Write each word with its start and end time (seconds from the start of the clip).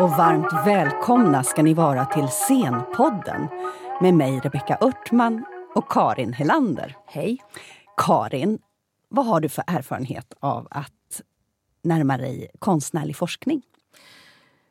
Och 0.00 0.10
varmt 0.10 0.66
välkomna 0.66 1.42
ska 1.42 1.62
ni 1.62 1.74
vara 1.74 2.04
till 2.04 2.28
Scenpodden 2.28 3.48
med 4.00 4.14
mig 4.14 4.40
Rebecka 4.40 4.78
Örtman 4.80 5.44
och 5.74 5.90
Karin 5.90 6.32
Helander. 6.32 6.96
Hej. 7.06 7.38
Karin, 7.96 8.58
vad 9.08 9.26
har 9.26 9.40
du 9.40 9.48
för 9.48 9.64
erfarenhet 9.66 10.34
av 10.40 10.68
att 10.70 11.22
närma 11.82 12.16
dig 12.16 12.50
konstnärlig 12.58 13.16
forskning? 13.16 13.62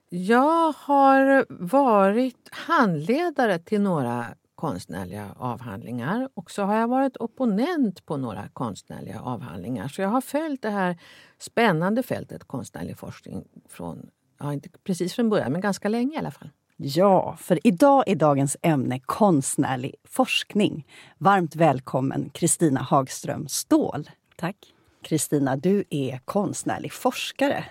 Jag 0.10 0.74
har 0.78 1.46
varit 1.50 2.50
handledare 2.52 3.60
till 3.60 3.82
några 3.82 4.26
konstnärliga 4.56 5.36
avhandlingar 5.38 6.30
och 6.34 6.52
så 6.52 6.64
har 6.64 6.76
jag 6.76 6.88
varit 6.88 7.18
opponent 7.18 8.06
på 8.06 8.18
några 8.18 8.48
konstnärliga 8.54 9.22
avhandlingar. 9.22 9.88
Så 9.88 10.02
jag 10.02 10.10
har 10.10 10.22
följt 10.22 10.62
det 10.62 10.70
här 10.70 10.98
spännande 11.38 12.04
fältet 12.04 12.44
konstnärlig 12.44 12.98
forskning 12.98 13.44
från, 13.70 14.10
ja 14.44 14.54
inte 14.54 14.70
precis 14.84 15.14
från 15.14 15.30
början, 15.30 15.52
men 15.52 15.62
ganska 15.62 15.90
länge 15.90 16.16
i 16.16 16.18
alla 16.18 16.32
fall. 16.32 16.50
Ja, 16.78 17.38
för 17.40 17.60
idag 17.64 18.04
är 18.08 18.16
dagens 18.16 18.58
ämne 18.62 19.00
konstnärlig 19.00 19.96
forskning. 20.04 20.88
Varmt 21.18 21.56
välkommen 21.56 22.30
Kristina 22.30 22.82
Hagström 22.82 23.48
Ståhl. 23.48 24.10
Tack. 24.36 24.56
Kristina, 25.02 25.56
du 25.56 25.84
är 25.90 26.18
konstnärlig 26.26 26.94
forskare. 26.94 27.66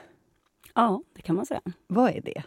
Ja, 0.74 1.02
det 1.14 1.22
kan 1.22 1.36
man 1.36 1.46
säga. 1.46 1.60
Vad 1.86 2.10
är 2.10 2.20
det? 2.20 2.42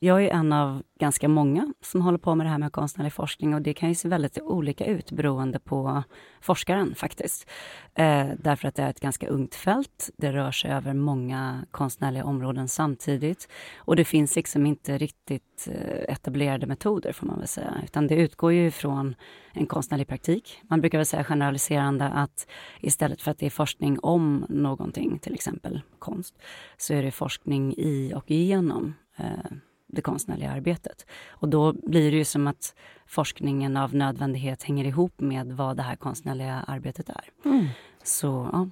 Jag 0.00 0.24
är 0.24 0.28
en 0.28 0.52
av 0.52 0.82
ganska 1.00 1.28
många 1.28 1.74
som 1.80 2.02
håller 2.02 2.18
på 2.18 2.34
med 2.34 2.46
det 2.46 2.50
här 2.50 2.58
med 2.58 2.72
konstnärlig 2.72 3.12
forskning 3.12 3.54
och 3.54 3.62
det 3.62 3.74
kan 3.74 3.88
ju 3.88 3.94
se 3.94 4.08
väldigt 4.08 4.38
olika 4.40 4.86
ut 4.86 5.12
beroende 5.12 5.58
på 5.58 6.02
forskaren 6.40 6.94
faktiskt. 6.94 7.50
Eh, 7.94 8.26
därför 8.38 8.68
att 8.68 8.74
det 8.74 8.82
är 8.82 8.90
ett 8.90 9.00
ganska 9.00 9.28
ungt 9.28 9.54
fält. 9.54 10.10
Det 10.16 10.32
rör 10.32 10.50
sig 10.50 10.70
över 10.70 10.94
många 10.94 11.64
konstnärliga 11.70 12.24
områden 12.24 12.68
samtidigt 12.68 13.48
och 13.76 13.96
det 13.96 14.04
finns 14.04 14.36
liksom 14.36 14.66
inte 14.66 14.98
riktigt 14.98 15.68
eh, 15.70 16.14
etablerade 16.14 16.66
metoder 16.66 17.12
får 17.12 17.26
man 17.26 17.38
väl 17.38 17.48
säga, 17.48 17.74
utan 17.84 18.06
det 18.06 18.14
utgår 18.14 18.52
ju 18.52 18.70
från 18.70 19.14
en 19.52 19.66
konstnärlig 19.66 20.08
praktik. 20.08 20.60
Man 20.62 20.80
brukar 20.80 20.98
väl 20.98 21.06
säga 21.06 21.24
generaliserande 21.24 22.04
att 22.04 22.46
istället 22.80 23.22
för 23.22 23.30
att 23.30 23.38
det 23.38 23.46
är 23.46 23.50
forskning 23.50 23.98
om 24.02 24.46
någonting, 24.48 25.18
till 25.18 25.34
exempel 25.34 25.80
konst, 25.98 26.38
så 26.76 26.94
är 26.94 27.02
det 27.02 27.10
forskning 27.10 27.74
i 27.76 28.12
och 28.16 28.30
igenom 28.30 28.94
eh, 29.16 29.58
det 29.88 30.02
konstnärliga 30.02 30.50
arbetet. 30.50 31.06
Och 31.28 31.48
då 31.48 31.72
blir 31.72 32.10
det 32.10 32.16
ju 32.16 32.24
som 32.24 32.46
att 32.46 32.74
forskningen 33.06 33.76
av 33.76 33.94
nödvändighet 33.94 34.62
hänger 34.62 34.84
ihop 34.84 35.20
med 35.20 35.52
vad 35.52 35.76
det 35.76 35.82
här 35.82 35.96
konstnärliga 35.96 36.64
arbetet 36.66 37.08
är. 37.08 37.24
Mm. 37.44 37.66
Så, 38.02 38.48
ja. 38.52 38.68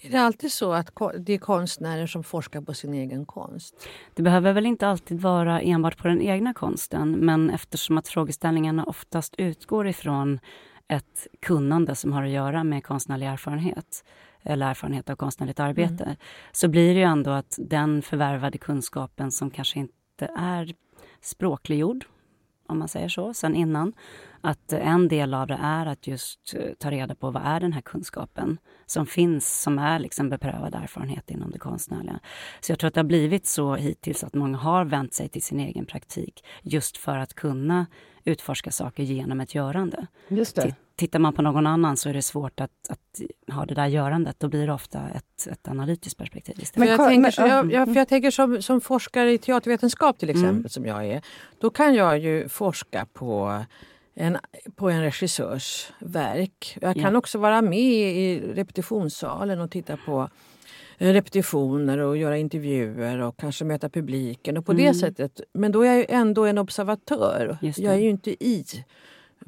Är 0.00 0.10
det 0.10 0.20
alltid 0.20 0.52
så 0.52 0.72
att 0.72 0.90
det 1.18 1.32
är 1.32 1.38
konstnärer 1.38 2.06
som 2.06 2.24
forskar 2.24 2.60
på 2.60 2.74
sin 2.74 2.94
egen 2.94 3.26
konst? 3.26 3.88
Det 4.14 4.22
behöver 4.22 4.52
väl 4.52 4.66
inte 4.66 4.88
alltid 4.88 5.20
vara 5.20 5.60
enbart 5.60 5.98
på 5.98 6.08
den 6.08 6.20
egna 6.20 6.54
konsten 6.54 7.12
men 7.12 7.50
eftersom 7.50 7.98
att 7.98 8.08
frågeställningarna 8.08 8.84
oftast 8.84 9.34
utgår 9.38 9.88
ifrån 9.88 10.40
ett 10.88 11.26
kunnande 11.40 11.94
som 11.94 12.12
har 12.12 12.22
att 12.22 12.30
göra 12.30 12.64
med 12.64 12.84
konstnärlig 12.84 13.26
erfarenhet 13.26 14.04
eller 14.42 14.66
erfarenhet 14.66 15.10
av 15.10 15.16
konstnärligt 15.16 15.60
arbete 15.60 16.04
mm. 16.04 16.16
så 16.52 16.68
blir 16.68 16.94
det 16.94 17.00
ju 17.00 17.06
ändå 17.06 17.30
att 17.30 17.58
den 17.58 18.02
förvärvade 18.02 18.58
kunskapen 18.58 19.30
som 19.30 19.50
kanske 19.50 19.78
inte 19.78 19.94
inte 20.22 20.32
är 20.36 20.74
språkliggjord, 21.20 22.04
om 22.66 22.78
man 22.78 22.88
säger 22.88 23.08
så, 23.08 23.34
sen 23.34 23.54
innan. 23.54 23.92
Att 24.40 24.72
en 24.72 25.08
del 25.08 25.34
av 25.34 25.46
det 25.46 25.58
är 25.62 25.86
att 25.86 26.06
just 26.06 26.54
eh, 26.54 26.72
ta 26.78 26.90
reda 26.90 27.14
på 27.14 27.30
vad 27.30 27.42
är 27.44 27.60
den 27.60 27.72
här 27.72 27.80
kunskapen 27.80 28.58
som 28.86 29.06
finns, 29.06 29.62
som 29.62 29.78
är 29.78 29.98
liksom 29.98 30.28
beprövad 30.28 30.74
erfarenhet 30.74 31.30
inom 31.30 31.50
det 31.50 31.58
konstnärliga. 31.58 32.20
Så 32.60 32.72
jag 32.72 32.78
tror 32.78 32.88
att 32.88 32.94
det 32.94 33.00
har 33.00 33.04
blivit 33.04 33.46
så 33.46 33.74
hittills 33.74 34.24
att 34.24 34.34
många 34.34 34.58
har 34.58 34.84
vänt 34.84 35.14
sig 35.14 35.28
till 35.28 35.42
sin 35.42 35.60
egen 35.60 35.86
praktik 35.86 36.44
just 36.62 36.96
för 36.96 37.16
att 37.16 37.34
kunna 37.34 37.86
utforska 38.24 38.70
saker 38.70 39.02
genom 39.02 39.40
ett 39.40 39.54
görande. 39.54 40.06
Just 40.28 40.56
det. 40.56 40.74
Tittar 40.96 41.18
man 41.18 41.32
på 41.32 41.42
någon 41.42 41.66
annan 41.66 41.96
så 41.96 42.08
är 42.08 42.14
det 42.14 42.22
svårt 42.22 42.60
att, 42.60 42.70
att 42.88 43.20
ha 43.54 43.66
det 43.66 43.74
där 43.74 43.86
görandet. 43.86 44.40
Då 44.40 44.48
blir 44.48 44.66
det 44.66 44.72
ofta 44.72 45.08
ett, 45.14 45.46
ett 45.52 45.68
analytiskt 45.68 46.18
perspektiv 46.18 46.56
istället. 46.62 46.88
Men 46.88 46.98
jag, 46.98 47.10
tänker, 47.10 47.30
så, 47.30 47.42
jag, 47.42 47.72
jag, 47.72 47.96
jag 47.96 48.08
tänker 48.08 48.30
som, 48.30 48.62
som 48.62 48.80
forskare 48.80 49.32
i 49.32 49.38
teatervetenskap 49.38 50.18
till 50.18 50.30
exempel, 50.30 50.50
mm. 50.50 50.68
som 50.68 50.86
jag 50.86 51.06
är. 51.06 51.22
Då 51.60 51.70
kan 51.70 51.94
jag 51.94 52.18
ju 52.18 52.48
forska 52.48 53.06
på 53.12 53.64
en, 54.14 54.38
på 54.76 54.90
en 54.90 55.02
regissörs 55.02 55.92
verk. 55.98 56.78
Jag 56.80 56.94
kan 56.94 57.12
ja. 57.12 57.18
också 57.18 57.38
vara 57.38 57.62
med 57.62 57.78
i 57.78 58.40
repetitionssalen 58.54 59.60
och 59.60 59.70
titta 59.70 59.96
på 59.96 60.28
repetitioner 61.00 61.98
och 61.98 62.16
göra 62.16 62.36
intervjuer 62.36 63.18
och 63.18 63.36
kanske 63.36 63.64
möta 63.64 63.88
publiken. 63.88 64.56
och 64.56 64.66
på 64.66 64.72
mm. 64.72 64.84
det 64.84 64.94
sättet. 64.94 65.40
Men 65.52 65.72
då 65.72 65.82
är 65.82 65.94
jag 65.94 66.06
ändå 66.08 66.44
en 66.44 66.58
observatör. 66.58 67.58
Jag 67.60 67.94
är 67.94 67.98
ju 67.98 68.08
inte 68.08 68.44
i 68.44 68.64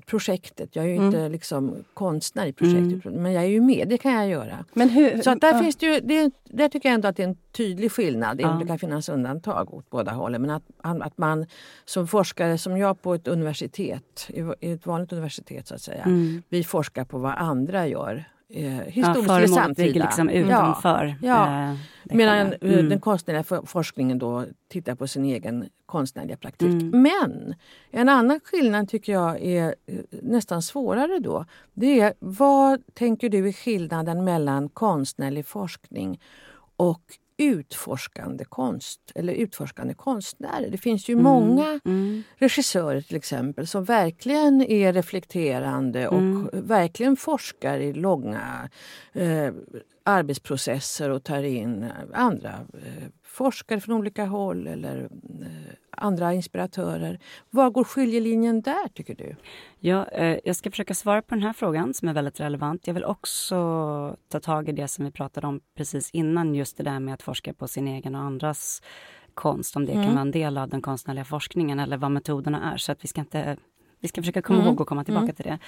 projektet. 0.07 0.77
Jag 0.77 0.85
är 0.85 0.89
ju 0.89 0.95
mm. 0.95 1.07
inte 1.07 1.29
liksom 1.29 1.85
konstnär 1.95 2.47
i 2.47 2.53
projektet, 2.53 3.05
mm. 3.05 3.23
men 3.23 3.33
jag 3.33 3.45
är 3.45 3.49
ju 3.49 3.61
med. 3.61 3.89
Det 3.89 3.99
kan 3.99 4.12
jag 4.12 4.29
göra. 4.29 4.65
Men 4.73 4.89
hur, 4.89 5.23
så 5.23 5.31
att 5.31 5.41
där, 5.41 5.55
uh. 5.55 5.61
finns 5.61 5.77
det 5.77 5.87
ju, 5.87 6.01
det, 6.01 6.33
där 6.45 6.69
tycker 6.69 6.89
jag 6.89 6.95
ändå 6.95 7.09
att 7.09 7.17
det 7.17 7.23
är 7.23 7.29
en 7.29 7.37
tydlig 7.53 7.93
skillnad. 7.93 8.41
Uh. 8.41 8.59
Det 8.59 8.67
kan 8.67 8.79
finnas 8.79 9.09
undantag 9.09 9.75
åt 9.75 9.91
båda 9.91 10.12
hållen. 10.12 10.43
Men 10.43 10.51
att, 10.51 10.62
att 10.83 11.19
man 11.19 11.47
som 11.85 12.07
forskare, 12.07 12.59
som 12.59 12.77
jag 12.77 13.03
på 13.03 13.15
ett 13.15 13.29
universitet, 13.29 14.31
i 14.61 14.71
ett 14.73 14.87
vanligt 14.87 15.12
universitet 15.12 15.67
så 15.67 15.75
att 15.75 15.83
säga, 15.83 16.03
mm. 16.03 16.43
vi 16.49 16.65
forskar 16.65 17.05
på 17.05 17.19
vad 17.19 17.35
andra 17.35 17.87
gör 17.87 18.25
eh, 18.53 18.65
historiskt 18.87 19.29
ja, 19.29 19.37
eller 19.37 19.47
samtida. 19.47 20.05
liksom 20.05 20.29
utanför. 20.29 21.15
Ja, 21.23 21.71
eh, 21.71 21.77
Medan 22.05 22.53
eh, 22.53 22.73
mm. 22.73 22.89
den 22.89 23.01
konstnärliga 23.01 23.63
forskningen 23.67 24.19
då 24.19 24.45
tittar 24.69 24.95
på 24.95 25.07
sin 25.07 25.25
egen 25.25 25.69
konstnärliga 25.87 26.37
praktik. 26.37 26.83
Mm. 26.83 27.03
Men 27.03 27.55
en 27.91 28.09
annan 28.09 28.41
skillnad 28.45 28.89
tycker 28.89 29.12
jag 29.12 29.43
är 29.43 29.75
eh, 29.87 29.99
nästan 30.23 30.62
svårare 30.62 31.19
då. 31.19 31.45
Det 31.75 32.01
är 32.01 32.15
vad 32.19 32.83
tänker 32.95 33.29
du 33.29 33.49
är 33.49 33.53
skillnaden 33.53 34.25
mellan 34.25 34.69
konstnärlig 34.69 35.47
forskning 35.47 36.21
och 36.77 37.03
utforskande 37.37 38.44
konst 38.44 39.12
eller 39.15 39.32
utforskande 39.32 39.94
konstnärer. 39.94 40.70
Det 40.70 40.78
finns 40.78 41.09
ju 41.09 41.12
mm. 41.12 41.25
många 41.25 41.81
mm. 41.84 42.22
regissörer 42.37 43.00
till 43.00 43.16
exempel 43.16 43.66
som 43.66 43.84
verkligen 43.84 44.62
är 44.62 44.93
reflekterande 44.93 46.09
och 46.09 46.19
mm. 46.19 46.48
verkligen 46.53 47.16
forskar 47.16 47.78
i 47.78 47.93
långa 47.93 48.69
eh, 49.12 49.53
arbetsprocesser 50.04 51.10
och 51.10 51.25
tar 51.25 51.43
in 51.43 51.87
andra 52.12 52.50
eh, 52.75 53.09
forskare 53.32 53.81
från 53.81 53.97
olika 53.97 54.25
håll 54.25 54.66
eller 54.66 55.09
eh, 55.41 55.75
andra 55.91 56.32
inspiratörer. 56.34 57.19
Var 57.50 57.70
går 57.70 57.84
skiljelinjen 57.84 58.62
där, 58.62 58.88
tycker 58.94 59.15
du? 59.15 59.37
Ja, 59.78 60.09
eh, 60.09 60.38
jag 60.44 60.56
ska 60.56 60.70
försöka 60.70 60.94
svara 60.94 61.22
på 61.22 61.34
den 61.34 61.43
här 61.43 61.53
frågan 61.53 61.94
som 61.94 62.09
är 62.09 62.12
väldigt 62.12 62.41
relevant. 62.41 62.87
Jag 62.87 62.94
vill 62.94 63.04
också 63.04 63.56
ta 64.28 64.41
tag 64.41 64.69
i 64.69 64.72
det 64.72 64.88
som 64.88 65.04
vi 65.04 65.10
pratade 65.10 65.47
om 65.47 65.60
precis 65.76 66.10
innan, 66.10 66.54
just 66.54 66.76
det 66.76 66.82
där 66.82 67.00
med 67.00 67.15
att 67.15 67.22
forska 67.22 67.54
på 67.54 67.69
sin 67.69 67.88
egen 67.88 68.15
och 68.15 68.20
andras 68.20 68.82
konst, 69.34 69.76
om 69.76 69.87
det 69.87 69.93
mm. 69.93 70.04
kan 70.04 70.14
vara 70.14 70.22
en 70.22 70.31
del 70.31 70.59
av 70.59 70.69
den 70.69 70.82
konstnärliga 70.82 71.25
forskningen 71.25 71.78
eller 71.78 71.97
vad 71.97 72.10
metoderna 72.10 72.72
är. 72.72 72.76
Så 72.76 72.93
att 72.93 73.04
vi 73.04 73.09
ska 73.09 73.20
inte 73.20 73.56
vi 74.03 74.09
ska 74.09 74.22
försöka 74.22 74.43
komma 74.43 74.59
mm. 74.59 74.69
ihåg 74.69 74.81
och 74.81 74.88
komma 74.88 75.04
tillbaka 75.04 75.25
mm. 75.25 75.34
till 75.34 75.44
det. 75.44 75.59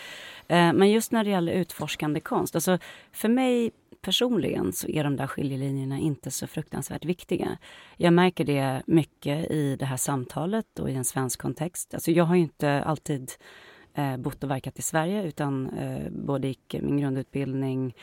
Eh, 0.55 0.73
men 0.73 0.91
just 0.91 1.13
när 1.13 1.25
det 1.25 1.31
gäller 1.31 1.53
utforskande 1.53 2.21
konst, 2.21 2.55
alltså 2.55 2.79
för 3.13 3.29
mig 3.29 3.71
personligen 4.05 4.73
så 4.73 4.89
är 4.89 5.05
de 5.05 5.17
där 5.17 5.27
skiljelinjerna 5.27 5.99
inte 5.99 6.31
så 6.31 6.47
fruktansvärt 6.47 7.05
viktiga. 7.05 7.59
Jag 7.97 8.13
märker 8.13 8.45
det 8.45 8.83
mycket 8.87 9.51
i 9.51 9.77
det 9.77 9.85
här 9.85 9.97
samtalet 9.97 10.79
och 10.79 10.91
i 10.91 10.95
en 10.95 11.05
svensk 11.05 11.41
kontext. 11.41 11.95
Alltså 11.95 12.11
jag 12.11 12.25
har 12.25 12.35
ju 12.35 12.43
inte 12.43 12.83
alltid 12.83 13.33
eh, 13.95 14.17
bott 14.17 14.45
och 14.45 14.51
verkat 14.51 14.79
i 14.79 14.83
Sverige 14.83 15.25
utan 15.25 15.69
eh, 15.69 16.11
både 16.11 16.49
gick 16.49 16.77
min 16.83 16.97
grundutbildning, 16.97 17.95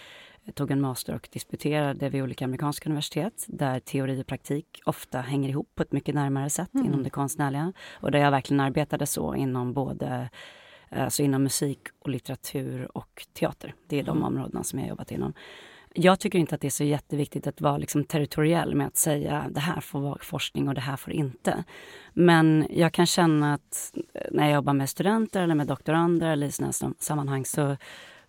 tog 0.53 0.71
en 0.71 0.81
master 0.81 1.15
och 1.15 1.29
disputerade 1.31 2.09
vid 2.09 2.23
olika 2.23 2.45
amerikanska 2.45 2.89
universitet 2.89 3.45
där 3.47 3.79
teori 3.79 4.21
och 4.21 4.27
praktik 4.27 4.81
ofta 4.85 5.21
hänger 5.21 5.49
ihop 5.49 5.69
på 5.75 5.83
ett 5.83 5.91
mycket 5.91 6.15
närmare 6.15 6.49
sätt 6.49 6.73
mm. 6.73 6.85
inom 6.85 7.03
det 7.03 7.09
konstnärliga. 7.09 7.73
Och 7.91 8.11
där 8.11 8.19
jag 8.19 8.31
verkligen 8.31 8.59
arbetade 8.59 9.05
så 9.05 9.35
inom 9.35 9.73
både 9.73 10.29
alltså 10.89 11.23
inom 11.23 11.43
musik 11.43 11.79
och 11.99 12.09
litteratur 12.09 12.97
och 12.97 13.27
teater. 13.33 13.75
Det 13.87 13.99
är 13.99 14.03
de 14.03 14.17
mm. 14.17 14.23
områdena 14.23 14.63
som 14.63 14.79
jag 14.79 14.87
jobbat 14.87 15.11
inom. 15.11 15.33
Jag 15.93 16.19
tycker 16.19 16.39
inte 16.39 16.55
att 16.55 16.61
det 16.61 16.67
är 16.67 16.69
så 16.69 16.83
jätteviktigt 16.83 17.47
att 17.47 17.61
vara 17.61 17.77
liksom 17.77 18.03
territoriell 18.03 18.75
med 18.75 18.88
att 18.88 18.97
säga 18.97 19.45
det 19.49 19.59
här 19.59 19.81
får 19.81 19.99
vara 19.99 20.17
forskning 20.21 20.67
och 20.67 20.73
det 20.73 20.81
här 20.81 20.97
får 20.97 21.13
inte. 21.13 21.63
Men 22.13 22.67
jag 22.69 22.93
kan 22.93 23.05
känna 23.05 23.53
att 23.53 23.93
eh, 24.13 24.21
när 24.31 24.43
jag 24.43 24.53
jobbar 24.53 24.73
med 24.73 24.89
studenter 24.89 25.41
eller 25.41 25.55
med 25.55 25.67
doktorander 25.67 26.29
eller 26.29 26.47
i 26.47 26.51
sådana 26.51 26.93
sammanhang 26.99 27.45
så 27.45 27.77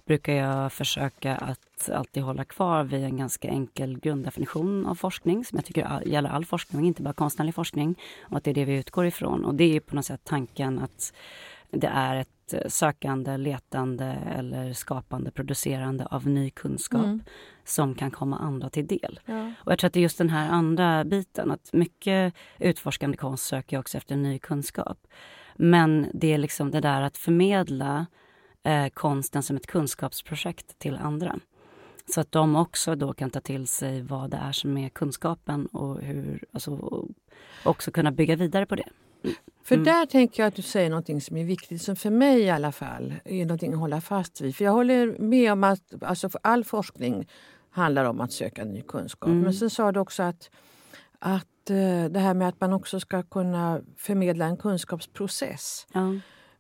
brukar 0.04 0.32
jag 0.32 0.72
försöka 0.72 1.36
att 1.36 1.90
alltid 1.90 2.22
hålla 2.22 2.44
kvar 2.44 2.84
vid 2.84 3.04
en 3.04 3.16
ganska 3.16 3.48
enkel 3.48 3.98
grunddefinition 3.98 4.86
av 4.86 4.94
forskning 4.94 5.44
som 5.44 5.56
jag 5.56 5.64
tycker 5.64 6.02
gäller 6.06 6.30
all 6.30 6.44
forskning, 6.44 6.86
inte 6.86 7.02
bara 7.02 7.14
konstnärlig 7.14 7.54
forskning. 7.54 7.94
Och 8.20 8.36
att 8.36 8.44
det 8.44 8.50
är 8.50 8.54
det 8.54 8.64
vi 8.64 8.76
utgår 8.76 9.06
ifrån. 9.06 9.44
Och 9.44 9.54
det 9.54 9.76
är 9.76 9.80
på 9.80 9.96
något 9.96 10.04
sätt 10.04 10.20
tanken 10.24 10.78
att 10.78 11.12
det 11.72 11.86
är 11.86 12.16
ett 12.16 12.52
eh, 12.52 12.68
sökande, 12.68 13.36
letande 13.36 14.18
eller 14.36 14.72
skapande, 14.72 15.30
producerande 15.30 16.06
av 16.06 16.26
ny 16.26 16.50
kunskap 16.50 17.04
mm. 17.04 17.22
som 17.64 17.94
kan 17.94 18.10
komma 18.10 18.38
andra 18.38 18.70
till 18.70 18.86
del. 18.86 19.20
Ja. 19.24 19.52
Och 19.56 19.72
jag 19.72 19.78
tror 19.78 19.86
att 19.86 19.92
det 19.92 20.00
är 20.00 20.02
just 20.02 20.18
den 20.18 20.30
här 20.30 20.48
andra 20.50 21.04
biten, 21.04 21.50
att 21.50 21.72
mycket 21.72 22.34
utforskande 22.58 23.16
konst 23.16 23.46
söker 23.46 23.78
också 23.78 23.98
efter 23.98 24.16
ny 24.16 24.38
kunskap. 24.38 24.98
Men 25.56 26.10
det 26.14 26.32
är 26.32 26.38
liksom 26.38 26.70
det 26.70 26.80
där 26.80 27.02
att 27.02 27.16
förmedla 27.16 28.06
eh, 28.62 28.88
konsten 28.88 29.42
som 29.42 29.56
ett 29.56 29.66
kunskapsprojekt 29.66 30.78
till 30.78 30.96
andra. 30.96 31.38
Så 32.14 32.20
att 32.20 32.32
de 32.32 32.56
också 32.56 32.94
då 32.94 33.12
kan 33.12 33.30
ta 33.30 33.40
till 33.40 33.66
sig 33.66 34.02
vad 34.02 34.30
det 34.30 34.36
är 34.36 34.52
som 34.52 34.78
är 34.78 34.88
kunskapen 34.88 35.66
och 35.66 36.00
hur, 36.00 36.44
alltså, 36.52 37.04
också 37.64 37.90
kunna 37.90 38.12
bygga 38.12 38.36
vidare 38.36 38.66
på 38.66 38.76
det. 38.76 38.88
För 39.64 39.74
mm. 39.74 39.84
där 39.84 40.06
tänker 40.06 40.42
jag 40.42 40.48
att 40.48 40.54
du 40.54 40.62
säger 40.62 40.90
något 40.90 41.22
som 41.22 41.36
är 41.36 41.44
viktigt, 41.44 41.82
som 41.82 41.96
för 41.96 42.10
mig 42.10 42.40
i 42.40 42.50
alla 42.50 42.72
fall 42.72 43.14
är 43.24 43.46
något 43.46 43.62
att 43.62 43.74
hålla 43.74 44.00
fast 44.00 44.40
vid. 44.40 44.56
För 44.56 44.64
jag 44.64 44.72
håller 44.72 45.18
med 45.18 45.52
om 45.52 45.64
att 45.64 46.02
alltså 46.02 46.28
för 46.28 46.40
all 46.44 46.64
forskning 46.64 47.28
handlar 47.70 48.04
om 48.04 48.20
att 48.20 48.32
söka 48.32 48.64
ny 48.64 48.82
kunskap. 48.82 49.28
Mm. 49.28 49.40
Men 49.40 49.54
sen 49.54 49.70
sa 49.70 49.92
du 49.92 50.00
också 50.00 50.22
att, 50.22 50.50
att 51.18 51.70
eh, 51.70 52.04
det 52.10 52.18
här 52.18 52.34
med 52.34 52.48
att 52.48 52.60
man 52.60 52.72
också 52.72 53.00
ska 53.00 53.22
kunna 53.22 53.80
förmedla 53.96 54.44
en 54.44 54.56
kunskapsprocess. 54.56 55.86
Ja. 55.92 56.14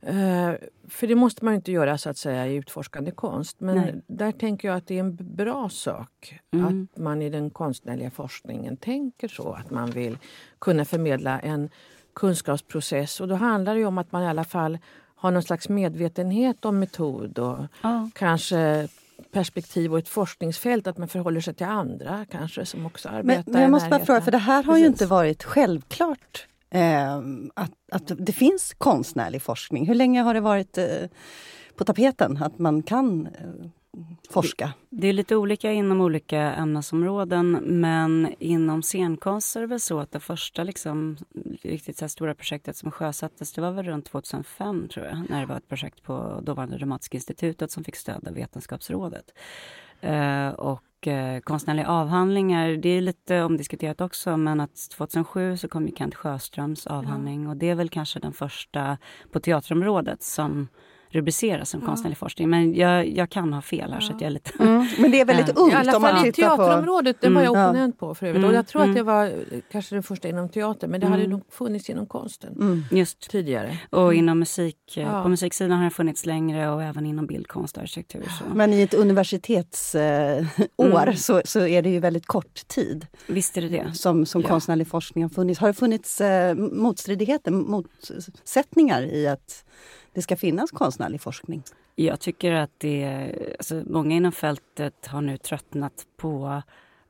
Uh, 0.08 0.54
för 0.88 1.06
det 1.06 1.14
måste 1.14 1.44
man 1.44 1.54
inte 1.54 1.72
göra 1.72 1.98
så 1.98 2.10
att 2.10 2.18
säga 2.18 2.46
i 2.46 2.54
utforskande 2.54 3.10
konst. 3.10 3.60
Men 3.60 3.76
Nej. 3.76 4.00
där 4.06 4.32
tänker 4.32 4.68
jag 4.68 4.76
att 4.76 4.86
det 4.86 4.94
är 4.94 5.00
en 5.00 5.16
bra 5.16 5.68
sak 5.68 6.40
mm. 6.50 6.66
att 6.66 6.98
man 6.98 7.22
i 7.22 7.30
den 7.30 7.50
konstnärliga 7.50 8.10
forskningen 8.10 8.76
tänker 8.76 9.28
så. 9.28 9.52
Att 9.52 9.70
man 9.70 9.90
vill 9.90 10.18
kunna 10.58 10.84
förmedla 10.84 11.40
en 11.40 11.70
kunskapsprocess. 12.14 13.20
Och 13.20 13.28
då 13.28 13.34
handlar 13.34 13.74
det 13.74 13.84
om 13.84 13.98
att 13.98 14.12
man 14.12 14.22
i 14.22 14.26
alla 14.26 14.44
fall 14.44 14.78
har 15.16 15.30
någon 15.30 15.42
slags 15.42 15.68
medvetenhet 15.68 16.64
om 16.64 16.78
metod 16.78 17.38
och 17.38 17.58
ja. 17.82 18.10
kanske 18.14 18.88
perspektiv 19.32 19.92
och 19.92 19.98
ett 19.98 20.08
forskningsfält, 20.08 20.86
att 20.86 20.98
man 20.98 21.08
förhåller 21.08 21.40
sig 21.40 21.54
till 21.54 21.66
andra 21.66 22.26
kanske 22.30 22.66
som 22.66 22.86
också 22.86 23.08
arbetar 23.08 23.42
Men, 23.46 23.52
men 23.52 23.62
jag 23.62 23.70
måste 23.70 23.88
bara 23.88 24.04
fråga, 24.04 24.20
för 24.20 24.30
det 24.30 24.38
här 24.38 24.62
har 24.62 24.72
Precis. 24.72 24.82
ju 24.82 24.86
inte 24.86 25.06
varit 25.06 25.44
självklart 25.44 26.46
eh, 26.70 27.16
att, 27.54 27.72
att 27.92 28.12
det 28.16 28.32
finns 28.32 28.74
konstnärlig 28.78 29.42
forskning. 29.42 29.86
Hur 29.86 29.94
länge 29.94 30.22
har 30.22 30.34
det 30.34 30.40
varit 30.40 30.78
eh, 30.78 30.86
på 31.76 31.84
tapeten 31.84 32.42
att 32.42 32.58
man 32.58 32.82
kan 32.82 33.26
eh, 33.26 33.68
forska? 34.30 34.72
Det 34.90 35.08
är 35.08 35.12
lite 35.12 35.36
olika 35.36 35.72
inom 35.72 36.00
olika 36.00 36.40
ämnesområden 36.40 37.50
men 37.66 38.34
inom 38.38 38.82
scenkonst 38.82 39.56
är 39.56 39.60
det 39.60 39.66
väl 39.66 39.80
så 39.80 40.00
att 40.00 40.12
det 40.12 40.20
första 40.20 40.64
liksom, 40.64 41.16
riktigt 41.62 41.98
så 41.98 42.08
stora 42.08 42.34
projektet 42.34 42.76
som 42.76 42.90
sjösattes 42.90 43.52
det 43.52 43.60
var 43.60 43.72
väl 43.72 43.84
runt 43.84 44.06
2005 44.06 44.88
tror 44.88 45.06
jag 45.06 45.30
när 45.30 45.40
det 45.40 45.46
var 45.46 45.56
ett 45.56 45.68
projekt 45.68 46.02
på 46.02 46.40
dåvarande 46.42 46.78
Dramatiska 46.78 47.16
institutet 47.16 47.70
som 47.70 47.84
fick 47.84 47.96
stöd 47.96 48.28
av 48.28 48.34
Vetenskapsrådet. 48.34 49.34
Uh, 50.04 50.48
och 50.48 51.06
uh, 51.06 51.40
konstnärliga 51.40 51.86
avhandlingar, 51.86 52.68
det 52.68 52.88
är 52.88 53.00
lite 53.00 53.42
omdiskuterat 53.42 54.00
också 54.00 54.36
men 54.36 54.60
att 54.60 54.90
2007 54.90 55.56
så 55.56 55.68
kom 55.68 55.86
ju 55.86 55.94
Kent 55.96 56.14
Sjöströms 56.14 56.86
avhandling 56.86 57.44
ja. 57.44 57.50
och 57.50 57.56
det 57.56 57.70
är 57.70 57.74
väl 57.74 57.88
kanske 57.88 58.18
den 58.18 58.32
första 58.32 58.98
på 59.32 59.40
teaterområdet 59.40 60.22
som 60.22 60.68
rubriceras 61.12 61.70
som 61.70 61.80
konstnärlig 61.80 62.18
forskning. 62.18 62.50
Men 62.50 62.74
jag, 62.74 63.08
jag 63.08 63.30
kan 63.30 63.52
ha 63.52 63.62
fel 63.62 63.92
här 63.92 64.00
så 64.00 64.12
att 64.12 64.20
jag 64.20 64.26
är 64.26 64.30
lite... 64.30 64.50
Mm. 64.58 64.86
Men 64.98 65.10
det 65.10 65.20
är 65.20 65.24
väldigt 65.24 65.48
äh, 65.48 65.62
ungt 65.62 65.72
I 65.72 65.76
alla 65.76 66.00
fall 66.00 66.26
i 66.26 66.32
teaterområdet, 66.32 67.20
på... 67.20 67.26
det 67.26 67.32
var 67.32 67.42
jag 67.42 67.56
mm. 67.56 67.68
opponent 67.68 67.98
på 67.98 68.14
för 68.14 68.26
övrigt. 68.26 68.38
Mm. 68.38 68.50
Och 68.50 68.56
jag 68.56 68.66
tror 68.66 68.82
att 68.82 68.94
det 68.94 69.02
var 69.02 69.32
kanske 69.72 69.94
det 69.94 70.02
första 70.02 70.28
inom 70.28 70.48
teater 70.48 70.88
men 70.88 71.00
det 71.00 71.06
hade 71.06 71.26
nog 71.26 71.42
funnits 71.50 71.90
inom 71.90 72.06
konsten 72.06 72.52
mm. 72.52 72.84
Just. 72.90 73.30
tidigare. 73.30 73.78
Och 73.90 74.14
inom 74.14 74.38
musik, 74.38 74.96
eh, 74.96 75.02
ja. 75.02 75.22
på 75.22 75.28
musiksidan 75.28 75.78
har 75.78 75.84
det 75.84 75.90
funnits 75.90 76.26
längre 76.26 76.70
och 76.70 76.82
även 76.82 77.06
inom 77.06 77.26
bildkonst 77.26 77.76
och 77.76 77.82
arkitektur. 77.82 78.24
Så. 78.38 78.44
Men 78.54 78.72
i 78.72 78.82
ett 78.82 78.94
universitetsår 78.94 81.08
eh, 81.08 81.14
så, 81.14 81.42
så 81.44 81.66
är 81.66 81.82
det 81.82 81.90
ju 81.90 81.98
väldigt 81.98 82.26
kort 82.26 82.68
tid. 82.68 83.06
Visst 83.26 83.56
är 83.56 83.62
det 83.62 83.68
det. 83.68 83.94
Som, 83.94 84.26
som 84.26 84.40
ja. 84.40 84.48
konstnärlig 84.48 84.88
forskning 84.88 85.24
har 85.24 85.28
funnits. 85.28 85.60
Har 85.60 85.68
det 85.68 85.74
funnits 85.74 86.20
eh, 86.20 86.54
motstridigheter, 86.54 87.50
motsättningar 87.50 89.02
i 89.02 89.28
att 89.28 89.64
det 90.14 90.22
ska 90.22 90.36
finnas 90.36 90.70
konstnärlig 90.70 91.20
forskning? 91.20 91.62
Jag 91.94 92.20
tycker 92.20 92.52
att 92.52 92.70
det, 92.78 93.54
alltså 93.58 93.82
många 93.86 94.16
inom 94.16 94.32
fältet 94.32 95.06
har 95.06 95.20
nu 95.20 95.36
tröttnat 95.36 96.06
på 96.16 96.62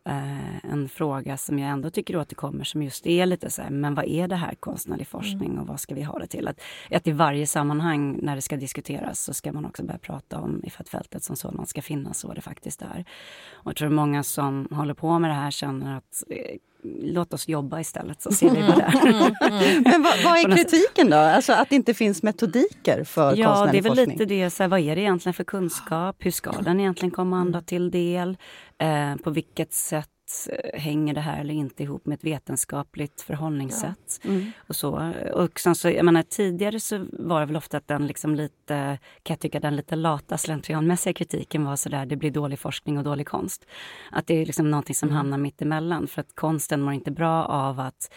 eh, 0.05 0.65
en 0.73 0.89
fråga 0.89 1.37
som 1.37 1.59
jag 1.59 1.71
ändå 1.71 1.91
tycker 1.91 2.17
återkommer 2.17 2.65
som 2.65 2.83
just 2.83 3.07
är 3.07 3.27
lite 3.27 3.51
så 3.51 3.63
här, 3.63 3.71
men 3.71 3.95
vad 3.95 4.05
är 4.05 4.29
det 4.29 4.37
här 4.37 4.55
konstnärlig 4.55 5.07
forskning 5.07 5.51
mm. 5.51 5.59
och 5.59 5.67
vad 5.67 5.81
ska 5.81 5.95
vi 5.95 6.03
ha 6.03 6.19
det 6.19 6.27
till? 6.27 6.49
Att, 6.49 6.61
att 6.91 7.07
i 7.07 7.13
varje 7.13 7.47
sammanhang 7.47 8.19
när 8.23 8.37
det 8.37 8.43
ska 8.43 8.57
diskuteras 8.57 9.21
så 9.21 9.35
ska 9.35 9.53
man 9.53 9.65
också 9.65 9.85
börja 9.85 9.99
prata 9.99 10.39
om 10.39 10.61
ifall 10.65 10.87
fältet 10.87 11.25
som 11.25 11.37
sådant 11.37 11.69
ska 11.69 11.83
finnas 11.83 12.25
och 12.25 12.29
vad 12.29 12.37
det 12.37 12.43
faktiskt 12.43 12.83
är. 12.83 13.05
Och 13.53 13.71
jag 13.71 13.77
tror 13.77 13.89
många 13.89 14.23
som 14.23 14.69
håller 14.71 14.95
på 14.95 15.19
med 15.19 15.31
det 15.31 15.35
här 15.35 15.51
känner 15.51 15.97
att 15.97 16.25
eh, 16.29 16.57
låt 17.02 17.34
oss 17.34 17.49
jobba 17.49 17.81
istället 17.81 18.23
så 18.23 18.32
ser 18.32 18.50
vi 18.50 18.62
vad 18.62 18.76
det 18.76 18.82
är. 18.82 19.00
Mm, 19.00 19.14
mm, 19.14 19.34
mm. 19.40 19.82
Men 19.87 20.02
vad, 20.02 20.23
vad, 20.25 20.38
är 20.38 20.56
kritiken 20.56 21.11
då? 21.11 21.17
Alltså 21.17 21.52
att 21.52 21.70
det 21.70 21.76
inte 21.76 21.94
finns 21.94 22.23
metodiker 22.23 23.05
för 23.05 23.37
ja, 23.37 23.46
konstnärlig 23.46 23.84
forskning? 23.84 23.84
Ja, 23.84 23.96
det 23.96 24.02
är 24.02 24.06
väl 24.06 24.19
lite 24.19 24.25
det. 24.25 24.50
Så 24.50 24.62
här, 24.62 24.69
vad 24.69 24.81
är 24.81 24.96
det 24.96 25.02
egentligen 25.02 25.34
för 25.34 25.44
kunskap? 25.44 26.17
Hur 26.19 26.31
ska 26.31 26.52
den 26.52 26.81
egentligen 26.81 27.11
komma 27.11 27.38
andra 27.38 27.61
till 27.61 27.90
del? 27.90 28.37
Eh, 28.79 29.17
på 29.17 29.31
vilket 29.31 29.73
sätt 29.73 30.08
Eh, 30.52 30.81
hänger 30.81 31.14
det 31.14 31.20
här 31.20 31.40
eller 31.40 31.55
inte 31.55 31.82
ihop 31.82 32.06
med 32.06 32.17
ett 32.17 32.25
vetenskapligt 32.25 33.20
förhållningssätt. 33.20 34.20
Ja. 34.23 34.31
Mm. 34.31 34.52
Och 34.56 34.76
så. 34.76 35.12
Och 35.34 35.61
sen 35.61 35.75
så, 35.75 35.90
jag 35.90 36.05
menar, 36.05 36.23
tidigare 36.23 36.81
så 36.81 37.06
var 37.12 37.40
det 37.40 37.46
väl 37.46 37.56
ofta 37.56 37.76
att 37.76 37.88
den 37.88 38.06
liksom 38.06 38.34
lite, 38.34 38.99
kan 39.23 39.34
jag 39.34 39.40
tycka, 39.40 39.61
den 39.61 39.76
lite 39.76 39.96
lata 39.96 40.38
slentrianmässiga 40.38 41.12
kritiken 41.12 41.64
var 41.64 41.76
sådär, 41.76 42.06
det 42.06 42.17
blir 42.17 42.31
dålig 42.31 42.58
forskning 42.58 42.99
och 42.99 43.05
dålig 43.05 43.26
konst. 43.26 43.67
Att 44.11 44.26
det 44.26 44.43
är 44.43 44.46
liksom 44.46 44.70
någonting 44.70 44.94
som 44.94 45.08
mm. 45.08 45.17
hamnar 45.17 45.38
mitt 45.38 45.62
emellan 45.62 46.06
för 46.06 46.20
att 46.20 46.34
konsten 46.34 46.82
mår 46.82 46.93
inte 46.93 47.11
bra 47.11 47.44
av 47.44 47.81
att 47.81 48.12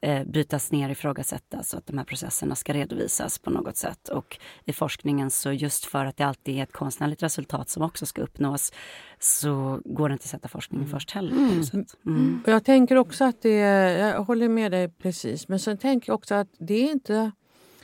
eh, 0.00 0.24
brytas 0.24 0.72
ner 0.72 0.88
ifrågasättas 0.88 1.72
och 1.72 1.78
att 1.78 1.86
de 1.86 1.98
här 1.98 2.04
processerna 2.04 2.54
ska 2.54 2.72
redovisas 2.72 3.38
på 3.38 3.50
något 3.50 3.76
sätt. 3.76 4.08
Och 4.08 4.38
i 4.64 4.72
forskningen 4.72 5.30
så 5.30 5.52
just 5.52 5.84
för 5.84 6.04
att 6.04 6.16
det 6.16 6.24
alltid 6.24 6.58
är 6.58 6.62
ett 6.62 6.72
konstnärligt 6.72 7.22
resultat 7.22 7.68
som 7.68 7.82
också 7.82 8.06
ska 8.06 8.22
uppnås 8.22 8.72
så 9.18 9.80
går 9.84 10.08
det 10.08 10.12
inte 10.12 10.22
att 10.22 10.28
sätta 10.28 10.48
forskningen 10.48 10.86
mm. 10.86 10.98
först 10.98 11.10
heller. 11.10 11.32
Mm. 11.32 11.86
Mm. 12.06 12.42
Jag 12.46 12.64
tänker 12.64 12.96
också 12.96 13.24
att 13.24 13.42
det, 13.42 13.58
jag 13.98 14.24
håller 14.24 14.48
med 14.48 14.72
dig 14.72 14.88
precis, 14.88 15.48
men 15.48 15.58
sen 15.58 15.78
tänker 15.78 16.10
jag 16.10 16.14
också 16.14 16.34
att 16.34 16.48
det 16.58 16.74
är 16.74 16.90
inte 16.90 17.32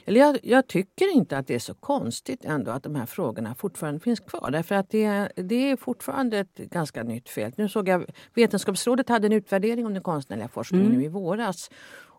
eller 0.06 0.20
jag, 0.20 0.38
jag, 0.42 0.66
tycker 0.66 1.14
inte 1.14 1.38
att 1.38 1.46
det 1.46 1.54
är 1.54 1.58
så 1.58 1.74
konstigt 1.74 2.44
ändå 2.44 2.70
att 2.70 2.82
de 2.82 2.94
här 2.94 3.06
frågorna 3.06 3.54
fortfarande 3.54 4.00
finns 4.00 4.20
kvar. 4.20 4.50
Därför 4.50 4.74
att 4.74 4.90
det, 4.90 5.32
det 5.36 5.70
är 5.70 5.76
fortfarande 5.76 6.38
ett 6.38 6.56
ganska 6.56 7.02
nytt 7.02 7.28
fält. 7.28 7.56
Nu 7.56 7.68
såg 7.68 7.88
jag 7.88 8.04
Vetenskapsrådet 8.34 9.08
hade 9.08 9.26
en 9.26 9.32
utvärdering 9.32 9.86
om 9.86 9.94
den 9.94 10.02
konstnärliga 10.02 10.48
forskningen 10.48 10.86
mm. 10.86 10.98
nu 10.98 11.04
i 11.04 11.08
våras. 11.08 11.70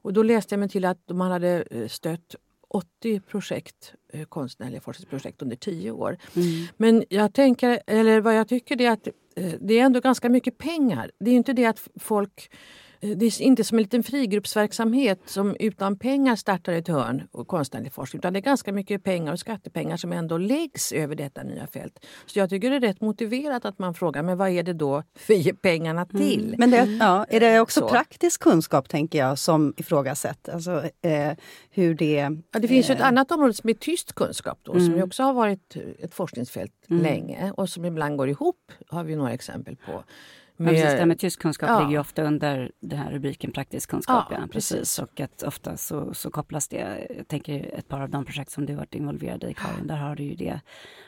Och 0.06 0.14
då 0.14 0.24
läste 0.24 0.56
jag 0.56 0.60
mig 0.60 0.70
till 0.70 0.86
att 0.86 1.10
man 1.10 1.32
hade 1.32 1.64
eh, 1.72 1.88
stött 1.88 2.36
80 2.68 3.20
projekt, 3.20 3.94
eh, 4.14 4.26
konstnärliga 4.26 4.82
forskningsprojekt 4.82 5.42
under 5.42 5.56
10 5.56 5.92
år. 5.92 6.18
Mm. 6.36 6.68
Men 6.78 7.04
jag 7.10 7.34
tänker, 7.34 7.82
eller 7.88 8.22
vad 8.22 8.36
jag 8.36 8.48
tycker 8.48 8.82
är 8.82 8.92
att 8.92 9.08
eh, 9.36 9.54
det 9.60 9.80
är 9.80 9.84
ändå 9.84 10.00
ganska 10.00 10.30
mycket 10.30 10.58
pengar. 10.58 11.12
Det 11.20 11.32
är 11.32 11.36
inte 11.36 11.54
det 11.54 11.66
att 11.66 11.88
folk 12.00 12.52
det 13.16 13.26
är 13.26 13.42
inte 13.42 13.64
som 13.64 13.78
en 13.78 13.84
liten 13.84 14.04
frigruppsverksamhet 14.04 15.20
som 15.26 15.56
utan 15.60 15.98
pengar 15.98 16.36
startar 16.36 16.74
ett 16.74 16.88
hörn 16.88 17.24
och 17.32 17.48
konstnärlig 17.48 17.94
forskning. 17.94 18.20
Utan 18.20 18.34
det 18.34 18.40
är 18.40 18.42
ganska 18.42 18.74
mycket 18.74 19.04
pengar 19.04 19.34
och 19.34 19.40
skattepengar 19.40 19.98
som 19.98 20.12
ändå 20.12 20.38
läggs 20.38 20.92
över 20.92 21.16
detta 21.16 21.44
nya 21.44 21.68
fält. 21.68 22.06
Så 22.26 22.40
jag 22.40 22.50
tycker 22.50 22.70
det 22.70 22.76
är 22.76 22.80
rätt 22.80 23.02
motiverat 23.02 23.66
att 23.66 23.80
man 23.80 23.94
frågar 23.94 24.24
men 24.24 24.38
vad 24.38 24.50
är 24.50 24.64
det 24.64 24.74
då 24.74 25.04
vi 25.28 25.36
ger 25.36 25.54
pengarna 25.54 26.08
mm. 26.14 26.22
till? 26.22 26.48
Mm. 26.48 26.60
Men 26.60 26.72
det, 26.72 26.98
ja, 27.00 27.26
är 27.30 27.40
det 27.40 27.60
också 27.60 27.80
Så. 27.80 27.90
praktisk 27.90 28.42
kunskap 28.42 28.90
tänker 28.90 29.20
jag 29.20 29.40
som 29.40 29.74
ifrågasätts? 29.78 30.50
Alltså, 30.50 30.84
eh, 31.02 31.32
hur 31.70 31.96
det... 31.96 32.30
Ja, 32.52 32.60
det 32.60 32.68
finns 32.68 32.90
eh, 32.90 32.96
ett 32.96 33.02
annat 33.02 33.32
område 33.32 33.54
som 33.54 33.70
är 33.70 33.74
tyst 33.74 34.16
kunskap 34.16 34.60
då, 34.64 34.72
mm. 34.72 34.86
som 34.86 35.04
också 35.04 35.24
har 35.24 35.34
varit 35.34 35.76
ett 36.00 36.14
forskningsfält 36.14 36.74
mm. 36.90 37.04
länge 37.04 37.52
och 37.58 37.70
som 37.70 37.86
ibland 37.86 38.18
går 38.18 38.30
ihop, 38.30 38.72
har 38.88 39.04
vi 39.04 39.16
några 39.16 39.34
exempel 39.34 39.76
på. 39.76 40.04
Med, 40.58 40.74
ja, 40.74 40.82
precis, 40.82 41.00
det 41.00 41.06
med 41.06 41.20
tysk 41.20 41.40
kunskap 41.40 41.70
ja. 41.70 41.80
ligger 41.80 41.92
ju 41.92 42.00
ofta 42.00 42.24
under 42.24 42.72
den 42.80 43.00
här 43.00 43.12
rubriken 43.12 43.52
praktisk 43.52 43.90
kunskap. 43.90 44.26
Ja, 44.30 44.38
ja 44.40 44.48
precis. 44.52 44.78
precis. 44.78 45.00
Och 45.00 45.20
att 45.20 45.44
ofta 45.44 45.78
så, 45.78 46.14
så 46.14 46.30
kopplas 46.30 46.68
det, 46.68 47.06
jag 47.18 47.28
tänker 47.28 47.76
ett 47.78 47.88
par 47.88 48.02
av 48.02 48.10
de 48.10 48.26
projekt 48.26 48.52
som 48.52 48.66
du 48.66 48.76
varit 48.76 48.96
involverad 48.96 49.44
i 49.44 49.54
Karin, 49.54 49.88
där 49.88 49.96
har 49.96 50.16
det 50.16 50.24
ju 50.24 50.36
det 50.36 50.60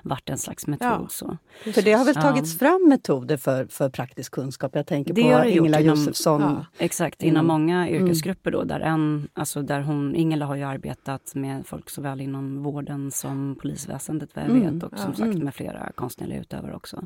varit 0.04 0.30
en 0.30 0.38
slags 0.38 0.68
metod. 0.68 1.12
Så. 1.12 1.38
För 1.74 1.82
det 1.82 1.94
har 1.94 2.06
väl 2.06 2.16
tagits 2.16 2.60
fram 2.60 2.90
metoder 2.90 3.38
för, 3.38 3.66
för 3.66 3.90
praktisk 3.90 4.32
kunskap? 4.32 4.76
Jag 4.76 4.88
tänker 4.88 5.14
det 5.14 5.22
på 5.22 5.50
Ingela 5.50 5.80
Josefsson. 5.80 6.66
exakt, 6.78 7.24
inom 7.24 7.36
mm. 7.36 7.48
många 7.48 7.90
yrkesgrupper 7.90 8.52
då, 8.52 8.64
där 8.64 8.80
en, 8.80 9.28
alltså 9.34 9.62
där 9.62 9.82
hon, 9.82 10.16
Ingela 10.16 10.46
har 10.46 10.56
ju 10.56 10.64
arbetat 10.64 11.36
med 11.36 11.68
folk 11.68 11.90
såväl 11.90 12.22
inom 12.22 12.64
vården 12.64 13.12
som 13.12 13.56
polisväsendet 13.62 14.30
vad 14.36 14.46
jag 14.46 14.50
vet 14.50 14.64
mm. 14.64 14.80
och 14.80 15.00
som 15.00 15.14
sagt 15.14 15.34
mm. 15.34 15.44
med 15.44 15.56
flera 15.56 15.92
konstnärliga 15.96 16.40
utövare 16.40 16.76
också. 16.76 17.04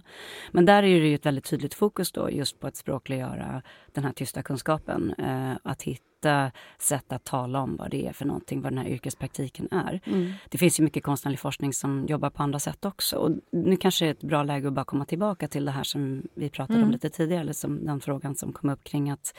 Men 0.51 0.65
där 0.65 0.83
är 0.83 1.01
det 1.01 1.07
ju 1.07 1.15
ett 1.15 1.25
väldigt 1.25 1.45
tydligt 1.45 1.73
fokus 1.73 2.11
då 2.11 2.30
just 2.31 2.59
på 2.59 2.67
att 2.67 2.75
språkliggöra 2.75 3.61
den 3.91 4.03
här 4.03 4.13
tysta 4.13 4.43
kunskapen. 4.43 5.13
Eh, 5.17 5.57
att 5.63 5.81
hitta 5.81 6.05
hitta 6.21 6.51
sätt 6.79 7.11
att 7.11 7.23
tala 7.23 7.61
om 7.61 7.75
vad 7.75 7.91
det 7.91 8.07
är 8.07 8.13
för 8.13 8.25
någonting, 8.25 8.61
vad 8.61 8.71
den 8.71 8.77
här 8.77 8.87
yrkespraktiken 8.87 9.67
är. 9.71 10.01
Mm. 10.05 10.33
Det 10.49 10.57
finns 10.57 10.79
ju 10.79 10.83
mycket 10.83 11.03
konstnärlig 11.03 11.39
forskning 11.39 11.73
som 11.73 12.05
jobbar 12.07 12.29
på 12.29 12.43
andra 12.43 12.59
sätt 12.59 12.85
också. 12.85 13.15
Och 13.15 13.31
nu 13.51 13.75
kanske 13.75 14.05
det 14.05 14.09
är 14.09 14.11
ett 14.11 14.23
bra 14.23 14.43
läge 14.43 14.67
att 14.67 14.73
bara 14.73 14.85
komma 14.85 15.05
tillbaka 15.05 15.47
till 15.47 15.65
det 15.65 15.71
här 15.71 15.83
som 15.83 16.23
vi 16.35 16.49
pratade 16.49 16.77
mm. 16.77 16.87
om 16.87 16.91
lite 16.91 17.09
tidigare, 17.09 17.41
eller 17.41 17.53
som 17.53 17.85
den 17.85 18.01
frågan 18.01 18.35
som 18.35 18.53
kom 18.53 18.69
upp 18.69 18.83
kring 18.83 19.09
att 19.09 19.33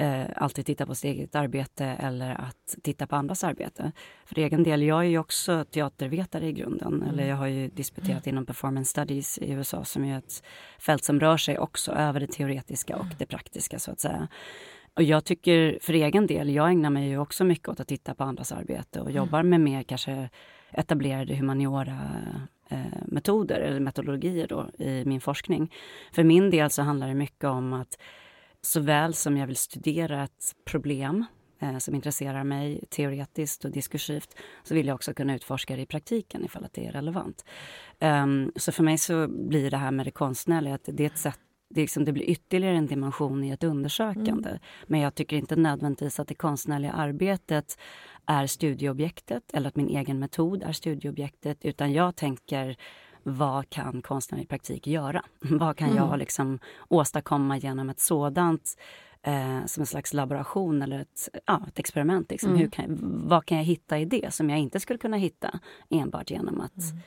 eh, 0.00 0.26
alltid 0.36 0.66
titta 0.66 0.86
på 0.86 0.94
sitt 0.94 1.04
eget 1.04 1.34
arbete 1.34 1.84
eller 1.84 2.30
att 2.34 2.76
titta 2.82 3.06
på 3.06 3.16
andras 3.16 3.44
arbete. 3.44 3.92
För 4.24 4.38
egen 4.38 4.62
del, 4.62 4.82
jag 4.82 4.98
är 4.98 5.08
ju 5.08 5.18
också 5.18 5.64
teatervetare 5.64 6.46
i 6.46 6.52
grunden. 6.52 6.94
Mm. 6.94 7.08
Eller 7.08 7.28
jag 7.28 7.36
har 7.36 7.46
ju 7.46 7.68
disputerat 7.68 8.26
mm. 8.26 8.34
inom 8.34 8.46
performance 8.46 8.90
studies 8.90 9.38
i 9.38 9.50
USA 9.50 9.84
som 9.84 10.04
är 10.04 10.18
ett 10.18 10.42
fält 10.78 11.04
som 11.04 11.20
rör 11.20 11.36
sig 11.36 11.58
också 11.58 11.92
över 11.92 12.20
det 12.20 12.26
teoretiska 12.26 12.96
och 12.96 13.06
det 13.18 13.26
praktiska 13.26 13.78
så 13.78 13.90
att 13.90 14.00
säga. 14.00 14.28
Och 14.94 15.02
jag 15.02 15.24
tycker 15.24 15.78
för 15.82 15.92
egen 15.92 16.26
del, 16.26 16.50
jag 16.50 16.70
ägnar 16.70 16.90
mig 16.90 17.08
ju 17.08 17.18
också 17.18 17.44
mycket 17.44 17.68
åt 17.68 17.80
att 17.80 17.88
titta 17.88 18.14
på 18.14 18.24
andras 18.24 18.52
arbete 18.52 19.00
och 19.00 19.10
mm. 19.10 19.16
jobbar 19.16 19.42
med 19.42 19.60
mer 19.60 19.82
kanske 19.82 20.28
etablerade 20.72 21.34
humaniora 21.34 21.98
eh, 22.68 22.78
metoder 23.06 23.60
eller 23.60 23.80
metodologier 23.80 24.46
då 24.46 24.70
i 24.78 25.04
min 25.04 25.20
forskning. 25.20 25.72
För 26.12 26.24
min 26.24 26.50
del 26.50 26.70
så 26.70 26.82
handlar 26.82 27.08
det 27.08 27.14
mycket 27.14 27.44
om 27.44 27.72
att 27.72 27.98
såväl 28.62 29.14
som 29.14 29.36
jag 29.36 29.46
vill 29.46 29.56
studera 29.56 30.24
ett 30.24 30.56
problem 30.64 31.24
eh, 31.60 31.78
som 31.78 31.94
intresserar 31.94 32.44
mig 32.44 32.84
teoretiskt 32.90 33.64
och 33.64 33.70
diskursivt 33.70 34.34
så 34.62 34.74
vill 34.74 34.86
jag 34.86 34.94
också 34.94 35.14
kunna 35.14 35.34
utforska 35.34 35.76
det 35.76 35.82
i 35.82 35.86
praktiken 35.86 36.44
ifall 36.44 36.64
att 36.64 36.72
det 36.72 36.86
är 36.86 36.92
relevant. 36.92 37.44
Um, 38.00 38.52
så 38.56 38.72
för 38.72 38.82
mig 38.82 38.98
så 38.98 39.28
blir 39.28 39.70
det 39.70 39.76
här 39.76 39.90
med 39.90 40.06
det 40.06 40.10
konstnärliga 40.10 40.74
att 40.74 40.88
det 40.92 41.02
är 41.02 41.06
ett 41.06 41.18
sätt 41.18 41.38
det, 41.74 41.80
liksom, 41.80 42.04
det 42.04 42.12
blir 42.12 42.30
ytterligare 42.30 42.76
en 42.76 42.86
dimension 42.86 43.44
i 43.44 43.50
ett 43.50 43.64
undersökande. 43.64 44.48
Mm. 44.48 44.60
Men 44.86 45.00
jag 45.00 45.14
tycker 45.14 45.36
inte 45.36 45.56
nödvändigtvis 45.56 46.20
att 46.20 46.28
det 46.28 46.34
konstnärliga 46.34 46.92
arbetet 46.92 47.78
är 48.26 48.46
studieobjektet 48.46 49.42
eller 49.52 49.68
att 49.68 49.76
min 49.76 49.88
egen 49.88 50.18
metod 50.18 50.62
är 50.62 50.72
studieobjektet 50.72 51.64
utan 51.64 51.92
jag 51.92 52.16
tänker 52.16 52.76
vad 53.22 53.70
kan 53.70 54.02
konstnärlig 54.02 54.48
praktik 54.48 54.86
göra? 54.86 55.24
Vad 55.40 55.76
kan 55.76 55.88
mm. 55.88 56.04
jag 56.04 56.18
liksom 56.18 56.58
åstadkomma 56.88 57.58
genom 57.58 57.90
ett 57.90 58.00
sådant 58.00 58.76
eh, 59.22 59.66
som 59.66 59.80
en 59.80 59.86
slags 59.86 60.12
laboration 60.12 60.82
eller 60.82 61.00
ett, 61.00 61.28
ja, 61.46 61.62
ett 61.68 61.78
experiment. 61.78 62.30
Liksom. 62.30 62.50
Mm. 62.50 62.60
Hur 62.60 62.70
kan, 62.70 62.98
vad 63.28 63.44
kan 63.44 63.58
jag 63.58 63.64
hitta 63.64 63.98
i 63.98 64.04
det 64.04 64.34
som 64.34 64.50
jag 64.50 64.58
inte 64.58 64.80
skulle 64.80 64.98
kunna 64.98 65.16
hitta 65.16 65.60
enbart 65.88 66.30
genom 66.30 66.60
att 66.60 66.90
mm 66.90 67.00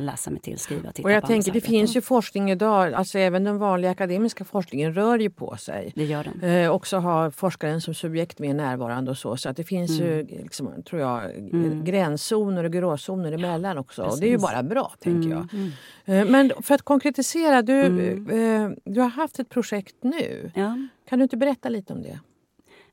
läsa 0.00 0.30
mig 0.30 0.40
till, 0.40 0.58
skriva, 0.58 0.92
titta 0.92 1.08
och 1.08 1.12
jag 1.12 1.26
tänker, 1.26 1.52
Det 1.52 1.60
finns 1.60 1.96
ju 1.96 2.00
forskning 2.00 2.50
idag, 2.50 2.94
alltså 2.94 3.18
även 3.18 3.44
den 3.44 3.58
vanliga 3.58 3.90
akademiska 3.90 4.44
forskningen 4.44 4.94
rör 4.94 5.18
ju 5.18 5.30
på 5.30 5.56
sig. 5.56 5.92
Det 5.94 6.04
gör 6.04 6.24
den. 6.24 6.50
Eh, 6.50 6.70
också 6.70 6.96
har 6.98 7.30
forskaren 7.30 7.80
som 7.80 7.94
subjekt 7.94 8.38
mer 8.38 8.54
närvarande 8.54 9.10
och 9.10 9.18
så. 9.18 9.36
Så 9.36 9.48
att 9.48 9.56
det 9.56 9.64
finns 9.64 10.00
mm. 10.00 10.12
ju, 10.12 10.26
liksom, 10.26 10.82
tror 10.82 11.00
jag, 11.00 11.24
mm. 11.24 11.84
gränszoner 11.84 12.64
och 12.64 12.72
gråzoner 12.72 13.32
emellan 13.32 13.78
också. 13.78 14.02
Precis. 14.02 14.14
Och 14.14 14.20
det 14.20 14.26
är 14.26 14.30
ju 14.30 14.38
bara 14.38 14.62
bra, 14.62 14.92
tänker 15.00 15.30
jag. 15.30 15.48
Mm. 15.52 15.72
mm. 16.04 16.26
Eh, 16.26 16.30
men 16.30 16.52
för 16.62 16.74
att 16.74 16.82
konkretisera, 16.82 17.62
du, 17.62 17.80
mm. 17.80 18.30
eh, 18.30 18.76
du 18.84 19.00
har 19.00 19.08
haft 19.08 19.38
ett 19.38 19.48
projekt 19.48 19.96
nu. 20.00 20.50
Ja. 20.54 20.78
Kan 21.08 21.18
du 21.18 21.22
inte 21.22 21.36
berätta 21.36 21.68
lite 21.68 21.92
om 21.92 22.02
det? 22.02 22.18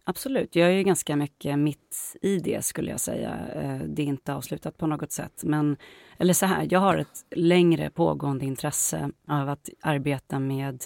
Absolut. 0.05 0.55
Jag 0.55 0.69
är 0.69 0.73
ju 0.73 0.83
ganska 0.83 1.15
mycket 1.15 1.59
mitt 1.59 2.15
i 2.21 2.39
det, 2.39 2.65
skulle 2.65 2.91
jag 2.91 2.99
säga. 2.99 3.47
Eh, 3.55 3.79
det 3.87 4.01
är 4.01 4.05
inte 4.05 4.33
avslutat 4.33 4.77
på 4.77 4.87
något 4.87 5.11
sätt. 5.11 5.43
Men, 5.43 5.77
eller 6.17 6.33
så 6.33 6.45
här, 6.45 6.67
jag 6.69 6.79
har 6.79 6.97
ett 6.97 7.25
längre 7.35 7.89
pågående 7.89 8.45
intresse 8.45 9.11
av 9.27 9.49
att 9.49 9.69
arbeta 9.81 10.39
med 10.39 10.83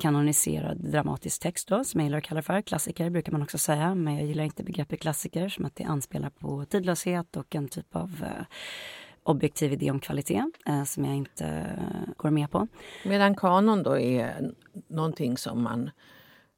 kanoniserad 0.00 0.90
dramatisk 0.90 1.42
text, 1.42 1.68
då, 1.68 1.84
som 1.84 2.00
jag 2.00 2.06
gillar 2.06 2.18
att 2.18 2.24
kalla 2.24 2.42
för. 2.42 2.62
Klassiker 2.62 3.10
brukar 3.10 3.32
man 3.32 3.42
också 3.42 3.58
säga, 3.58 3.94
men 3.94 4.14
jag 4.16 4.26
gillar 4.26 4.44
inte 4.44 4.64
begreppet 4.64 5.00
klassiker 5.00 5.48
som 5.48 5.64
att 5.64 5.76
det 5.76 5.84
anspelar 5.84 6.30
på 6.30 6.64
tidlöshet 6.64 7.36
och 7.36 7.54
en 7.54 7.68
typ 7.68 7.96
av 7.96 8.24
eh, 8.24 8.44
objektiv 9.22 9.72
idé 9.72 9.90
om 9.90 10.00
kvalitet 10.00 10.44
eh, 10.66 10.84
som 10.84 11.04
jag 11.04 11.16
inte 11.16 11.46
eh, 11.46 12.12
går 12.16 12.30
med 12.30 12.50
på. 12.50 12.68
Medan 13.04 13.34
kanon 13.34 13.82
då 13.82 13.98
är 13.98 14.52
någonting 14.88 15.36
som 15.36 15.62
man 15.62 15.90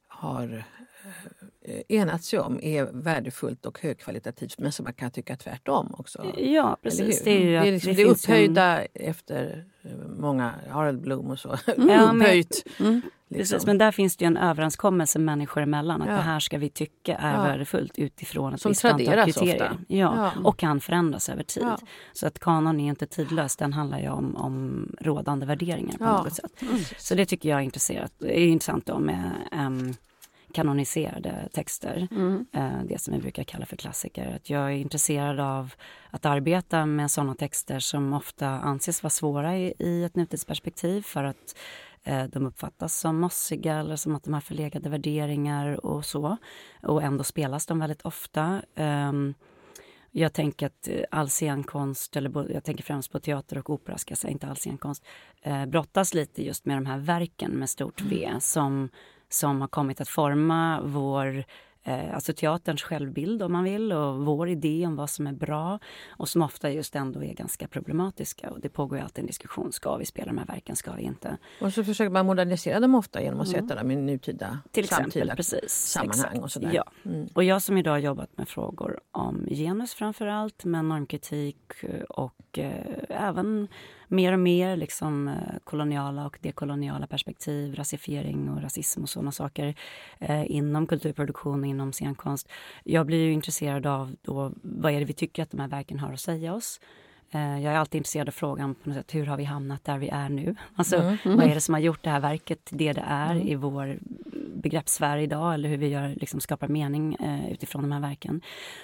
har 0.09 0.65
eh, 1.05 1.40
Eh, 1.71 1.97
enats 1.97 2.29
sig 2.29 2.39
om 2.39 2.61
är 2.63 2.85
värdefullt 2.93 3.67
och 3.67 3.81
högkvalitativt 3.81 4.59
men 4.59 4.73
som 4.73 4.85
man 4.85 4.93
kan 4.93 5.11
tycka 5.11 5.37
tvärtom 5.37 5.95
också. 5.99 6.35
Ja, 6.39 6.77
precis. 6.83 7.23
Det 7.25 7.31
är, 7.31 7.41
ju 7.41 7.51
det 7.51 7.69
är, 7.69 7.73
liksom, 7.73 7.95
det, 7.95 8.05
det 8.05 8.11
upphöjda 8.11 8.83
en... 8.83 8.89
efter 8.95 9.65
eh, 9.83 9.91
många 10.19 10.55
Harald 10.69 11.01
Blom 11.01 11.31
och 11.31 11.39
så. 11.39 11.57
Mm. 11.77 12.17
Upphöjt. 12.17 12.65
Mm. 12.81 13.03
Liksom. 13.29 13.55
Precis, 13.55 13.67
men 13.67 13.79
där 13.79 13.93
finns 13.93 14.17
det 14.17 14.25
ju 14.25 14.27
en 14.27 14.37
överenskommelse 14.37 15.19
människor 15.19 15.63
emellan 15.63 16.03
att 16.03 16.09
ja. 16.09 16.15
det 16.15 16.21
här 16.21 16.41
ska 16.41 16.59
vi 16.59 16.71
tycka 16.71 17.17
är 17.17 17.35
ja. 17.35 17.43
värdefullt 17.43 17.99
utifrån 17.99 18.55
ett 18.55 18.67
visst 18.67 18.85
antal 18.85 19.25
kriterier. 19.25 19.77
Ja, 19.89 19.97
ja, 19.97 20.33
Och 20.45 20.59
kan 20.59 20.81
förändras 20.81 21.29
över 21.29 21.43
tid. 21.43 21.63
Ja. 21.63 21.79
Så 22.13 22.27
att 22.27 22.39
kanon 22.39 22.81
är 22.81 22.89
inte 22.89 23.07
tidlös, 23.07 23.57
den 23.57 23.73
handlar 23.73 23.99
ju 23.99 24.09
om, 24.09 24.37
om 24.37 24.87
rådande 25.01 25.47
värderingar 25.47 25.99
på 25.99 26.05
något 26.05 26.35
sätt. 26.35 26.63
Mm. 26.63 26.79
Så 26.99 27.15
det 27.15 27.27
tycker 27.27 27.49
jag 27.49 27.59
är, 27.59 27.63
intresserat, 27.63 28.23
är 28.23 28.47
intressant 28.47 28.87
då 28.87 28.99
med 28.99 29.33
um, 29.53 29.95
kanoniserade 30.51 31.49
texter. 31.53 32.09
Mm. 32.11 32.47
Eh, 32.53 32.85
det 32.85 33.01
som 33.01 33.15
vi 33.15 33.21
brukar 33.21 33.45
kalla 33.45 33.67
för 33.67 33.77
klassiker. 33.77 34.37
Att 34.37 34.51
jag 34.51 34.63
är 34.63 34.77
intresserad 34.77 35.41
av 35.41 35.75
att 36.11 36.27
arbeta 36.27 36.87
med 36.87 37.11
såna 37.11 37.35
texter 37.35 37.79
som 37.79 38.13
ofta 38.13 38.49
anses 38.49 39.03
vara 39.03 39.11
svåra 39.11 39.57
i, 39.57 39.75
i 39.79 40.05
ett 40.05 40.17
nutidsperspektiv 40.17 41.03
för 41.03 41.25
att 41.25 41.57
eh, 42.05 42.25
de 42.25 42.47
uppfattas 42.47 42.99
som 42.99 43.21
mossiga 43.21 43.75
eller 43.75 43.97
som 43.97 44.15
att 44.15 44.25
de 44.25 44.35
har 44.35 44.41
förlegade 44.41 44.89
värderingar 44.89 45.87
och 45.87 46.05
så. 46.05 46.37
Och 46.83 47.03
ändå 47.03 47.25
spelas 47.25 47.67
de 47.67 47.79
väldigt 47.79 48.03
ofta. 48.03 48.63
Um, 48.77 49.35
jag 50.13 50.33
tänker 50.33 50.67
att 50.67 50.89
all 51.11 51.29
scenkonst, 51.29 52.17
eller 52.17 52.53
jag 52.53 52.65
tänker 52.65 52.85
främst 52.85 53.13
på 53.13 53.21
teater 53.21 53.59
och 53.59 53.71
opera, 53.71 53.99
ska 53.99 54.17
säga, 54.17 54.31
inte 54.31 54.47
all 54.47 54.57
scenkonst, 54.57 55.05
eh, 55.43 55.67
brottas 55.67 56.15
lite 56.15 56.45
just 56.45 56.65
med 56.65 56.77
de 56.77 56.87
här 56.87 56.99
verken 56.99 57.53
med 57.53 57.71
stort 57.71 58.01
V 58.01 58.25
mm. 58.25 58.41
som 58.41 58.89
som 59.31 59.61
har 59.61 59.69
kommit 59.69 60.01
att 60.01 60.09
forma 60.09 60.81
vår 60.83 61.45
eh, 61.83 62.15
alltså 62.15 62.33
teaterns 62.33 62.83
självbild 62.83 63.43
om 63.43 63.53
man 63.53 63.65
vill 63.65 63.93
och 63.93 64.25
vår 64.25 64.49
idé 64.49 64.87
om 64.87 64.97
vad 64.97 65.11
som 65.11 65.27
är 65.27 65.33
bra 65.33 65.79
och 66.09 66.29
som 66.29 66.43
ofta 66.43 66.71
just 66.71 66.97
ändå 66.97 67.25
är 67.25 67.35
ganska 67.35 67.69
problematiska. 67.69 68.51
Och 68.51 68.61
det 68.61 68.69
pågår 68.69 68.99
ju 68.99 69.05
alltid 69.05 69.23
en 69.23 69.27
diskussion. 69.27 69.73
Ska 69.73 69.97
vi 69.97 70.07
spela 70.07 70.27
de 70.27 70.39
här 70.39 70.47
verken? 70.47 70.77
Ska 70.77 70.93
vi 70.93 71.03
inte? 71.03 71.37
Och 71.61 71.73
så 71.73 71.85
försöker 71.85 72.11
man 72.11 72.27
modernisera 72.27 72.81
dem 72.81 72.95
ofta 72.95 73.23
genom 73.23 73.41
att 73.41 73.49
mm. 73.49 73.61
sätta 73.61 73.75
dem 73.75 73.91
i 73.91 73.97
nutida 73.97 74.59
Till 74.71 74.85
exempel, 74.85 75.13
samtida 75.13 75.37
precis, 75.37 75.71
sammanhang. 75.71 76.21
Exakt. 76.21 76.45
Och, 76.45 76.53
sådär. 76.53 76.71
Ja. 76.73 76.85
Mm. 77.05 77.29
och 77.35 77.45
jag 77.45 77.63
som 77.63 77.79
idag 77.79 78.01
jobbat 78.01 78.39
med 78.39 78.49
frågor 78.49 79.01
om 79.13 79.47
genus 79.51 79.95
framför 79.95 80.27
allt, 80.27 80.65
men 80.65 80.89
normkritik 80.89 81.73
och 82.09 82.59
eh, 82.59 82.73
även 83.09 83.69
mer 84.11 84.33
och 84.33 84.39
mer 84.39 84.77
liksom, 84.77 85.29
eh, 85.29 85.35
koloniala 85.65 86.27
och 86.27 86.39
dekoloniala 86.41 87.07
perspektiv, 87.07 87.75
rasifiering 87.75 88.51
och 88.51 88.63
rasism 88.63 89.03
och 89.03 89.09
sådana 89.09 89.33
saker 89.33 89.75
eh, 90.19 90.51
inom 90.51 90.87
kulturproduktion 90.87 91.61
och 91.61 91.67
inom 91.67 91.93
scenkonst. 91.93 92.49
Jag 92.85 93.07
blir 93.07 93.25
ju 93.25 93.33
intresserad 93.33 93.87
av 93.87 94.17
då, 94.23 94.53
vad 94.63 94.93
är 94.93 94.99
det 94.99 95.05
vi 95.05 95.13
tycker 95.13 95.43
att 95.43 95.51
de 95.51 95.61
här 95.61 95.69
verken 95.69 95.99
har 95.99 96.13
att 96.13 96.21
säga 96.21 96.55
oss. 96.55 96.81
Eh, 97.33 97.63
jag 97.63 97.75
är 97.75 97.79
alltid 97.79 97.99
intresserad 97.99 98.29
av 98.29 98.33
frågan 98.33 98.75
på 98.75 98.89
något 98.89 98.97
sätt, 98.97 99.15
hur 99.15 99.27
har 99.27 99.37
vi 99.37 99.45
hamnat 99.45 99.85
där 99.85 99.99
vi 99.99 100.09
är 100.09 100.29
nu? 100.29 100.57
Alltså, 100.75 100.97
mm. 100.97 101.17
Mm. 101.25 101.37
Vad 101.37 101.47
är 101.47 101.55
det 101.55 101.61
som 101.61 101.75
har 101.75 101.81
gjort 101.81 102.03
det 102.03 102.11
här 102.11 102.21
verket 102.21 102.69
det 102.71 102.93
det 102.93 103.05
är 103.07 103.31
mm. 103.31 103.49
i 103.49 103.55
vår 103.55 103.99
begreppssfär 104.55 105.17
idag 105.17 105.55
eller 105.55 105.69
hur 105.69 105.77
vi 105.77 105.89
gör, 105.89 106.15
liksom, 106.17 106.41
skapar 106.41 106.69
mening 106.69 107.15
eh, 107.15 107.53
utifrån 107.53 107.83
de 107.83 107.93
här 107.93 108.01
verken. 108.01 108.41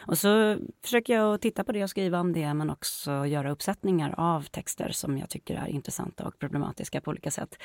Och 0.06 0.18
så 0.18 0.56
försöker 0.82 1.14
jag 1.14 1.40
titta 1.40 1.64
på 1.64 1.72
det 1.72 1.82
och 1.82 1.90
skriva 1.90 2.20
om 2.20 2.32
det 2.32 2.54
men 2.54 2.70
också 2.70 3.26
göra 3.26 3.50
uppsättningar 3.50 4.14
av 4.18 4.42
texter 4.42 4.90
som 4.92 5.18
jag 5.18 5.28
tycker 5.28 5.54
är 5.54 5.66
intressanta 5.66 6.24
och 6.24 6.38
problematiska 6.38 7.00
på 7.00 7.10
olika 7.10 7.30
sätt. 7.30 7.58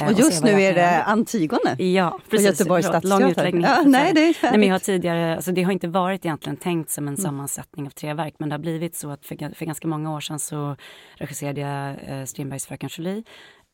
Eh, 0.00 0.06
och 0.06 0.12
just 0.12 0.42
och 0.42 0.50
nu 0.50 0.62
är 0.62 0.74
det 0.74 1.02
Antigone 1.02 1.82
ja, 1.82 2.18
precis, 2.30 2.46
på 2.46 2.52
Göteborgs 2.52 2.86
stadsteater. 2.86 3.60
Ja, 3.62 3.82
nej, 3.86 4.12
det, 4.14 4.20
är 4.20 4.36
nej, 4.42 4.58
men 4.58 4.62
jag 4.62 4.74
har 4.74 4.78
tidigare, 4.78 5.36
alltså 5.36 5.52
det 5.52 5.62
har 5.62 5.72
inte 5.72 5.88
varit 5.88 6.24
egentligen 6.24 6.56
tänkt 6.56 6.90
som 6.90 7.08
en 7.08 7.14
mm. 7.14 7.22
sammansättning 7.22 7.86
av 7.86 7.90
tre 7.90 8.14
verk 8.14 8.34
men 8.38 8.48
det 8.48 8.54
har 8.54 8.60
blivit 8.60 8.96
så 8.96 9.10
att 9.10 9.26
för, 9.26 9.54
för 9.54 9.64
ganska 9.64 9.88
många 9.88 10.12
år 10.12 10.20
sedan 10.24 10.38
så 10.38 10.76
regisserade 11.14 11.60
jag 11.60 11.96
eh, 12.02 12.24
Strindbergs 12.24 12.66
Fröken 12.66 12.90
Julie 12.92 13.22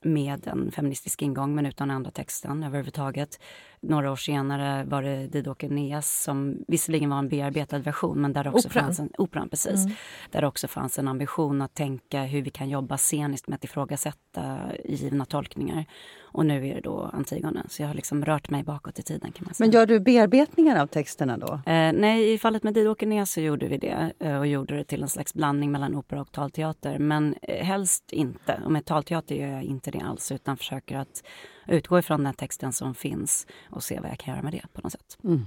med 0.04 0.46
en 0.46 0.72
feministisk 0.72 1.22
ingång 1.22 1.54
men 1.54 1.66
utan 1.66 1.90
andra 1.90 2.10
texten 2.10 2.62
överhuvudtaget. 2.62 3.40
Några 3.82 4.12
år 4.12 4.16
senare 4.16 4.84
var 4.84 5.02
det 5.02 5.26
Didåke 5.26 5.68
Neas 5.68 6.22
som 6.22 6.64
visserligen 6.68 7.10
var 7.10 7.18
en 7.18 7.28
bearbetad 7.28 7.78
version 7.78 8.20
men 8.20 8.32
där 8.32 8.48
också 8.48 8.68
operan. 8.68 8.84
fanns 8.84 9.00
en, 9.00 9.10
operan, 9.18 9.48
precis, 9.48 9.84
mm. 9.84 9.96
där 10.30 10.44
också 10.44 10.68
fanns 10.68 10.98
en 10.98 11.08
ambition 11.08 11.62
att 11.62 11.74
tänka 11.74 12.22
hur 12.22 12.42
vi 12.42 12.50
kan 12.50 12.68
jobba 12.68 12.96
sceniskt 12.96 13.48
med 13.48 13.56
att 13.56 13.64
ifrågasätta 13.64 14.58
givna 14.84 15.24
tolkningar. 15.24 15.86
Och 16.32 16.46
nu 16.46 16.68
är 16.68 16.74
det 16.74 16.80
då 16.80 17.10
Antigone, 17.12 17.62
så 17.68 17.82
jag 17.82 17.86
har 17.86 17.94
liksom 17.94 18.24
rört 18.24 18.50
mig 18.50 18.62
bakåt 18.62 18.98
i 18.98 19.02
tiden. 19.02 19.32
kan 19.32 19.44
man 19.44 19.54
säga. 19.54 19.66
Men 19.66 19.74
gör 19.74 19.86
du 19.86 20.00
bearbetningar 20.00 20.82
av 20.82 20.86
texterna 20.86 21.38
då? 21.38 21.52
Eh, 21.52 21.92
nej, 21.92 22.32
i 22.32 22.38
fallet 22.38 22.62
med 22.62 22.74
Didåke 22.74 23.06
Neas 23.06 23.32
så 23.32 23.40
gjorde 23.40 23.68
vi 23.68 23.78
det 23.78 24.12
eh, 24.18 24.38
och 24.38 24.46
gjorde 24.46 24.76
det 24.76 24.84
till 24.84 25.02
en 25.02 25.08
slags 25.08 25.34
blandning 25.34 25.72
mellan 25.72 25.94
opera 25.94 26.20
och 26.20 26.32
talteater. 26.32 26.98
Men 26.98 27.34
eh, 27.42 27.64
helst 27.64 28.12
inte. 28.12 28.60
Och 28.64 28.72
med 28.72 28.84
talteater 28.84 29.34
gör 29.34 29.48
jag 29.48 29.62
inte 29.62 29.90
det 29.90 30.00
alls 30.00 30.32
utan 30.32 30.56
försöker 30.56 30.96
att 30.98 31.22
utgå 31.70 31.98
ifrån 31.98 32.24
den 32.24 32.34
texten 32.34 32.72
som 32.72 32.94
finns 32.94 33.46
och 33.70 33.82
se 33.82 34.00
vad 34.00 34.10
jag 34.10 34.18
kan 34.18 34.34
göra 34.34 34.42
med 34.42 34.52
det 34.52 34.62
på 34.72 34.80
något 34.80 34.92
sätt. 34.92 35.18
Mm. 35.24 35.44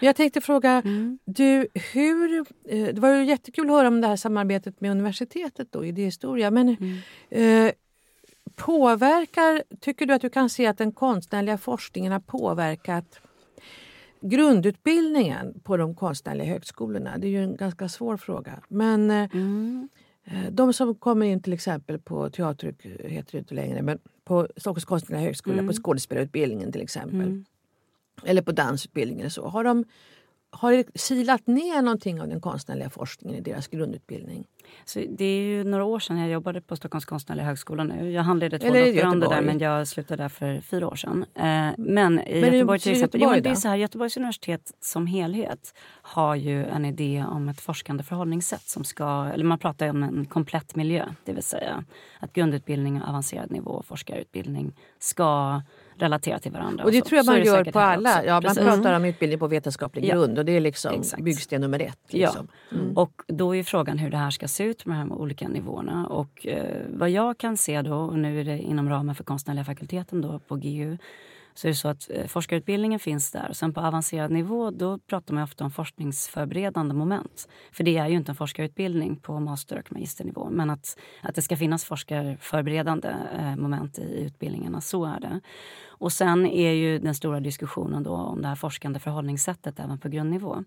Jag 0.00 0.16
tänkte 0.16 0.40
fråga, 0.40 0.70
mm. 0.70 1.18
du, 1.24 1.68
hur, 1.92 2.46
eh, 2.68 2.94
det 2.94 3.00
var 3.00 3.14
ju 3.14 3.24
jättekul 3.24 3.70
att 3.70 3.76
höra 3.76 3.88
om 3.88 4.00
det 4.00 4.06
här 4.06 4.16
samarbetet 4.16 4.80
med 4.80 4.90
universitetet 4.90 5.72
då, 5.72 5.84
idéhistoria. 5.84 6.50
Men 6.50 6.68
mm. 6.68 6.98
eh, 7.68 7.72
påverkar, 8.54 9.62
tycker 9.80 10.06
du 10.06 10.14
att 10.14 10.22
du 10.22 10.30
kan 10.30 10.50
se 10.50 10.66
att 10.66 10.78
den 10.78 10.92
konstnärliga 10.92 11.58
forskningen 11.58 12.12
har 12.12 12.20
påverkat 12.20 13.20
grundutbildningen 14.20 15.60
på 15.64 15.76
de 15.76 15.94
konstnärliga 15.94 16.46
högskolorna? 16.46 17.18
Det 17.18 17.26
är 17.26 17.30
ju 17.30 17.44
en 17.44 17.56
ganska 17.56 17.88
svår 17.88 18.16
fråga. 18.16 18.60
Men 18.68 19.10
eh, 19.10 19.28
mm. 19.32 19.88
Eh, 20.30 20.50
de 20.50 20.72
som 20.72 20.94
kommer 20.94 21.26
in 21.26 21.42
till 21.42 21.52
exempel 21.52 21.98
på 21.98 22.30
teater, 22.30 22.74
heter 23.08 23.32
det 23.32 23.38
inte 23.38 23.54
längre, 23.54 23.82
men 23.82 23.98
på 24.24 24.48
Stockholms 24.56 24.84
konstnärliga 24.84 25.26
högskola, 25.26 25.58
mm. 25.58 25.66
på 25.66 25.72
skådespelarutbildningen 25.72 26.72
till 26.72 26.82
exempel. 26.82 27.20
Mm. 27.20 27.44
Eller 28.24 28.42
på 28.42 28.52
dansutbildningen 28.52 29.30
så. 29.30 29.48
Har 29.48 29.64
de 29.64 29.84
har 30.50 30.72
det 30.72 30.84
silat 30.94 31.46
ner 31.46 31.82
någonting 31.82 32.20
av 32.20 32.28
den 32.28 32.40
konstnärliga 32.40 32.90
forskningen 32.90 33.38
i 33.38 33.40
deras 33.40 33.68
grundutbildning? 33.68 34.46
Så 34.84 35.02
det 35.08 35.24
är 35.24 35.42
ju 35.42 35.64
några 35.64 35.84
år 35.84 35.98
sedan 35.98 36.18
jag 36.18 36.30
jobbade 36.30 36.60
på 36.60 36.76
Stockholms 36.76 37.04
konstnärliga 37.04 37.46
högskola 37.46 37.84
nu. 37.84 38.10
Jag 38.10 38.22
handledde 38.22 38.58
två 38.58 38.68
doktorander 38.68 39.28
där 39.28 39.42
men 39.42 39.58
jag 39.58 39.88
slutade 39.88 40.22
där 40.22 40.28
för 40.28 40.60
fyra 40.60 40.88
år 40.88 40.96
sedan. 40.96 41.24
Eh, 41.34 41.42
men 41.78 42.20
i 42.20 42.40
men 42.40 42.52
Göteborg 42.52 42.78
till 42.78 42.92
exempel, 42.92 43.20
Göteborg, 43.20 43.38
jo, 43.38 43.42
det 43.42 43.50
är 43.50 43.54
så 43.54 43.68
här, 43.68 43.76
Göteborgs 43.76 44.16
universitet 44.16 44.72
som 44.80 45.06
helhet 45.06 45.74
har 46.02 46.34
ju 46.34 46.64
en 46.64 46.84
idé 46.84 47.24
om 47.28 47.48
ett 47.48 47.60
forskande 47.60 48.02
förhållningssätt 48.02 48.68
som 48.68 48.84
ska, 48.84 49.30
eller 49.34 49.44
man 49.44 49.58
pratar 49.58 49.88
om 49.88 50.02
en 50.02 50.24
komplett 50.24 50.76
miljö, 50.76 51.06
det 51.24 51.32
vill 51.32 51.42
säga 51.42 51.84
att 52.18 52.32
grundutbildning 52.32 53.02
och 53.02 53.08
avancerad 53.08 53.50
nivå 53.50 53.70
och 53.70 53.86
forskarutbildning 53.86 54.76
ska 54.98 55.62
relatera 56.02 56.38
till 56.38 56.52
varandra. 56.52 56.84
Och 56.84 56.92
det 56.92 57.00
och 57.00 57.06
tror 57.06 57.16
jag 57.16 57.26
man 57.26 57.44
gör 57.44 57.64
på 57.64 57.78
alla. 57.78 58.24
Ja, 58.24 58.40
man 58.40 58.54
pratar 58.54 58.96
om 58.96 59.04
utbildning 59.04 59.38
på 59.38 59.46
vetenskaplig 59.46 60.04
ja. 60.04 60.14
grund 60.14 60.38
och 60.38 60.44
det 60.44 60.52
är 60.52 60.60
liksom 60.60 61.00
Exakt. 61.00 61.22
byggsten 61.22 61.60
nummer 61.60 61.80
ett. 61.80 61.98
Liksom. 62.08 62.48
Ja. 62.70 62.76
Mm. 62.76 62.96
Och 62.96 63.22
då 63.26 63.56
är 63.56 63.62
frågan 63.62 63.98
hur 63.98 64.10
det 64.10 64.16
här 64.16 64.30
ska 64.30 64.48
se 64.48 64.64
ut 64.64 64.86
med 64.86 64.98
de 64.98 65.10
här 65.10 65.18
olika 65.18 65.48
nivåerna. 65.48 66.06
Och 66.06 66.46
eh, 66.46 66.82
vad 66.88 67.10
jag 67.10 67.38
kan 67.38 67.56
se 67.56 67.82
då, 67.82 67.94
och 67.94 68.18
nu 68.18 68.40
är 68.40 68.44
det 68.44 68.58
inom 68.58 68.88
ramen 68.88 69.14
för 69.14 69.24
konstnärliga 69.24 69.64
fakulteten 69.64 70.20
då 70.20 70.38
på 70.38 70.56
GU, 70.56 70.98
så 71.60 71.66
är 71.66 71.70
det 71.70 71.76
så 71.76 71.88
att 71.88 72.10
eh, 72.10 72.26
forskarutbildningen 72.26 72.98
finns 72.98 73.30
där. 73.30 73.52
Sen 73.52 73.74
på 73.74 73.80
avancerad 73.80 74.30
nivå 74.30 74.70
då 74.70 74.98
pratar 74.98 75.34
man 75.34 75.42
ofta 75.42 75.64
om 75.64 75.70
forskningsförberedande 75.70 76.94
moment. 76.94 77.48
För 77.72 77.84
det 77.84 77.96
är 77.96 78.08
ju 78.08 78.16
inte 78.16 78.32
en 78.32 78.36
forskarutbildning 78.36 79.16
på 79.16 79.40
master 79.40 79.78
och 79.78 79.92
magisternivå. 79.92 80.48
Men 80.50 80.70
att, 80.70 80.98
att 81.22 81.34
det 81.34 81.42
ska 81.42 81.56
finnas 81.56 81.84
forskarförberedande 81.84 83.14
eh, 83.38 83.56
moment 83.56 83.98
i 83.98 84.22
utbildningarna, 84.22 84.80
så 84.80 85.04
är 85.04 85.20
det. 85.20 85.40
Och 85.86 86.12
sen 86.12 86.46
är 86.46 86.72
ju 86.72 86.98
den 86.98 87.14
stora 87.14 87.40
diskussionen 87.40 88.02
då 88.02 88.12
om 88.12 88.42
det 88.42 88.48
här 88.48 88.56
forskande 88.56 88.98
förhållningssättet 88.98 89.80
även 89.80 89.98
på 89.98 90.08
grundnivå 90.08 90.64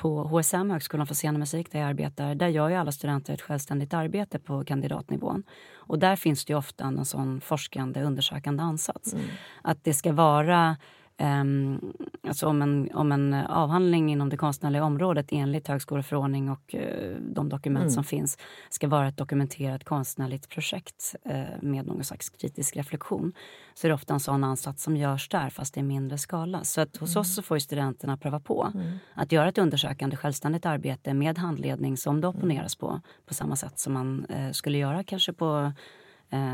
på 0.00 0.24
HSM, 0.24 0.70
Högskolan 0.70 1.06
för 1.06 1.14
scen 1.14 1.34
och 1.34 1.38
musik, 1.40 1.72
där 1.72 1.80
jag 1.80 1.88
arbetar, 1.88 2.34
där 2.34 2.48
gör 2.48 2.68
ju 2.68 2.74
alla 2.74 2.92
studenter 2.92 3.34
ett 3.34 3.42
självständigt 3.42 3.94
arbete 3.94 4.38
på 4.38 4.64
kandidatnivån. 4.64 5.42
Och 5.74 5.98
där 5.98 6.16
finns 6.16 6.44
det 6.44 6.54
ofta 6.54 6.84
en 6.84 7.04
sån 7.04 7.40
forskande, 7.40 8.02
undersökande 8.02 8.62
ansats. 8.62 9.12
Mm. 9.12 9.24
Att 9.62 9.84
det 9.84 9.94
ska 9.94 10.12
vara 10.12 10.76
Um, 11.20 11.92
alltså 12.28 12.46
om 12.46 12.62
en, 12.62 12.90
om 12.94 13.12
en 13.12 13.34
avhandling 13.34 14.12
inom 14.12 14.28
det 14.28 14.36
konstnärliga 14.36 14.84
området 14.84 15.26
enligt 15.30 15.68
högskoleförordning 15.68 16.50
och 16.50 16.74
uh, 16.74 17.16
de 17.20 17.48
dokument 17.48 17.82
mm. 17.82 17.90
som 17.90 18.04
finns 18.04 18.38
ska 18.70 18.88
vara 18.88 19.08
ett 19.08 19.16
dokumenterat 19.16 19.84
konstnärligt 19.84 20.48
projekt 20.48 21.14
uh, 21.30 21.62
med 21.62 21.86
någon 21.86 22.04
slags 22.04 22.30
kritisk 22.30 22.76
reflektion 22.76 23.32
så 23.74 23.86
är 23.86 23.88
det 23.88 23.94
ofta 23.94 24.14
en 24.14 24.20
sån 24.20 24.44
ansats 24.44 24.82
som 24.82 24.96
görs 24.96 25.28
där 25.28 25.50
fast 25.50 25.76
i 25.76 25.82
mindre 25.82 26.18
skala. 26.18 26.64
Så 26.64 26.80
att 26.80 26.96
hos 26.96 27.14
mm. 27.14 27.20
oss 27.20 27.34
så 27.34 27.42
får 27.42 27.58
studenterna 27.58 28.16
pröva 28.16 28.40
på 28.40 28.70
mm. 28.74 28.98
att 29.14 29.32
göra 29.32 29.48
ett 29.48 29.58
undersökande 29.58 30.16
självständigt 30.16 30.66
arbete 30.66 31.14
med 31.14 31.38
handledning 31.38 31.96
som 31.96 32.20
det 32.20 32.28
opponeras 32.28 32.76
på 32.76 33.00
på 33.26 33.34
samma 33.34 33.56
sätt 33.56 33.78
som 33.78 33.92
man 33.92 34.26
uh, 34.30 34.52
skulle 34.52 34.78
göra 34.78 35.04
kanske 35.04 35.32
på 35.32 35.72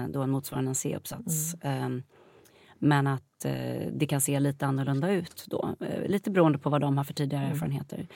då 0.08 0.22
en 0.22 0.30
motsvarande 0.30 0.74
C-uppsats. 0.74 1.54
Um, 1.64 2.02
men 2.78 3.06
att 3.06 3.44
eh, 3.44 3.52
det 3.92 4.06
kan 4.06 4.20
se 4.20 4.40
lite 4.40 4.66
annorlunda 4.66 5.10
ut 5.10 5.44
då. 5.46 5.74
Eh, 5.80 6.08
lite 6.08 6.30
beroende 6.30 6.58
på 6.58 6.70
vad 6.70 6.80
de 6.80 6.96
har 6.96 7.04
för 7.04 7.14
tidigare 7.14 7.44
mm. 7.44 7.54
erfarenheter. 7.54 8.08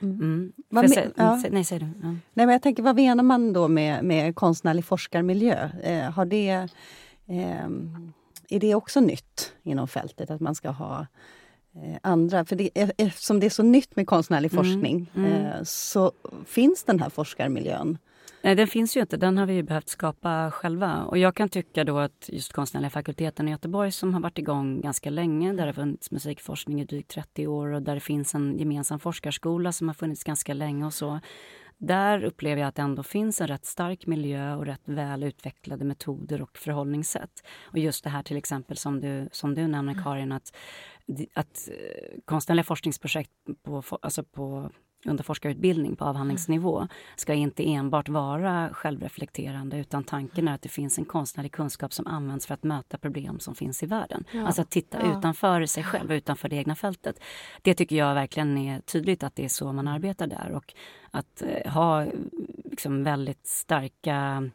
Mm. 0.00 0.14
Mm. 0.14 0.52
Vad 0.68 0.90
se, 0.90 1.06
ja. 1.16 1.42
nej, 1.50 1.64
säg 1.64 1.78
du. 1.78 1.86
Ja. 2.02 2.08
Nej, 2.08 2.46
men 2.46 2.48
jag 2.48 2.62
tänker, 2.62 2.82
vad 2.82 2.96
menar 2.96 3.24
man 3.24 3.52
då 3.52 3.68
med, 3.68 4.04
med 4.04 4.34
konstnärlig 4.34 4.84
forskarmiljö? 4.84 5.70
Eh, 5.82 6.10
har 6.10 6.24
det, 6.24 6.50
eh, 7.26 7.68
är 8.48 8.60
det 8.60 8.74
också 8.74 9.00
nytt 9.00 9.52
inom 9.62 9.88
fältet, 9.88 10.30
att 10.30 10.40
man 10.40 10.54
ska 10.54 10.70
ha 10.70 11.06
eh, 11.74 11.96
andra, 12.02 12.44
för 12.44 12.56
det, 12.56 12.70
eftersom 12.98 13.40
det 13.40 13.46
är 13.46 13.50
så 13.50 13.62
nytt 13.62 13.96
med 13.96 14.06
konstnärlig 14.06 14.52
mm. 14.52 14.64
forskning 14.64 15.10
mm. 15.14 15.32
eh, 15.32 15.62
så 15.64 16.12
finns 16.46 16.84
den 16.84 17.00
här 17.00 17.10
forskarmiljön 17.10 17.98
Nej, 18.42 18.54
den 18.54 18.66
finns 18.66 18.96
ju 18.96 19.00
inte. 19.00 19.16
Den 19.16 19.38
har 19.38 19.46
vi 19.46 19.62
behövt 19.62 19.88
skapa 19.88 20.50
själva. 20.50 21.04
Och 21.04 21.18
jag 21.18 21.34
kan 21.34 21.48
tycka 21.48 21.84
då 21.84 21.98
att 21.98 22.30
just 22.32 22.52
konstnärliga 22.52 22.90
fakulteten 22.90 23.48
i 23.48 23.50
Göteborg 23.50 23.92
som 23.92 24.14
har 24.14 24.20
varit 24.20 24.38
igång 24.38 24.80
ganska 24.80 25.10
länge, 25.10 25.52
där 25.52 25.56
det 25.56 25.66
har 25.66 25.72
funnits 25.72 26.10
musikforskning 26.10 26.80
i 26.80 26.84
drygt 26.84 27.10
30 27.10 27.46
år 27.46 27.66
och 27.72 27.82
där 27.82 27.94
det 27.94 28.00
finns 28.00 28.34
en 28.34 28.58
gemensam 28.58 29.00
forskarskola 29.00 29.72
som 29.72 29.88
har 29.88 29.94
funnits 29.94 30.24
ganska 30.24 30.54
länge 30.54 30.86
och 30.86 30.94
så. 30.94 31.20
Där 31.78 32.24
upplever 32.24 32.60
jag 32.60 32.68
att 32.68 32.74
det 32.74 32.82
ändå 32.82 33.02
finns 33.02 33.40
en 33.40 33.48
rätt 33.48 33.64
stark 33.64 34.06
miljö 34.06 34.54
och 34.54 34.66
rätt 34.66 34.80
väl 34.84 35.22
utvecklade 35.22 35.84
metoder 35.84 36.42
och 36.42 36.58
förhållningssätt. 36.58 37.46
Och 37.64 37.78
just 37.78 38.04
det 38.04 38.10
här 38.10 38.22
till 38.22 38.36
exempel 38.36 38.76
som 38.76 39.00
du, 39.00 39.28
som 39.32 39.54
du 39.54 39.66
nämner. 39.66 40.02
Karin, 40.04 40.32
att, 40.32 40.56
att 41.34 41.68
eh, 41.68 42.20
konstnärliga 42.24 42.64
forskningsprojekt 42.64 43.32
på, 43.62 43.82
alltså 44.02 44.24
på 44.24 44.70
under 45.04 45.24
forskarutbildning 45.24 45.96
på 45.96 46.04
avhandlingsnivå 46.04 46.88
ska 47.16 47.34
inte 47.34 47.68
enbart 47.68 48.08
vara 48.08 48.70
självreflekterande 48.72 49.78
utan 49.78 50.04
tanken 50.04 50.48
är 50.48 50.54
att 50.54 50.62
det 50.62 50.68
finns 50.68 50.98
en 50.98 51.04
konstnärlig 51.04 51.52
kunskap 51.52 51.92
som 51.92 52.06
används 52.06 52.46
för 52.46 52.54
att 52.54 52.62
möta 52.62 52.98
problem 52.98 53.40
som 53.40 53.54
finns 53.54 53.82
i 53.82 53.86
världen. 53.86 54.24
Ja. 54.32 54.46
Alltså 54.46 54.62
att 54.62 54.70
titta 54.70 54.98
ja. 55.00 55.18
utanför 55.18 55.66
sig 55.66 55.84
själv, 55.84 56.12
utanför 56.12 56.48
det 56.48 56.56
egna 56.56 56.74
fältet. 56.74 57.20
Det 57.62 57.74
tycker 57.74 57.96
jag 57.96 58.14
verkligen 58.14 58.58
är 58.58 58.80
tydligt 58.80 59.22
att 59.22 59.36
det 59.36 59.44
är 59.44 59.48
så 59.48 59.72
man 59.72 59.88
arbetar 59.88 60.26
där 60.26 60.52
och 60.52 60.74
att 61.10 61.42
eh, 61.42 61.72
ha 61.72 62.06
liksom 62.64 63.04
väldigt 63.04 63.46
starka 63.46 64.50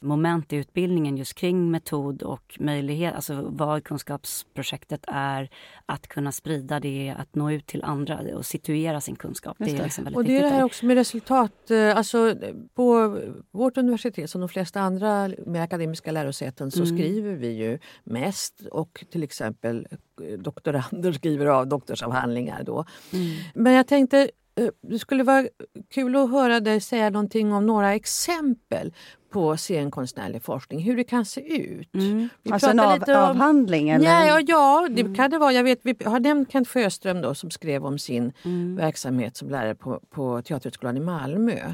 moment 0.00 0.52
i 0.52 0.56
utbildningen 0.56 1.16
just 1.16 1.34
kring 1.34 1.70
metod 1.70 2.22
och 2.22 2.56
möjlighet, 2.60 3.14
alltså 3.14 3.42
vad 3.48 3.84
kunskapsprojektet 3.84 5.04
är, 5.06 5.50
att 5.86 6.06
kunna 6.08 6.32
sprida 6.32 6.80
det, 6.80 7.14
att 7.18 7.34
nå 7.34 7.50
ut 7.50 7.66
till 7.66 7.84
andra 7.84 8.20
och 8.36 8.46
situera 8.46 9.00
sin 9.00 9.16
kunskap. 9.16 9.56
Det. 9.58 9.64
det. 9.64 9.78
är 9.78 9.82
liksom 9.82 10.04
väldigt 10.04 10.16
och 10.16 10.24
det 10.24 10.36
är 10.36 10.42
det 10.42 10.48
här 10.48 10.64
också 10.64 10.86
med 10.86 10.96
resultat. 10.96 11.70
Eh, 11.70 11.96
alltså 11.96 12.34
på 12.74 13.18
vårt 13.50 13.76
universitet 13.76 14.30
som 14.30 14.40
de 14.40 14.48
flesta 14.48 14.80
andra 14.80 15.30
med 15.46 15.62
akademiska 15.62 16.12
lärosäten 16.12 16.70
så 16.70 16.82
mm. 16.82 16.96
skriver 16.96 17.34
vi 17.34 17.48
ju 17.48 17.78
mest 18.04 18.60
och 18.70 19.04
till 19.10 19.22
exempel 19.22 19.86
eh, 20.22 20.38
doktorander 20.38 21.12
skriver 21.20 21.46
av 21.46 21.66
doktorsavhandlingar 21.66 22.62
då. 22.62 22.84
Mm. 23.12 23.36
Men 23.54 23.72
jag 23.72 23.86
tänkte 23.86 24.30
eh, 24.54 24.68
det 24.82 24.98
skulle 24.98 25.22
vara 25.22 25.46
kul 25.90 26.16
att 26.16 26.30
höra 26.30 26.60
dig 26.60 26.80
säga 26.80 27.10
någonting 27.10 27.52
om 27.52 27.66
några 27.66 27.94
exempel 27.94 28.92
på 29.30 29.56
scenkonstnärlig 29.56 30.42
forskning, 30.42 30.80
hur 30.80 30.96
det 30.96 31.04
kan 31.04 31.24
se 31.24 31.56
ut. 31.56 31.94
Mm. 31.94 32.28
alltså 32.50 32.70
en 32.70 32.80
av, 32.80 33.02
om, 33.08 33.14
avhandling? 33.14 33.90
Eller? 33.90 34.26
Ja, 34.26 34.40
ja 34.40 34.88
det 34.90 35.00
mm. 35.00 35.14
kan 35.14 35.30
det 35.30 35.38
vara. 35.38 35.52
Jag 35.52 35.64
vet, 35.64 35.80
vi 35.82 35.96
har 36.04 36.20
nämnt 36.20 36.52
Kent 36.52 36.68
Sjöström 36.68 37.20
då, 37.20 37.34
som 37.34 37.50
skrev 37.50 37.86
om 37.86 37.98
sin 37.98 38.32
mm. 38.44 38.76
verksamhet 38.76 39.36
som 39.36 39.48
lärare 39.48 39.74
på, 39.74 40.00
på 40.10 40.42
Teaterhögskolan 40.42 40.96
i 40.96 41.00
Malmö. 41.00 41.72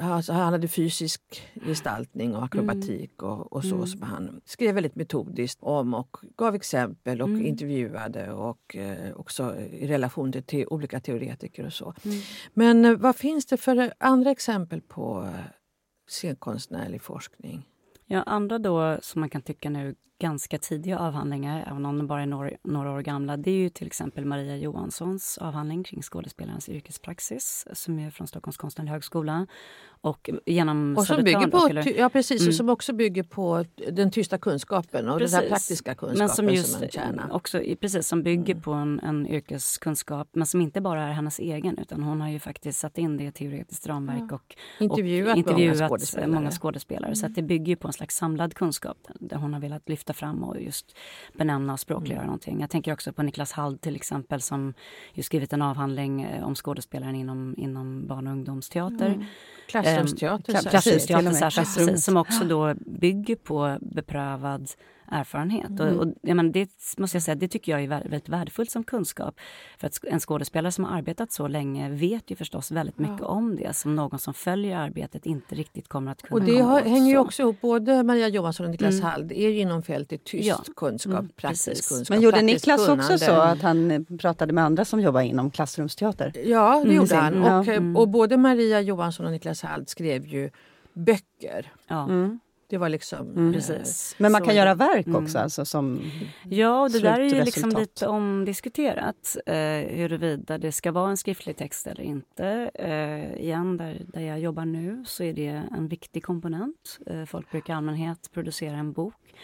Alltså, 0.00 0.32
han 0.32 0.52
hade 0.52 0.68
fysisk 0.68 1.42
gestaltning 1.66 2.36
och 2.36 2.44
akrobatik 2.44 3.12
mm. 3.22 3.32
och, 3.32 3.52
och, 3.52 3.64
så 3.64 3.74
mm. 3.74 3.86
som 3.86 4.02
han 4.02 4.40
skrev 4.44 4.74
väldigt 4.74 4.96
metodiskt 4.96 5.58
om 5.62 5.94
och 5.94 6.16
gav 6.36 6.54
exempel 6.54 7.22
och 7.22 7.28
mm. 7.28 7.46
intervjuade 7.46 8.32
och 8.32 8.76
eh, 8.76 9.16
också 9.16 9.56
i 9.56 9.86
relation 9.86 10.32
till, 10.32 10.42
till 10.42 10.66
olika 10.66 11.00
teoretiker 11.00 11.66
och 11.66 11.72
så. 11.72 11.94
Men 12.54 12.84
eh, 12.84 12.96
vad 12.96 13.16
finns 13.16 13.46
det 13.46 13.56
för 13.56 13.92
andra 13.98 14.30
exempel 14.30 14.80
på 14.80 15.28
scenkonstnärlig 16.10 17.02
forskning. 17.02 17.68
Ja, 18.06 18.22
andra 18.22 18.58
då 18.58 18.98
som 19.02 19.20
man 19.20 19.30
kan 19.30 19.42
tycka 19.42 19.70
nu 19.70 19.94
ganska 20.20 20.58
tidiga 20.58 20.98
avhandlingar, 20.98 21.64
även 21.70 21.86
om 21.86 21.98
de 21.98 22.06
bara 22.06 22.22
är 22.22 22.26
några, 22.26 22.50
några, 22.62 22.90
år 22.90 23.00
gamla, 23.00 23.36
det 23.36 23.50
är 23.50 23.56
ju 23.56 23.68
till 23.68 23.86
exempel 23.86 24.24
Maria 24.24 24.56
Johanssons 24.56 25.38
avhandling 25.38 25.84
kring 25.84 26.02
skådespelarens 26.02 26.68
yrkespraxis 26.68 27.66
som 27.72 27.98
är 27.98 28.10
från 28.10 28.26
Stockholms 28.26 28.56
konstnärliga 28.56 28.92
högskola. 28.92 29.46
Och 30.02 30.30
genom 30.46 30.96
och 30.98 31.06
som 31.06 31.24
bygger 31.24 31.46
på, 31.46 31.66
eller, 31.70 31.98
ja, 31.98 32.08
precis, 32.08 32.40
mm. 32.40 32.52
som 32.52 32.68
också 32.68 32.92
bygger 32.92 33.22
på 33.22 33.64
den 33.92 34.10
tysta 34.10 34.38
kunskapen 34.38 35.08
och 35.08 35.18
precis. 35.18 35.38
den 35.38 35.48
praktiska 35.48 35.94
kunskapen 35.94 36.18
men 36.18 36.28
som, 36.28 36.48
just, 36.48 36.72
som 36.72 36.82
en 36.82 36.88
kärna. 36.88 37.28
Också, 37.32 37.62
precis, 37.80 38.08
som 38.08 38.22
bygger 38.22 38.52
mm. 38.52 38.62
på 38.62 38.72
en, 38.72 39.00
en, 39.00 39.26
yrkeskunskap 39.26 40.28
men 40.32 40.46
som 40.46 40.60
inte 40.60 40.80
bara 40.80 41.02
är 41.02 41.12
hennes 41.12 41.38
egen 41.38 41.78
utan 41.78 42.02
hon 42.02 42.20
har 42.20 42.28
ju 42.28 42.38
faktiskt 42.38 42.78
satt 42.78 42.98
in 42.98 43.16
det 43.16 43.24
i 43.24 43.32
teoretiskt 43.32 43.86
ramverk 43.86 44.22
ja. 44.30 44.34
och 44.34 44.56
intervjuat, 44.78 45.32
och 45.32 45.38
intervjuat 45.38 45.78
många 45.78 45.88
skådespelare. 45.88 46.30
Många 46.30 46.50
skådespelare 46.50 47.06
mm. 47.06 47.16
Så 47.16 47.26
att 47.26 47.34
det 47.34 47.42
bygger 47.42 47.76
på 47.76 47.88
en 47.88 47.92
slags 47.92 48.16
samlad 48.16 48.54
kunskap 48.54 48.98
där 49.14 49.36
hon 49.36 49.52
har 49.52 49.60
velat 49.60 49.88
lyfta 49.88 50.09
lyfta 50.10 50.26
fram 50.26 50.44
och 50.44 50.60
just 50.60 50.96
benämna 51.38 51.72
och 51.72 51.80
språkliggöra 51.80 52.22
mm. 52.22 52.26
någonting. 52.26 52.60
Jag 52.60 52.70
tänker 52.70 52.92
också 52.92 53.12
på 53.12 53.22
Niklas 53.22 53.52
Hald 53.52 53.80
till 53.80 53.96
exempel 53.96 54.40
som 54.40 54.74
ju 55.14 55.22
skrivit 55.22 55.52
en 55.52 55.62
avhandling 55.62 56.22
eh, 56.22 56.44
om 56.44 56.54
skådespelaren 56.54 57.14
inom, 57.14 57.54
inom 57.58 58.06
barn 58.06 58.26
och 58.26 58.32
ungdomsteater. 58.32 59.06
Mm. 59.06 59.24
Klassrumsteater, 59.68 60.54
eh, 60.54 60.60
klassrumsteater 60.60 61.32
särskilt, 61.32 62.00
som 62.00 62.16
också 62.16 62.44
då 62.44 62.74
bygger 62.74 63.36
på 63.36 63.78
beprövad 63.80 64.70
erfarenhet. 65.10 65.70
Mm. 65.70 65.98
Och, 65.98 66.06
och, 66.06 66.14
ja, 66.22 66.34
men 66.34 66.52
det 66.52 66.70
måste 66.98 67.16
jag 67.16 67.22
säga, 67.22 67.34
det 67.34 67.48
tycker 67.48 67.72
jag 67.72 67.82
är 67.82 67.88
väldigt 67.88 68.28
värdefullt 68.28 68.70
som 68.70 68.84
kunskap. 68.84 69.34
För 69.78 69.86
att 69.86 70.04
en 70.04 70.20
skådespelare 70.20 70.72
som 70.72 70.84
har 70.84 70.98
arbetat 70.98 71.32
så 71.32 71.48
länge 71.48 71.90
vet 71.90 72.30
ju 72.30 72.36
förstås 72.36 72.70
väldigt 72.70 72.98
mycket 72.98 73.20
ja. 73.20 73.26
om 73.26 73.56
det 73.56 73.76
som 73.76 73.96
någon 73.96 74.18
som 74.18 74.34
följer 74.34 74.76
arbetet 74.76 75.26
inte 75.26 75.54
riktigt 75.54 75.88
kommer 75.88 76.12
att 76.12 76.22
kunna. 76.22 76.40
Och 76.40 76.46
det 76.46 76.58
har, 76.58 76.80
hänger 76.80 77.10
ju 77.10 77.18
också 77.18 77.42
ihop, 77.42 77.60
både 77.60 78.02
Maria 78.02 78.28
Johansson 78.28 78.66
och 78.66 78.70
Niklas 78.70 78.94
mm. 78.94 79.06
Hall 79.06 79.32
är 79.32 79.48
ju 79.48 79.60
inom 79.60 79.82
fältet 79.82 80.24
tyst 80.24 80.48
ja. 80.48 80.62
kunskap, 80.76 81.18
mm, 81.18 81.28
praktisk 81.36 81.66
precis. 81.66 81.88
kunskap. 81.88 82.14
Men 82.14 82.24
gjorde 82.24 82.42
Niklas 82.42 82.86
kunnande. 82.86 83.14
också 83.14 83.18
så 83.18 83.32
att 83.32 83.62
han 83.62 83.90
eh, 83.90 84.00
pratade 84.20 84.52
med 84.52 84.64
andra 84.64 84.84
som 84.84 85.00
jobbar 85.00 85.20
inom 85.20 85.50
klassrumsteater? 85.50 86.32
Ja, 86.44 86.74
det 86.74 86.82
mm. 86.82 86.96
gjorde 86.96 87.14
han. 87.14 87.42
Och, 87.42 87.68
mm. 87.68 87.96
och 87.96 88.08
både 88.08 88.36
Maria 88.36 88.80
Johansson 88.80 89.26
och 89.26 89.32
Niklas 89.32 89.62
Hall 89.62 89.86
skrev 89.86 90.26
ju 90.26 90.50
böcker. 90.92 91.72
Ja. 91.88 92.04
Mm. 92.04 92.40
Det 92.70 92.78
var 92.78 92.88
liksom... 92.88 93.30
Mm. 93.30 93.52
Precis. 93.52 94.14
Men 94.18 94.32
man 94.32 94.42
kan 94.42 94.56
göra 94.56 94.74
verk 94.74 95.06
mm. 95.06 95.24
också? 95.24 95.38
Alltså, 95.38 95.64
som 95.64 96.00
ja, 96.44 96.88
det 96.92 97.00
där 97.00 97.20
är 97.20 97.34
ju 97.34 97.44
liksom 97.44 97.70
lite 97.70 98.06
omdiskuterat 98.06 99.36
eh, 99.46 99.54
huruvida 99.96 100.58
det 100.58 100.72
ska 100.72 100.92
vara 100.92 101.10
en 101.10 101.16
skriftlig 101.16 101.56
text 101.56 101.86
eller 101.86 102.04
inte. 102.04 102.70
Eh, 102.74 103.42
igen, 103.42 103.76
där, 103.76 104.02
där 104.06 104.20
jag 104.20 104.40
jobbar 104.40 104.64
nu 104.64 105.04
så 105.06 105.24
är 105.24 105.32
det 105.32 105.62
en 105.72 105.88
viktig 105.88 106.24
komponent. 106.24 106.98
Eh, 107.06 107.24
folk 107.24 107.50
brukar 107.50 107.74
i 107.74 107.76
allmänhet 107.76 108.30
producera 108.32 108.76
en 108.76 108.92
bok 108.92 109.34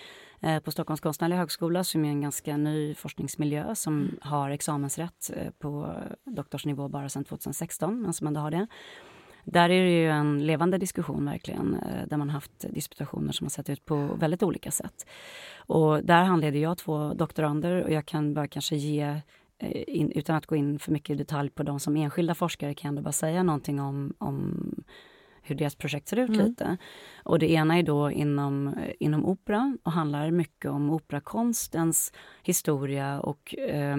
eh, 0.41 0.59
på 0.59 0.71
Stockholms 0.71 1.01
konstnärliga 1.01 1.39
högskola 1.39 1.85
som 1.85 2.05
är 2.05 2.09
en 2.09 2.21
ganska 2.21 2.57
ny 2.57 2.95
forskningsmiljö 2.95 3.75
som 3.75 4.03
mm. 4.03 4.19
har 4.21 4.51
examensrätt 4.51 5.31
eh, 5.37 5.51
på 5.59 5.97
doktorsnivå 6.25 6.89
bara 6.89 7.09
sedan 7.09 7.25
2016, 7.25 8.03
men 8.03 8.13
som 8.13 8.27
ändå 8.27 8.41
har 8.41 8.51
det. 8.51 8.67
Där 9.49 9.71
är 9.71 9.83
det 9.85 9.91
ju 9.91 10.11
en 10.11 10.47
levande 10.47 10.79
diskussion 10.79 11.25
verkligen, 11.25 11.75
eh, 11.75 12.07
där 12.07 12.17
man 12.17 12.31
haft 12.31 12.65
disputationer 12.71 13.33
som 13.33 13.45
har 13.45 13.51
sett 13.51 13.71
ut 13.71 13.85
på 13.85 13.97
väldigt 13.97 14.43
olika 14.43 14.71
sätt. 14.71 15.07
Och 15.57 16.05
där 16.05 16.25
handleder 16.25 16.59
jag 16.61 16.79
två 16.79 17.15
doktorander 17.15 17.83
och 17.85 17.91
jag 17.91 18.07
kan 18.07 18.35
bara 18.35 18.49
kanske 18.49 18.77
ge 18.77 19.21
eh, 19.59 19.85
in, 19.87 20.11
utan 20.11 20.37
att 20.37 20.47
gå 20.47 20.57
in 20.57 20.79
för 20.79 20.93
mycket 20.93 21.11
i 21.11 21.15
detalj 21.15 21.51
på 21.51 21.63
dem 21.63 21.81
som 21.81 21.97
enskilda 21.97 22.35
forskare 22.35 22.75
kan 22.75 22.89
jag 22.89 22.93
ändå 22.93 23.03
bara 23.03 23.13
säga 23.13 23.43
någonting 23.43 23.81
om, 23.81 24.15
om 24.19 24.75
hur 25.43 25.55
deras 25.55 25.75
projekt 25.75 26.09
ser 26.09 26.17
ut 26.17 26.31
mm. 26.31 26.47
lite. 26.47 26.77
Och 27.25 27.39
det 27.39 27.51
ena 27.51 27.79
är 27.79 27.83
då 27.83 28.11
inom, 28.11 28.69
eh, 28.69 28.93
inom 29.01 29.25
opera 29.27 29.77
och 29.83 29.93
handlar 29.93 30.31
mycket 30.31 30.71
om 30.71 30.91
operakonstens 30.91 32.13
historia 32.43 33.21
och 33.21 33.55
eh, 33.59 33.97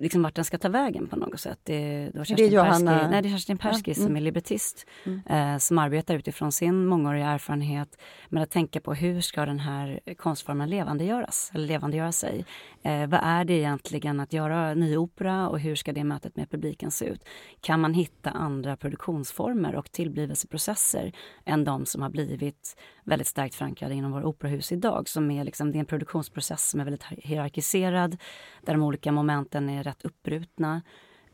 liksom 0.00 0.22
vart 0.22 0.34
den 0.34 0.44
ska 0.44 0.58
ta 0.58 0.68
vägen 0.68 1.06
på 1.06 1.16
något 1.16 1.40
sätt. 1.40 1.58
Det, 1.62 2.10
det, 2.14 2.34
det 2.36 2.42
är 2.42 2.50
Johanna... 2.50 2.92
Persky, 2.92 3.10
nej, 3.10 3.22
det 3.22 3.28
är 3.28 3.30
Kerstin 3.30 3.58
Persky 3.58 3.90
ja. 3.90 3.94
som 3.94 4.04
mm. 4.04 4.16
är 4.16 4.20
librettist 4.20 4.86
mm. 5.04 5.20
eh, 5.26 5.58
som 5.58 5.78
arbetar 5.78 6.14
utifrån 6.14 6.52
sin 6.52 6.86
mångåriga 6.86 7.26
erfarenhet 7.26 8.00
med 8.28 8.42
att 8.42 8.50
tänka 8.50 8.80
på 8.80 8.94
hur 8.94 9.20
ska 9.20 9.46
den 9.46 9.58
här 9.58 10.00
konstformen 10.16 10.70
levandegöras, 10.70 11.50
eller 11.54 11.66
levandegöra 11.66 12.12
sig. 12.12 12.44
Eh, 12.82 13.06
vad 13.06 13.20
är 13.22 13.44
det 13.44 13.52
egentligen 13.54 14.20
att 14.20 14.32
göra 14.32 14.74
ny 14.74 14.96
opera 14.96 15.48
och 15.48 15.60
hur 15.60 15.74
ska 15.74 15.92
det 15.92 16.04
mötet 16.04 16.36
med 16.36 16.50
publiken 16.50 16.90
se 16.90 17.04
ut? 17.04 17.24
Kan 17.60 17.80
man 17.80 17.94
hitta 17.94 18.30
andra 18.30 18.76
produktionsformer 18.76 19.74
och 19.74 19.92
tillblivelseprocesser 19.92 21.12
än 21.44 21.64
de 21.64 21.86
som 21.86 22.02
har 22.02 22.10
blivit 22.10 22.76
väldigt 23.04 23.28
starkt 23.28 23.54
förankrade 23.54 23.94
inom 23.94 24.12
våra 24.12 24.26
operahus 24.26 24.72
idag. 24.72 25.08
Som 25.08 25.30
är 25.30 25.44
liksom, 25.44 25.72
det 25.72 25.78
är 25.78 25.80
en 25.80 25.86
produktionsprocess 25.86 26.70
som 26.70 26.80
är 26.80 26.84
väldigt 26.84 27.04
hierarkiserad 27.04 28.16
där 28.62 28.72
de 28.72 28.82
olika 28.82 29.12
momenten 29.54 29.68
är 29.68 29.82
rätt 29.82 30.04
uppbrutna. 30.04 30.82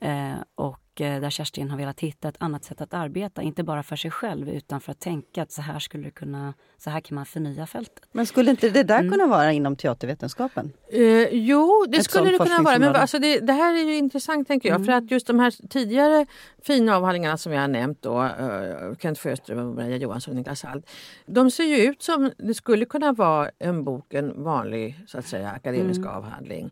Eh, 0.01 0.43
och 0.55 0.87
Eh, 1.01 1.21
där 1.21 1.31
Kerstin 1.31 1.71
har 1.71 1.79
velat 1.79 2.01
hitta 2.01 2.29
ett 2.29 2.37
annat 2.39 2.65
sätt 2.65 2.81
att 2.81 2.95
arbeta, 2.95 3.43
inte 3.43 3.63
bara 3.63 3.83
för 3.83 3.97
sig 3.97 4.11
själv 4.11 4.49
utan 4.49 4.81
för 4.81 4.93
att 4.93 5.01
tänka 5.01 5.43
att 5.43 5.53
så 5.53 5.63
här 5.63 5.79
skulle 5.79 6.11
kunna, 6.11 6.55
så 6.79 6.91
här 6.91 7.01
kan 7.01 7.15
man 7.15 7.27
förnya 7.27 7.67
fältet. 7.67 8.05
Men 8.13 8.27
skulle 8.27 8.51
inte 8.51 8.71
det 8.71 8.83
där 8.83 8.99
mm. 8.99 9.13
kunna 9.13 9.27
vara 9.27 9.53
inom 9.53 9.77
teatervetenskapen? 9.77 10.73
Eh, 10.93 11.29
jo, 11.33 11.87
det 11.89 11.99
ett 11.99 12.05
skulle 12.05 12.31
det 12.31 12.39
kunna 12.39 12.63
vara. 12.63 12.79
Men 12.79 12.97
alltså 12.97 13.19
det, 13.19 13.41
det, 13.41 13.53
här 13.53 13.75
är 13.75 13.85
ju 13.85 13.97
intressant 13.97 14.49
tänker 14.49 14.69
jag, 14.69 14.77
mm. 14.77 14.87
för 14.87 14.93
att 14.93 15.11
just 15.11 15.27
de 15.27 15.39
här 15.39 15.69
tidigare 15.69 16.27
fina 16.63 16.97
avhandlingarna 16.97 17.37
som 17.37 17.53
jag 17.53 17.61
har 17.61 17.69
nämnt 17.69 18.03
då, 18.03 18.23
uh, 18.23 18.97
Kent 18.99 19.19
Sjöström 19.19 19.75
Maria 19.75 19.97
Johansson 19.97 20.33
och 20.33 20.37
Niklas 20.37 20.63
Hald, 20.63 20.87
de 21.27 21.51
ser 21.51 21.65
ju 21.65 21.77
ut 21.77 22.03
som 22.03 22.31
det 22.39 22.55
skulle 22.55 22.85
kunna 22.85 23.13
vara 23.13 23.51
en 23.59 23.85
bok, 23.85 24.15
en 24.15 24.45
vanlig 24.45 24.97
så 25.07 25.19
att 25.19 25.27
säga 25.27 25.51
akademisk 25.51 25.99
mm. 25.99 26.11
avhandling. 26.11 26.71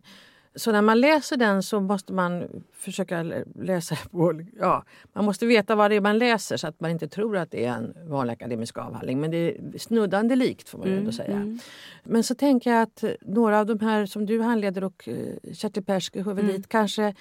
Så 0.55 0.71
när 0.71 0.81
man 0.81 0.99
läser 0.99 1.37
den 1.37 1.63
så 1.63 1.79
måste 1.79 2.13
man 2.13 2.47
försöka 2.73 3.23
läsa 3.55 3.95
på... 4.11 4.41
Ja, 4.59 4.83
man 5.13 5.25
måste 5.25 5.45
veta 5.45 5.75
vad 5.75 5.91
det 5.91 5.95
är 5.95 6.01
man 6.01 6.17
läser 6.17 6.57
så 6.57 6.67
att 6.67 6.79
man 6.79 6.91
inte 6.91 7.07
tror 7.07 7.37
att 7.37 7.51
det 7.51 7.65
är 7.65 7.73
en 7.73 7.93
vanlig 8.09 8.33
akademisk 8.33 8.77
avhandling. 8.77 9.21
Men 9.21 9.31
det 9.31 9.37
är 9.37 9.77
snuddande 9.77 10.35
likt 10.35 10.69
får 10.69 10.77
man 10.77 10.87
mm, 10.87 10.99
ändå 10.99 11.11
säga. 11.11 11.35
Mm. 11.35 11.59
Men 12.03 12.23
så 12.23 12.35
tänker 12.35 12.71
jag 12.71 12.81
att 12.81 13.03
några 13.21 13.59
av 13.59 13.65
de 13.65 13.79
här 13.79 14.05
som 14.05 14.25
du 14.25 14.41
handleder 14.41 14.83
och 14.83 15.07
uh, 15.07 15.53
Kertil 15.53 15.83
Persky 15.83 16.19
mm. 16.19 16.47
dit 16.47 16.69
kanske 16.69 17.13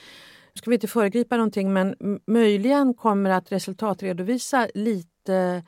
ska 0.55 0.70
vi 0.70 0.75
inte 0.75 0.88
föregripa 0.88 1.37
någonting 1.37 1.73
men 1.73 1.94
möjligen 2.27 2.94
kommer 2.94 3.31
att 3.31 3.53
resultatredovisa 3.53 4.68
lite 4.75 5.62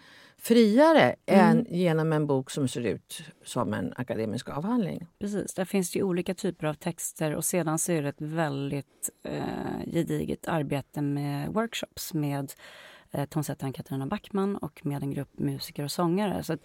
friare 0.46 1.14
mm. 1.26 1.40
än 1.40 1.66
genom 1.70 2.12
en 2.12 2.26
bok 2.26 2.50
som 2.50 2.68
ser 2.68 2.80
ut 2.80 3.22
som 3.44 3.74
en 3.74 3.92
akademisk 3.96 4.48
avhandling. 4.48 5.06
Precis, 5.18 5.54
där 5.54 5.64
finns 5.64 5.90
det 5.90 6.02
olika 6.02 6.34
typer 6.34 6.66
av 6.66 6.74
texter 6.74 7.34
och 7.34 7.44
sedan 7.44 7.78
så 7.78 7.92
är 7.92 8.02
det 8.02 8.08
ett 8.08 8.20
väldigt 8.20 9.10
eh, 9.22 9.92
gediget 9.92 10.48
arbete 10.48 11.02
med 11.02 11.48
workshops 11.52 12.14
med 12.14 12.52
eh, 13.12 13.24
tonsättaren 13.24 13.72
Katarina 13.72 14.06
Backman 14.06 14.56
och 14.56 14.86
med 14.86 15.02
en 15.02 15.10
grupp 15.10 15.38
musiker 15.38 15.84
och 15.84 15.92
sångare. 15.92 16.42
Så 16.42 16.52
att, 16.52 16.60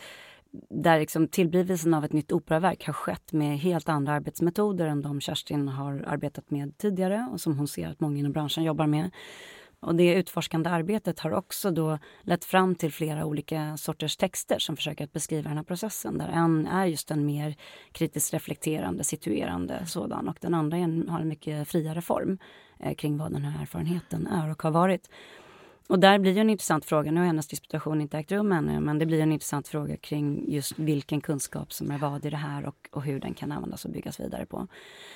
där 0.70 1.00
liksom 1.00 1.28
tillblivelsen 1.28 1.94
av 1.94 2.06
ett 2.06 2.13
nytt 2.13 2.32
operaverk 2.32 2.86
har 2.86 2.94
skett 2.94 3.34
med 3.34 3.60
helt 3.60 3.89
andra 3.89 4.13
arbetsmetoder 4.13 4.86
än 4.86 5.02
de 5.02 5.22
Kerstin 5.22 5.67
har 5.67 6.04
arbetat 6.08 6.52
med 6.52 6.78
tidigare 6.78 7.30
och 7.32 7.41
som 7.41 7.58
hon 7.58 7.67
ser 7.67 7.88
att 7.88 8.00
många 8.00 8.20
inom 8.20 8.32
branschen 8.32 8.63
jobbar 8.63 8.88
med. 8.88 9.12
Och 9.82 9.96
det 9.96 10.13
utforskande 10.13 10.70
arbetet 10.70 11.20
har 11.20 11.32
också 11.32 11.72
då 11.72 11.98
lett 12.22 12.46
fram 12.46 12.76
till 12.76 12.91
flera 12.91 13.26
olika 13.26 13.78
sorters 13.78 14.17
texter 14.17 14.60
som 14.60 14.76
försöker 14.76 15.04
att 15.04 15.13
beskriva 15.13 15.50
den 15.50 15.58
här 15.58 15.63
processen. 15.63 16.17
Där 16.17 16.28
en 16.28 16.67
är 16.67 16.86
just 16.86 17.12
en 17.12 17.26
mer 17.26 17.56
kritiskt 17.91 18.34
reflekterande, 18.34 19.04
situerande 19.04 19.86
sådan 19.86 20.30
och 20.30 20.38
den 20.41 20.54
andra 20.54 20.78
en, 20.78 21.10
har 21.10 21.20
en 21.20 21.28
mycket 21.28 21.67
friare 21.67 22.02
form 22.02 22.38
eh, 22.80 22.96
kring 22.96 23.17
vad 23.17 23.32
den 23.32 23.44
här 23.44 23.62
erfarenheten 23.62 24.28
är 24.28 24.52
och 24.52 24.63
har 24.63 24.72
varit. 24.72 25.10
Och 25.88 26.00
där 26.00 26.20
blir 26.20 26.38
en 26.38 26.50
intressant 26.50 26.86
fråga, 26.86 27.12
nu 27.12 27.20
har 27.20 27.28
hennes 27.28 27.48
disputation 27.48 28.02
inte 28.02 28.17
ägt 28.17 28.32
rum 28.32 28.52
ännu, 28.52 28.80
men 28.80 29.00
det 29.00 29.06
blir 29.06 29.20
en 29.22 29.32
intressant 29.32 29.67
fråga 29.67 29.98
kring 29.98 30.52
just 30.52 30.80
vilken 30.80 31.22
kunskap 31.22 31.74
som 31.74 31.91
är 31.91 31.98
vad 31.98 32.26
i 32.26 32.30
det 32.30 32.38
här 32.38 32.65
och, 32.65 32.89
och 32.91 33.04
hur 33.04 33.20
den 33.20 33.34
kan 33.34 33.52
användas 33.52 33.86
och 33.86 33.91
byggas 33.91 34.20
vidare 34.20 34.46
på. 34.46 34.67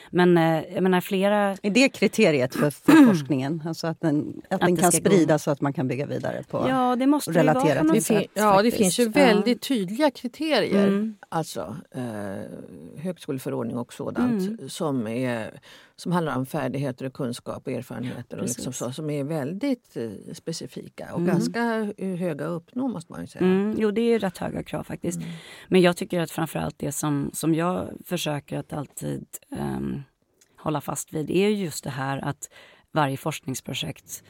Men 0.09 0.37
eh, 0.37 0.73
jag 0.73 0.83
menar 0.83 1.01
flera... 1.01 1.57
Är 1.61 1.69
det 1.69 1.89
kriteriet 1.89 2.55
för, 2.55 2.69
för 2.69 2.91
forskningen? 3.07 3.63
Alltså 3.65 3.87
att 3.87 4.01
den, 4.01 4.41
att, 4.49 4.53
att 4.53 4.61
den 4.61 4.77
kan 4.77 4.91
spridas 4.91 5.43
så 5.43 5.51
att 5.51 5.61
man 5.61 5.73
kan 5.73 5.87
bygga 5.87 6.05
vidare 6.05 6.43
på 6.49 6.65
Ja, 6.69 6.95
det 6.95 7.07
måste 7.07 7.31
det 7.31 7.43
vara 7.43 7.75
på 7.75 7.83
något 7.83 8.03
sätt. 8.03 8.31
Ja, 8.33 8.61
det 8.61 8.71
finns 8.71 8.99
ju 8.99 9.09
väldigt 9.09 9.61
tydliga 9.61 10.11
kriterier. 10.11 10.87
Mm. 10.87 11.15
Alltså 11.29 11.75
eh, 11.91 13.01
högskoleförordning 13.01 13.77
och 13.77 13.93
sådant 13.93 14.41
mm. 14.41 14.69
som 14.69 15.07
är 15.07 15.59
som 15.97 16.11
handlar 16.11 16.35
om 16.35 16.45
färdigheter 16.45 17.05
och 17.05 17.13
kunskap 17.13 17.67
och 17.67 17.73
erfarenheter 17.73 18.37
och 18.37 18.43
liksom 18.43 18.73
så, 18.73 18.91
som 18.91 19.09
är 19.09 19.23
väldigt 19.23 19.97
eh, 19.97 20.33
specifika 20.33 21.13
och 21.13 21.19
mm. 21.19 21.31
ganska 21.31 21.93
höga 21.97 22.45
att 22.45 22.51
uppnå 22.51 22.87
måste 22.87 23.11
man 23.11 23.21
ju 23.21 23.27
säga. 23.27 23.45
Mm, 23.45 23.75
jo, 23.77 23.91
det 23.91 24.01
är 24.01 24.19
rätt 24.19 24.37
höga 24.37 24.63
krav 24.63 24.83
faktiskt. 24.83 25.17
Mm. 25.17 25.29
Men 25.67 25.81
jag 25.81 25.97
tycker 25.97 26.19
att 26.19 26.31
framförallt 26.31 26.79
det 26.79 26.91
som, 26.91 27.29
som 27.33 27.55
jag 27.55 27.89
försöker 28.05 28.57
att 28.57 28.73
alltid 28.73 29.25
um, 29.49 30.03
hålla 30.57 30.81
fast 30.81 31.13
vid 31.13 31.31
är 31.31 31.49
just 31.49 31.83
det 31.83 31.89
här 31.89 32.17
att 32.25 32.49
varje 32.91 33.17
forskningsprojekt 33.17 34.23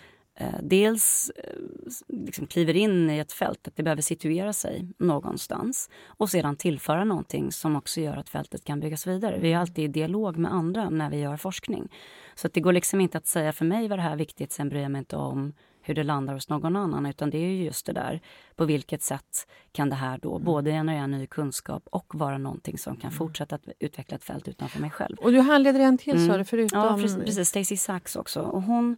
dels 0.62 1.32
eh, 1.36 1.60
liksom 2.08 2.48
kliver 2.48 2.76
in 2.76 3.10
i 3.10 3.20
ett 3.20 3.32
fält, 3.32 3.68
att 3.68 3.76
det 3.76 3.84
behöver 3.84 4.02
situera 4.02 4.54
sig 4.54 4.88
någonstans 4.98 5.90
och 6.08 6.30
sedan 6.30 6.56
tillföra 6.56 7.04
någonting 7.04 7.52
som 7.52 7.76
också 7.76 8.02
gör 8.02 8.18
att 8.18 8.30
fältet 8.30 8.64
kan 8.64 8.80
byggas 8.80 9.08
vidare. 9.08 9.40
Vi 9.40 9.54
är 9.54 9.58
alltid 9.58 9.86
i 9.86 9.88
dialog 9.88 10.38
med 10.38 10.54
andra 10.54 10.90
när 10.90 11.10
vi 11.10 11.20
gör 11.20 11.38
forskning. 11.38 11.90
Så 12.36 12.48
att 12.48 12.54
det 12.54 12.62
går 12.62 12.74
liksom 12.74 13.02
inte 13.02 13.18
att 13.18 13.28
säga 13.28 13.54
för 13.54 13.66
mig 13.66 13.88
var 13.88 13.98
det 13.98 14.04
här 14.04 14.16
viktigt, 14.16 14.52
sen 14.52 14.70
bryr 14.70 14.82
jag 14.82 14.92
mig 14.92 15.00
inte 15.00 15.16
om 15.16 15.54
hur 15.86 15.96
det 15.96 16.04
landar 16.04 16.34
hos 16.34 16.50
någon 16.50 16.76
annan 16.76 17.06
utan 17.06 17.30
det 17.30 17.38
är 17.38 17.50
just 17.50 17.86
det 17.86 17.94
där 17.94 18.22
på 18.56 18.66
vilket 18.66 19.02
sätt 19.02 19.48
kan 19.72 19.90
det 19.90 19.96
här 19.96 20.18
då 20.22 20.36
mm. 20.36 20.46
både 20.46 20.72
generera 20.72 21.08
ny 21.08 21.28
kunskap 21.28 21.88
och 21.92 22.16
vara 22.16 22.38
någonting 22.38 22.78
som 22.78 22.96
kan 22.96 23.10
mm. 23.10 23.18
fortsätta 23.18 23.56
att 23.56 23.68
utveckla 23.80 24.16
ett 24.16 24.24
fält 24.24 24.48
utanför 24.48 24.80
mig 24.80 24.90
själv. 24.90 25.18
Och 25.18 25.32
du 25.32 25.40
handleder 25.40 25.80
en 25.80 25.98
till 25.98 26.16
mm. 26.16 26.28
sa 26.28 26.38
du 26.38 26.46
förutom... 26.46 26.80
Ja 26.80 26.98
precis, 27.02 27.50
Stacey 27.50 27.78
Sachs 27.78 28.16
också 28.16 28.42
och 28.42 28.62
hon 28.62 28.98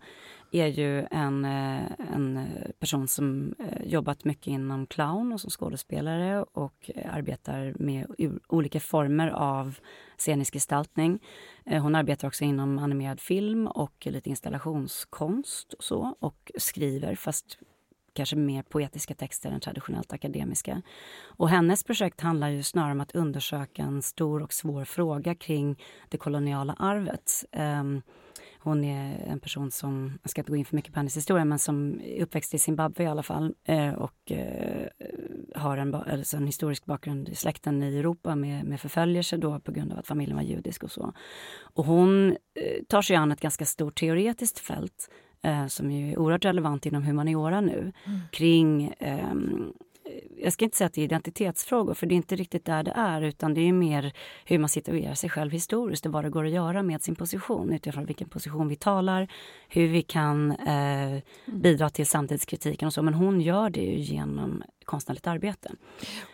är 0.51 0.67
ju 0.67 1.07
en, 1.11 1.45
eh, 1.45 1.91
en 2.13 2.37
eh, 2.37 2.71
person 2.79 3.07
som 3.07 3.55
eh, 3.59 3.87
jobbat 3.87 4.25
mycket 4.25 4.47
inom 4.47 4.87
clown 4.87 5.33
och 5.33 5.41
som 5.41 5.49
skådespelare 5.49 6.43
och 6.43 6.91
arbetar 7.05 7.73
med 7.79 8.05
olika 8.47 8.79
former 8.79 9.27
av 9.27 9.79
scenisk 10.17 10.53
gestaltning. 10.53 11.19
Hon 11.65 11.95
arbetar 11.95 12.27
också 12.27 12.43
inom 12.43 12.79
animerad 12.79 13.19
film 13.19 13.67
och 13.67 14.07
lite 14.09 14.29
installationskonst 14.29 15.73
och 15.73 15.83
så 15.83 16.15
och 16.19 16.51
skriver, 16.57 17.15
fast 17.15 17.57
kanske 18.17 18.35
mer 18.35 18.63
poetiska 18.63 19.13
texter 19.13 19.51
än 19.51 19.59
traditionellt 19.59 20.13
akademiska. 20.13 20.81
Och 21.23 21.49
hennes 21.49 21.83
projekt 21.83 22.21
handlar 22.21 22.49
ju 22.49 22.63
snarare 22.63 22.91
om 22.91 23.01
att 23.01 23.15
undersöka 23.15 23.81
en 23.81 24.01
stor 24.01 24.41
och 24.43 24.53
svår 24.53 24.85
fråga 24.85 25.35
kring 25.35 25.79
det 26.09 26.17
koloniala 26.17 26.73
arvet. 26.73 27.45
Um, 27.51 28.01
hon 28.67 28.83
är 28.83 29.25
en 29.27 29.39
person 29.39 29.71
som, 29.71 30.19
jag 30.21 30.29
ska 30.29 30.41
inte 30.41 30.51
gå 30.51 30.55
in 30.55 30.65
för 30.65 30.75
mycket 30.75 30.93
på 30.93 30.99
hennes 30.99 31.17
historia, 31.17 31.45
men 31.45 31.59
som 31.59 32.01
är 32.01 32.21
uppväxt 32.21 32.53
i 32.53 32.57
Zimbabwe 32.57 33.03
i 33.03 33.07
alla 33.07 33.23
fall 33.23 33.55
eh, 33.63 33.93
och 33.93 34.31
eh, 34.31 34.87
har 35.55 35.77
en, 35.77 35.95
alltså 35.95 36.37
en 36.37 36.45
historisk 36.45 36.85
bakgrund 36.85 37.29
i 37.29 37.35
släkten 37.35 37.83
i 37.83 37.97
Europa 37.97 38.35
med, 38.35 38.65
med 38.65 38.81
förföljelse 38.81 39.37
då 39.37 39.59
på 39.59 39.71
grund 39.71 39.91
av 39.91 39.99
att 39.99 40.07
familjen 40.07 40.37
var 40.37 40.43
judisk 40.43 40.83
och 40.83 40.91
så. 40.91 41.13
Och 41.59 41.85
hon 41.85 42.31
eh, 42.31 42.83
tar 42.87 43.01
sig 43.01 43.15
an 43.15 43.31
ett 43.31 43.41
ganska 43.41 43.65
stort 43.65 43.99
teoretiskt 43.99 44.59
fält 44.59 45.09
som 45.67 45.91
är 45.91 46.19
oerhört 46.19 46.45
relevant 46.45 46.85
inom 46.85 47.03
humaniora 47.03 47.61
nu, 47.61 47.93
mm. 48.05 48.19
kring 48.31 48.87
eh, 48.99 49.33
jag 50.41 50.53
ska 50.53 50.65
inte 50.65 50.77
säga 50.77 50.85
att 50.85 50.93
det 50.93 51.01
är 51.01 51.05
identitetsfrågor, 51.05 51.93
för 51.93 52.05
det 52.05 52.13
är 52.13 52.17
inte 52.17 52.35
riktigt 52.35 52.65
där 52.65 52.83
det 52.83 52.93
är, 52.95 53.21
utan 53.21 53.53
det 53.53 53.61
är 53.61 53.73
mer 53.73 54.13
hur 54.45 54.59
man 54.59 54.69
situerar 54.69 55.13
sig 55.13 55.29
själv 55.29 55.51
historiskt 55.51 56.05
och 56.05 56.11
vad 56.11 56.23
det 56.23 56.29
går 56.29 56.45
att 56.45 56.51
göra 56.51 56.83
med 56.83 57.03
sin 57.03 57.15
position 57.15 57.73
utifrån 57.73 58.05
vilken 58.05 58.29
position 58.29 58.67
vi 58.67 58.75
talar, 58.75 59.27
hur 59.69 59.87
vi 59.87 60.01
kan 60.01 60.51
eh, 60.51 61.07
mm. 61.07 61.21
bidra 61.45 61.89
till 61.89 62.07
samtidskritiken 62.07 62.87
och 62.87 62.93
så. 62.93 63.01
Men 63.01 63.13
hon 63.13 63.41
gör 63.41 63.69
det 63.69 63.81
ju 63.81 63.99
genom 63.99 64.63
konstnärligt 64.85 65.27
arbete. 65.27 65.71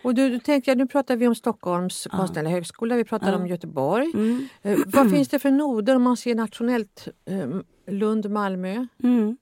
Och 0.02 0.14
du, 0.14 0.30
du 0.30 0.38
tänker, 0.38 0.76
nu 0.76 0.86
pratar 0.86 1.16
vi 1.16 1.28
om 1.28 1.34
Stockholms 1.34 2.08
ja. 2.10 2.18
konstnärliga 2.18 2.52
högskola, 2.52 2.96
vi 2.96 3.04
pratar 3.04 3.32
ja. 3.32 3.36
om 3.36 3.46
Göteborg. 3.46 4.10
Mm. 4.14 4.48
Eh, 4.62 4.78
vad 4.86 5.10
finns 5.10 5.28
det 5.28 5.38
för 5.38 5.50
noder 5.50 5.96
om 5.96 6.02
man 6.02 6.16
ser 6.16 6.34
nationellt? 6.34 7.08
Eh, 7.24 7.48
Lund, 7.86 8.30
Malmö? 8.30 8.86
Mm. 9.02 9.36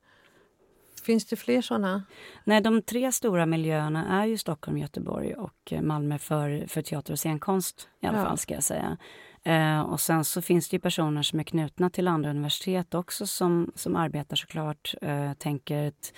Finns 1.02 1.26
det 1.26 1.36
fler 1.36 1.62
såna? 1.62 2.02
Nej, 2.44 2.60
de 2.60 2.82
tre 2.82 3.12
stora 3.12 3.46
miljöerna 3.46 4.22
är 4.22 4.26
ju 4.26 4.38
Stockholm, 4.38 4.78
Göteborg 4.78 5.34
och 5.34 5.72
Malmö 5.82 6.18
för, 6.18 6.64
för 6.68 6.82
teater 6.82 7.12
och 7.12 7.18
scenkonst 7.18 7.88
i 8.00 8.06
alla 8.06 8.18
ja. 8.18 8.24
fall 8.24 8.38
ska 8.38 8.54
jag 8.54 8.62
säga. 8.62 8.96
Eh, 9.44 9.80
och 9.80 10.00
sen 10.00 10.24
så 10.24 10.42
finns 10.42 10.68
det 10.68 10.76
ju 10.76 10.80
personer 10.80 11.22
som 11.22 11.40
är 11.40 11.44
knutna 11.44 11.90
till 11.90 12.08
andra 12.08 12.30
universitet 12.30 12.94
också 12.94 13.26
som, 13.26 13.72
som 13.74 13.96
arbetar 13.96 14.36
såklart. 14.36 14.94
Eh, 15.02 15.32
tänker 15.32 15.84
ett, 15.84 16.12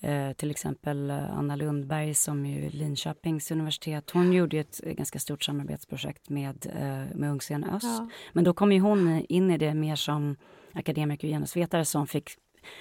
eh, 0.00 0.32
till 0.32 0.50
exempel 0.50 1.10
Anna 1.10 1.56
Lundberg 1.56 2.14
som 2.14 2.46
är 2.46 2.70
Linköpings 2.70 3.50
universitet. 3.50 4.10
Hon 4.10 4.32
gjorde 4.32 4.58
ett 4.58 4.80
ganska 4.80 5.18
stort 5.18 5.44
samarbetsprojekt 5.44 6.28
med, 6.28 6.66
eh, 6.66 7.16
med 7.16 7.30
Ungscen 7.30 7.64
Öst. 7.64 7.84
Ja. 7.84 8.08
Men 8.32 8.44
då 8.44 8.54
kom 8.54 8.72
ju 8.72 8.80
hon 8.80 9.24
in 9.28 9.50
i 9.50 9.58
det 9.58 9.74
mer 9.74 9.96
som 9.96 10.36
akademiker 10.72 11.28
och 11.28 11.32
genusvetare 11.32 11.84
som 11.84 12.06
fick 12.06 12.30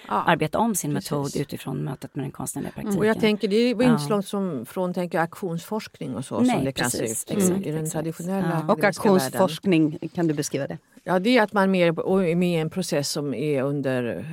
ja, 0.07 0.23
arbeta 0.23 0.59
om 0.59 0.75
sin 0.75 0.95
precis. 0.95 1.11
metod 1.11 1.35
utifrån 1.35 1.83
mötet 1.83 2.15
med 2.15 2.25
den 2.25 2.31
konstnärliga 2.31 2.71
praktiken. 2.71 2.89
Mm. 2.89 2.99
Och 2.99 3.05
jag 3.05 3.19
tänker, 3.19 3.47
det 3.47 3.73
var 3.73 3.83
inte 3.83 4.03
så 4.03 4.09
långt 4.09 4.27
som 4.27 4.65
från 4.65 4.93
tänker, 4.93 5.19
aktionsforskning 5.19 6.15
och 6.15 6.25
så 6.25 6.39
Nej, 6.39 6.55
som 6.55 6.65
det 6.65 6.71
kan 6.71 6.91
se 6.91 7.03
ut 7.03 7.25
exakt, 7.27 7.65
i 7.65 7.71
den 7.71 7.89
traditionella 7.89 8.63
ja. 8.67 8.73
Och 8.73 8.83
aktionsforskning, 8.83 9.89
världen. 9.89 10.09
kan 10.09 10.27
du 10.27 10.33
beskriva 10.33 10.67
det? 10.67 10.77
Ja, 11.03 11.19
det 11.19 11.37
är 11.37 11.43
att 11.43 11.53
man 11.53 11.75
är 11.75 12.35
med 12.35 12.49
i 12.49 12.55
en 12.55 12.69
process 12.69 13.09
som 13.09 13.33
är 13.33 13.63
under, 13.63 14.25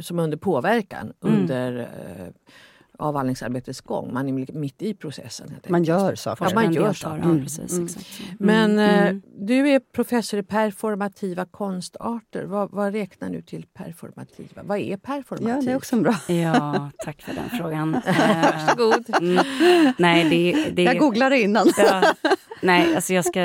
som 0.00 0.18
är 0.18 0.22
under 0.22 0.36
påverkan. 0.36 1.12
Mm. 1.24 1.40
Under 1.40 1.88
avhandlingsarbetets 2.98 3.80
gång. 3.80 4.12
Man 4.12 4.28
är 4.28 4.52
mitt 4.52 4.82
i 4.82 4.94
processen. 4.94 5.54
Man 5.68 5.84
gör 5.84 6.14
saker. 6.14 6.44
Ja, 6.44 6.54
man 6.54 6.72
gör 6.72 6.92
saker. 6.92 7.22
Mm. 7.22 7.42
Precis, 7.42 7.72
mm. 7.72 7.88
Men 8.38 8.78
mm. 8.78 9.16
Eh, 9.16 9.22
du 9.46 9.68
är 9.68 9.80
professor 9.80 10.40
i 10.40 10.42
performativa 10.42 11.44
konstarter. 11.44 12.44
Vad, 12.44 12.70
vad, 12.70 12.92
räknar 12.92 13.30
du 13.30 13.42
till 13.42 13.66
performativa? 13.74 14.62
Vad 14.62 14.78
är 14.78 14.96
performativt? 14.96 15.48
Ja, 15.48 15.60
det 15.62 15.72
är 15.72 15.76
också 15.76 15.96
en 15.96 16.02
bra. 16.02 16.14
Ja, 16.28 16.90
tack 17.04 17.22
för 17.22 17.34
den 17.34 17.50
frågan. 17.50 17.92
Varsågod. 18.42 19.22
Mm. 19.22 19.44
Nej, 19.98 20.30
det, 20.30 20.70
det, 20.70 20.82
jag 20.82 20.98
googlade 20.98 21.40
innan. 21.40 21.72
Ja, 21.76 22.14
nej, 22.62 22.94
alltså 22.94 23.14
jag 23.14 23.24
ska, 23.24 23.40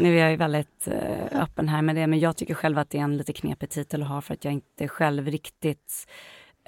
nu 0.00 0.18
är 0.18 0.22
jag 0.22 0.30
ju 0.30 0.36
väldigt 0.36 0.88
uh, 0.88 1.42
öppen 1.42 1.68
här 1.68 1.82
med 1.82 1.96
det, 1.96 2.06
men 2.06 2.18
jag 2.18 2.36
tycker 2.36 2.54
själv 2.54 2.78
att 2.78 2.90
det 2.90 2.98
är 2.98 3.02
en 3.02 3.16
lite 3.16 3.32
knepig 3.32 3.70
titel 3.70 4.02
att 4.02 4.08
ha 4.08 4.20
för 4.20 4.34
att 4.34 4.44
jag 4.44 4.52
inte 4.52 4.88
själv 4.88 5.26
riktigt 5.26 6.06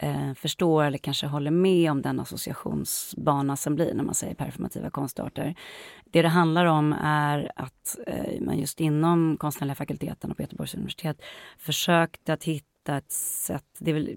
eh, 0.03 0.35
förstår 0.35 0.85
eller 0.85 0.99
kanske 0.99 1.27
håller 1.27 1.51
med 1.51 1.91
om 1.91 2.03
den 2.03 2.21
associationsbana 2.21 3.57
som 3.57 3.75
blir 3.75 3.95
när 3.95 4.05
man 4.05 4.15
säger 4.15 4.35
performativa 4.35 4.91
konstarter. 4.91 5.55
Det 6.05 6.23
det 6.23 6.29
handlar 6.29 6.65
om 6.67 6.93
är 7.03 7.53
att 7.57 7.99
eh, 8.07 8.41
man 8.41 8.59
just 8.59 8.81
inom 8.81 9.37
konstnärliga 9.37 9.75
fakulteten 9.75 10.35
på 10.35 10.43
Göteborgs 10.43 10.75
universitet 10.75 11.23
försökte 11.59 12.33
att 12.33 12.45
hitta 12.45 12.72
ett 12.89 13.13
sätt, 13.13 13.65
det 13.79 13.91
är 13.91 13.95
väl, 13.95 14.17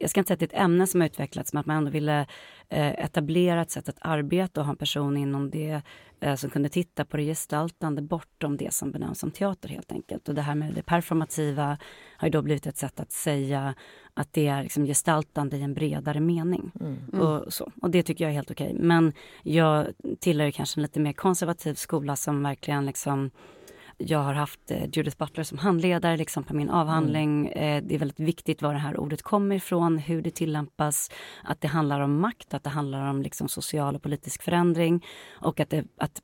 jag 0.00 0.10
ska 0.10 0.20
inte 0.20 0.28
säga 0.28 0.34
att 0.34 0.40
det 0.40 0.54
är 0.54 0.58
ett 0.58 0.64
ämne 0.64 0.86
som 0.86 1.00
har 1.00 1.08
utvecklats, 1.08 1.52
men 1.52 1.60
att 1.60 1.66
man 1.66 1.76
ändå 1.76 1.90
ville 1.90 2.20
eh, 2.68 3.04
etablera 3.04 3.62
ett 3.62 3.70
sätt 3.70 3.88
att 3.88 3.98
arbeta 4.00 4.60
och 4.60 4.66
ha 4.66 4.70
en 4.70 4.76
person 4.76 5.16
inom 5.16 5.50
det 5.50 5.82
eh, 6.20 6.34
som 6.34 6.50
kunde 6.50 6.68
titta 6.68 7.04
på 7.04 7.16
det 7.16 7.24
gestaltande 7.24 8.02
bortom 8.02 8.56
det 8.56 8.74
som 8.74 8.92
benämns 8.92 9.18
som 9.18 9.30
teater 9.30 9.68
helt 9.68 9.92
enkelt. 9.92 10.28
Och 10.28 10.34
det 10.34 10.42
här 10.42 10.54
med 10.54 10.74
det 10.74 10.82
performativa 10.82 11.78
har 12.16 12.28
ju 12.28 12.32
då 12.32 12.42
blivit 12.42 12.66
ett 12.66 12.78
sätt 12.78 13.00
att 13.00 13.12
säga 13.12 13.74
att 14.14 14.32
det 14.32 14.46
är 14.46 14.62
liksom 14.62 14.84
gestaltande 14.84 15.56
i 15.56 15.62
en 15.62 15.74
bredare 15.74 16.20
mening. 16.20 16.72
Mm. 16.80 17.20
Och, 17.20 17.52
så. 17.52 17.72
och 17.82 17.90
det 17.90 18.02
tycker 18.02 18.24
jag 18.24 18.30
är 18.30 18.34
helt 18.34 18.50
okej. 18.50 18.76
Men 18.80 19.12
jag 19.42 19.86
tillhör 20.20 20.50
kanske 20.50 20.80
en 20.80 20.82
lite 20.82 21.00
mer 21.00 21.12
konservativ 21.12 21.74
skola 21.74 22.16
som 22.16 22.42
verkligen 22.42 22.86
liksom 22.86 23.30
jag 23.98 24.18
har 24.18 24.34
haft 24.34 24.70
eh, 24.70 24.84
Judith 24.92 25.16
Butler 25.16 25.44
som 25.44 25.58
handledare 25.58 26.16
liksom, 26.16 26.44
på 26.44 26.54
min 26.54 26.70
avhandling. 26.70 27.48
Mm. 27.48 27.76
Eh, 27.76 27.88
det 27.88 27.94
är 27.94 27.98
väldigt 27.98 28.20
viktigt 28.20 28.62
var 28.62 28.72
det 28.72 28.78
här 28.78 29.00
ordet 29.00 29.22
kommer 29.22 29.56
ifrån, 29.56 29.98
hur 29.98 30.22
det 30.22 30.30
tillämpas. 30.30 31.10
Att 31.44 31.60
det 31.60 31.68
handlar 31.68 32.00
om 32.00 32.20
makt, 32.20 32.54
att 32.54 32.64
det 32.64 32.70
handlar 32.70 33.10
om 33.10 33.22
liksom, 33.22 33.48
social 33.48 33.96
och 33.96 34.02
politisk 34.02 34.42
förändring. 34.42 35.04
Och 35.40 35.60
att, 35.60 35.70
det, 35.70 35.84
att 35.96 36.22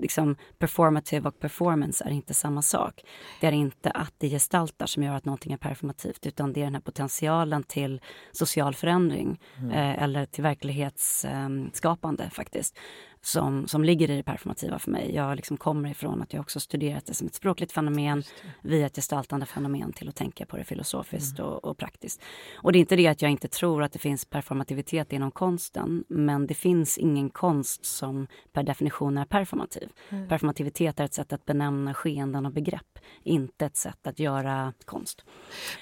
liksom 0.00 0.36
performative 0.58 1.28
och 1.28 1.38
performance 1.38 2.04
är 2.04 2.10
inte 2.10 2.34
samma 2.34 2.62
sak. 2.62 3.02
Det 3.40 3.46
är 3.46 3.52
inte 3.52 3.90
att 3.90 4.14
det 4.18 4.28
gestaltar 4.28 4.86
som 4.86 5.02
gör 5.02 5.14
att 5.14 5.24
någonting 5.24 5.52
är 5.52 5.56
performativt 5.56 6.26
utan 6.26 6.52
det 6.52 6.60
är 6.60 6.64
den 6.64 6.74
här 6.74 6.80
potentialen 6.80 7.62
till 7.62 8.00
social 8.32 8.74
förändring 8.74 9.40
mm. 9.58 9.70
eh, 9.70 10.02
eller 10.02 10.26
till 10.26 10.42
verklighetsskapande 10.42 12.24
eh, 12.24 12.30
faktiskt 12.30 12.78
som, 13.24 13.68
som 13.68 13.84
ligger 13.84 14.10
i 14.10 14.16
det 14.16 14.22
performativa 14.22 14.78
för 14.78 14.90
mig. 14.90 15.14
Jag 15.14 15.36
liksom 15.36 15.56
kommer 15.56 15.90
ifrån 15.90 16.22
att 16.22 16.32
jag 16.32 16.40
också 16.40 16.60
studerat 16.60 17.06
det 17.06 17.14
som 17.14 17.26
ett 17.26 17.34
språkligt 17.34 17.72
fenomen 17.72 18.22
via 18.62 18.86
ett 18.86 18.96
gestaltande 18.96 19.46
fenomen 19.46 19.92
till 19.92 20.08
att 20.08 20.14
tänka 20.14 20.46
på 20.46 20.56
det 20.56 20.64
filosofiskt 20.64 21.38
mm. 21.38 21.50
och, 21.50 21.64
och, 21.64 21.78
praktiskt. 21.78 22.22
Och 22.56 22.72
det 22.72 22.78
är 22.78 22.80
inte 22.80 22.96
det 22.96 23.06
att 23.06 23.22
jag 23.22 23.30
inte 23.30 23.48
tror 23.48 23.82
att 23.82 23.92
det 23.92 23.98
finns 23.98 24.24
performativitet 24.24 25.12
inom 25.12 25.30
konsten 25.30 26.04
men 26.08 26.46
det 26.46 26.54
finns 26.54 26.98
ingen 26.98 27.30
konst 27.30 27.84
som 27.84 28.26
per 28.52 28.62
definition 28.62 29.18
är 29.18 29.24
performativ. 29.24 29.88
Mm. 30.08 30.28
Performativitet 30.28 31.00
är 31.00 31.04
ett 31.04 31.14
sätt 31.14 31.32
att 31.32 31.44
benämna 31.44 31.94
skeenden 31.94 32.46
och 32.46 32.52
begrepp, 32.52 32.98
inte 33.22 33.66
ett 33.66 33.76
sätt 33.76 34.06
att 34.06 34.18
göra 34.18 34.72
konst. 34.84 35.24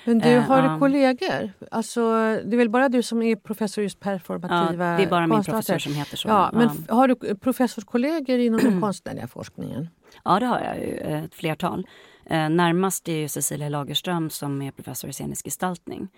Men 0.05 0.19
du, 0.19 0.39
har 0.39 0.65
uh, 0.65 0.73
du 0.73 0.79
kollegor? 0.79 1.53
Alltså, 1.71 2.01
det 2.45 2.57
är 2.57 2.57
väl 2.57 2.71
bara 2.71 2.89
du 2.89 3.03
som 3.03 3.23
är 3.23 3.37
professor 3.37 3.85
just 3.85 4.01
performativa 4.01 4.91
Ja, 4.91 4.97
det 4.97 5.03
är 5.03 5.11
bara 5.11 5.27
min 5.27 5.45
professor 5.45 5.79
som 5.79 5.95
heter 5.95 6.17
så. 6.17 6.29
Ja, 6.29 6.51
men 6.53 6.69
uh. 6.69 6.75
har 6.89 7.09
du 7.09 7.32
professorskollegor 7.35 8.39
inom 8.39 8.61
den 8.61 8.81
konstnärliga 8.81 9.27
forskningen? 9.27 9.89
Ja, 10.25 10.41
det 10.41 10.47
har 10.47 10.61
jag 10.61 10.79
ju, 10.79 10.97
ett 10.97 11.35
flertal. 11.35 11.87
Eh, 12.27 12.49
närmast 12.49 13.09
är 13.09 13.17
ju 13.17 13.29
Cecilia 13.29 13.69
Lagerström 13.69 14.31
som 14.31 14.63
är 14.63 14.71
professor 14.71 15.11
i 15.11 15.13
scenisk 15.13 15.45
gestaltning. 15.45 16.09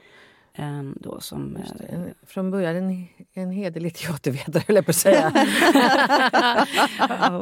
Ehm, 0.56 0.98
då 1.00 1.20
som, 1.20 1.56
eh, 1.56 2.00
Från 2.26 2.50
början 2.50 2.76
en, 2.76 3.06
en 3.34 3.50
hederlig 3.50 3.94
teatervetare, 3.94 4.62
höll 4.66 4.76
jag 4.76 4.84
på 4.84 4.90
att 4.90 4.96
säga. 4.96 5.32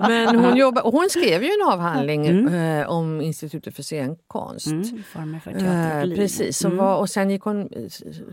Men 0.08 0.36
hon, 0.36 0.56
jobbar, 0.56 0.82
hon 0.82 1.08
skrev 1.10 1.42
ju 1.42 1.48
en 1.48 1.68
avhandling 1.72 2.26
mm. 2.26 2.80
eh, 2.80 2.88
om 2.88 3.20
Institutet 3.20 3.76
för 3.76 3.82
scenkonst. 3.82 4.66
Mm, 4.66 5.02
former 5.12 5.38
för 5.38 5.50
teater 5.50 6.10
eh, 6.10 6.16
Precis, 6.16 6.64
mm. 6.64 6.76
var, 6.76 6.96
och 6.96 7.10
sen 7.10 7.30
gick 7.30 7.42
hon, 7.42 7.68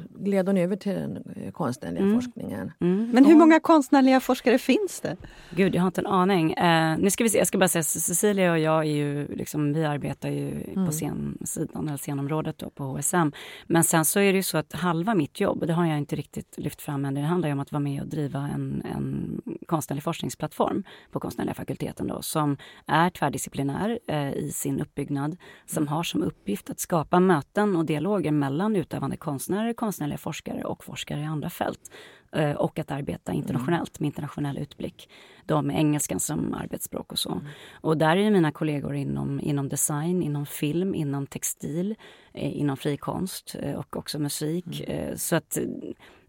gled 0.09 0.47
hon 0.47 0.57
över 0.57 0.75
till 0.75 0.93
den 0.93 1.17
eh, 1.17 1.38
konstnärliga 1.51 2.03
mm. 2.03 2.21
forskningen. 2.21 2.71
Mm. 2.79 3.09
Men 3.13 3.25
hur 3.25 3.35
många 3.35 3.59
konstnärliga 3.59 4.19
forskare 4.19 4.57
finns 4.57 5.01
det? 5.01 5.17
Gud, 5.49 5.75
jag 5.75 5.81
har 5.81 5.87
inte 5.87 6.01
en 6.01 6.07
aning. 6.07 6.53
Eh, 6.53 6.97
nu 6.97 7.09
ska 7.09 7.23
vi 7.23 7.29
se, 7.29 7.37
jag 7.37 7.47
ska 7.47 7.57
bara 7.57 7.67
säga 7.67 7.83
Cecilia 7.83 8.51
och 8.51 8.59
jag 8.59 8.79
är 8.79 8.95
ju, 8.95 9.27
liksom, 9.35 9.73
vi 9.73 9.85
arbetar 9.85 10.29
ju 10.29 10.63
på 10.73 10.79
mm. 10.79 10.91
scensidan, 10.91 11.87
eller 11.87 11.97
scenområdet 11.97 12.57
då, 12.57 12.69
på 12.69 12.83
HSM. 12.83 13.31
Men 13.67 13.83
sen 13.83 14.05
så 14.05 14.19
är 14.19 14.31
det 14.31 14.37
ju 14.37 14.43
så 14.43 14.57
att 14.57 14.73
halva 14.73 15.15
mitt 15.15 15.39
jobb, 15.39 15.61
och 15.61 15.67
det 15.67 15.73
har 15.73 15.85
jag 15.85 15.97
inte 15.97 16.15
riktigt 16.15 16.57
lyft 16.57 16.81
fram 16.81 17.05
än, 17.05 17.13
det 17.13 17.21
handlar 17.21 17.51
om 17.51 17.59
att 17.59 17.71
vara 17.71 17.79
med 17.79 18.01
och 18.01 18.07
driva 18.07 18.39
en, 18.39 18.83
en 18.93 19.41
konstnärlig 19.67 20.03
forskningsplattform 20.03 20.83
på 21.11 21.19
konstnärliga 21.19 21.53
fakulteten 21.53 22.07
då, 22.07 22.21
som 22.21 22.57
är 22.85 23.09
tvärdisciplinär 23.09 23.99
eh, 24.07 24.33
i 24.33 24.51
sin 24.51 24.81
uppbyggnad, 24.81 25.37
som 25.65 25.87
har 25.87 26.03
som 26.03 26.23
uppgift 26.23 26.69
att 26.69 26.79
skapa 26.79 27.19
möten 27.19 27.75
och 27.75 27.85
dialoger 27.85 28.31
mellan 28.31 28.75
utövande 28.75 29.17
konstnärer, 29.17 29.73
konstnärliga 29.73 30.17
forskare 30.17 30.63
och 30.63 30.83
forskare 30.83 31.21
i 31.21 31.25
andra 31.39 31.49
fält 31.49 31.91
eh, 32.31 32.51
och 32.51 32.79
att 32.79 32.91
arbeta 32.91 33.33
internationellt 33.33 33.99
med 33.99 34.07
internationell 34.07 34.57
utblick. 34.57 35.09
Då 35.45 35.61
med 35.61 35.75
engelskan 35.75 36.19
som 36.19 36.53
arbetsspråk 36.53 37.11
och 37.11 37.19
så. 37.19 37.31
Mm. 37.31 37.45
Och 37.81 37.97
där 37.97 38.17
är 38.17 38.31
mina 38.31 38.51
kollegor 38.51 38.95
inom, 38.95 39.39
inom 39.39 39.69
design, 39.69 40.23
inom 40.23 40.45
film, 40.45 40.95
inom 40.95 41.27
textil, 41.27 41.95
eh, 42.33 42.59
inom 42.59 42.77
frikonst 42.77 43.55
eh, 43.59 43.75
och 43.75 43.97
också 43.97 44.19
musik. 44.19 44.83
Mm. 44.87 45.17
Så 45.17 45.35
att 45.35 45.57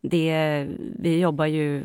det, 0.02 0.66
vi 0.98 1.18
jobbar 1.18 1.46
ju 1.46 1.84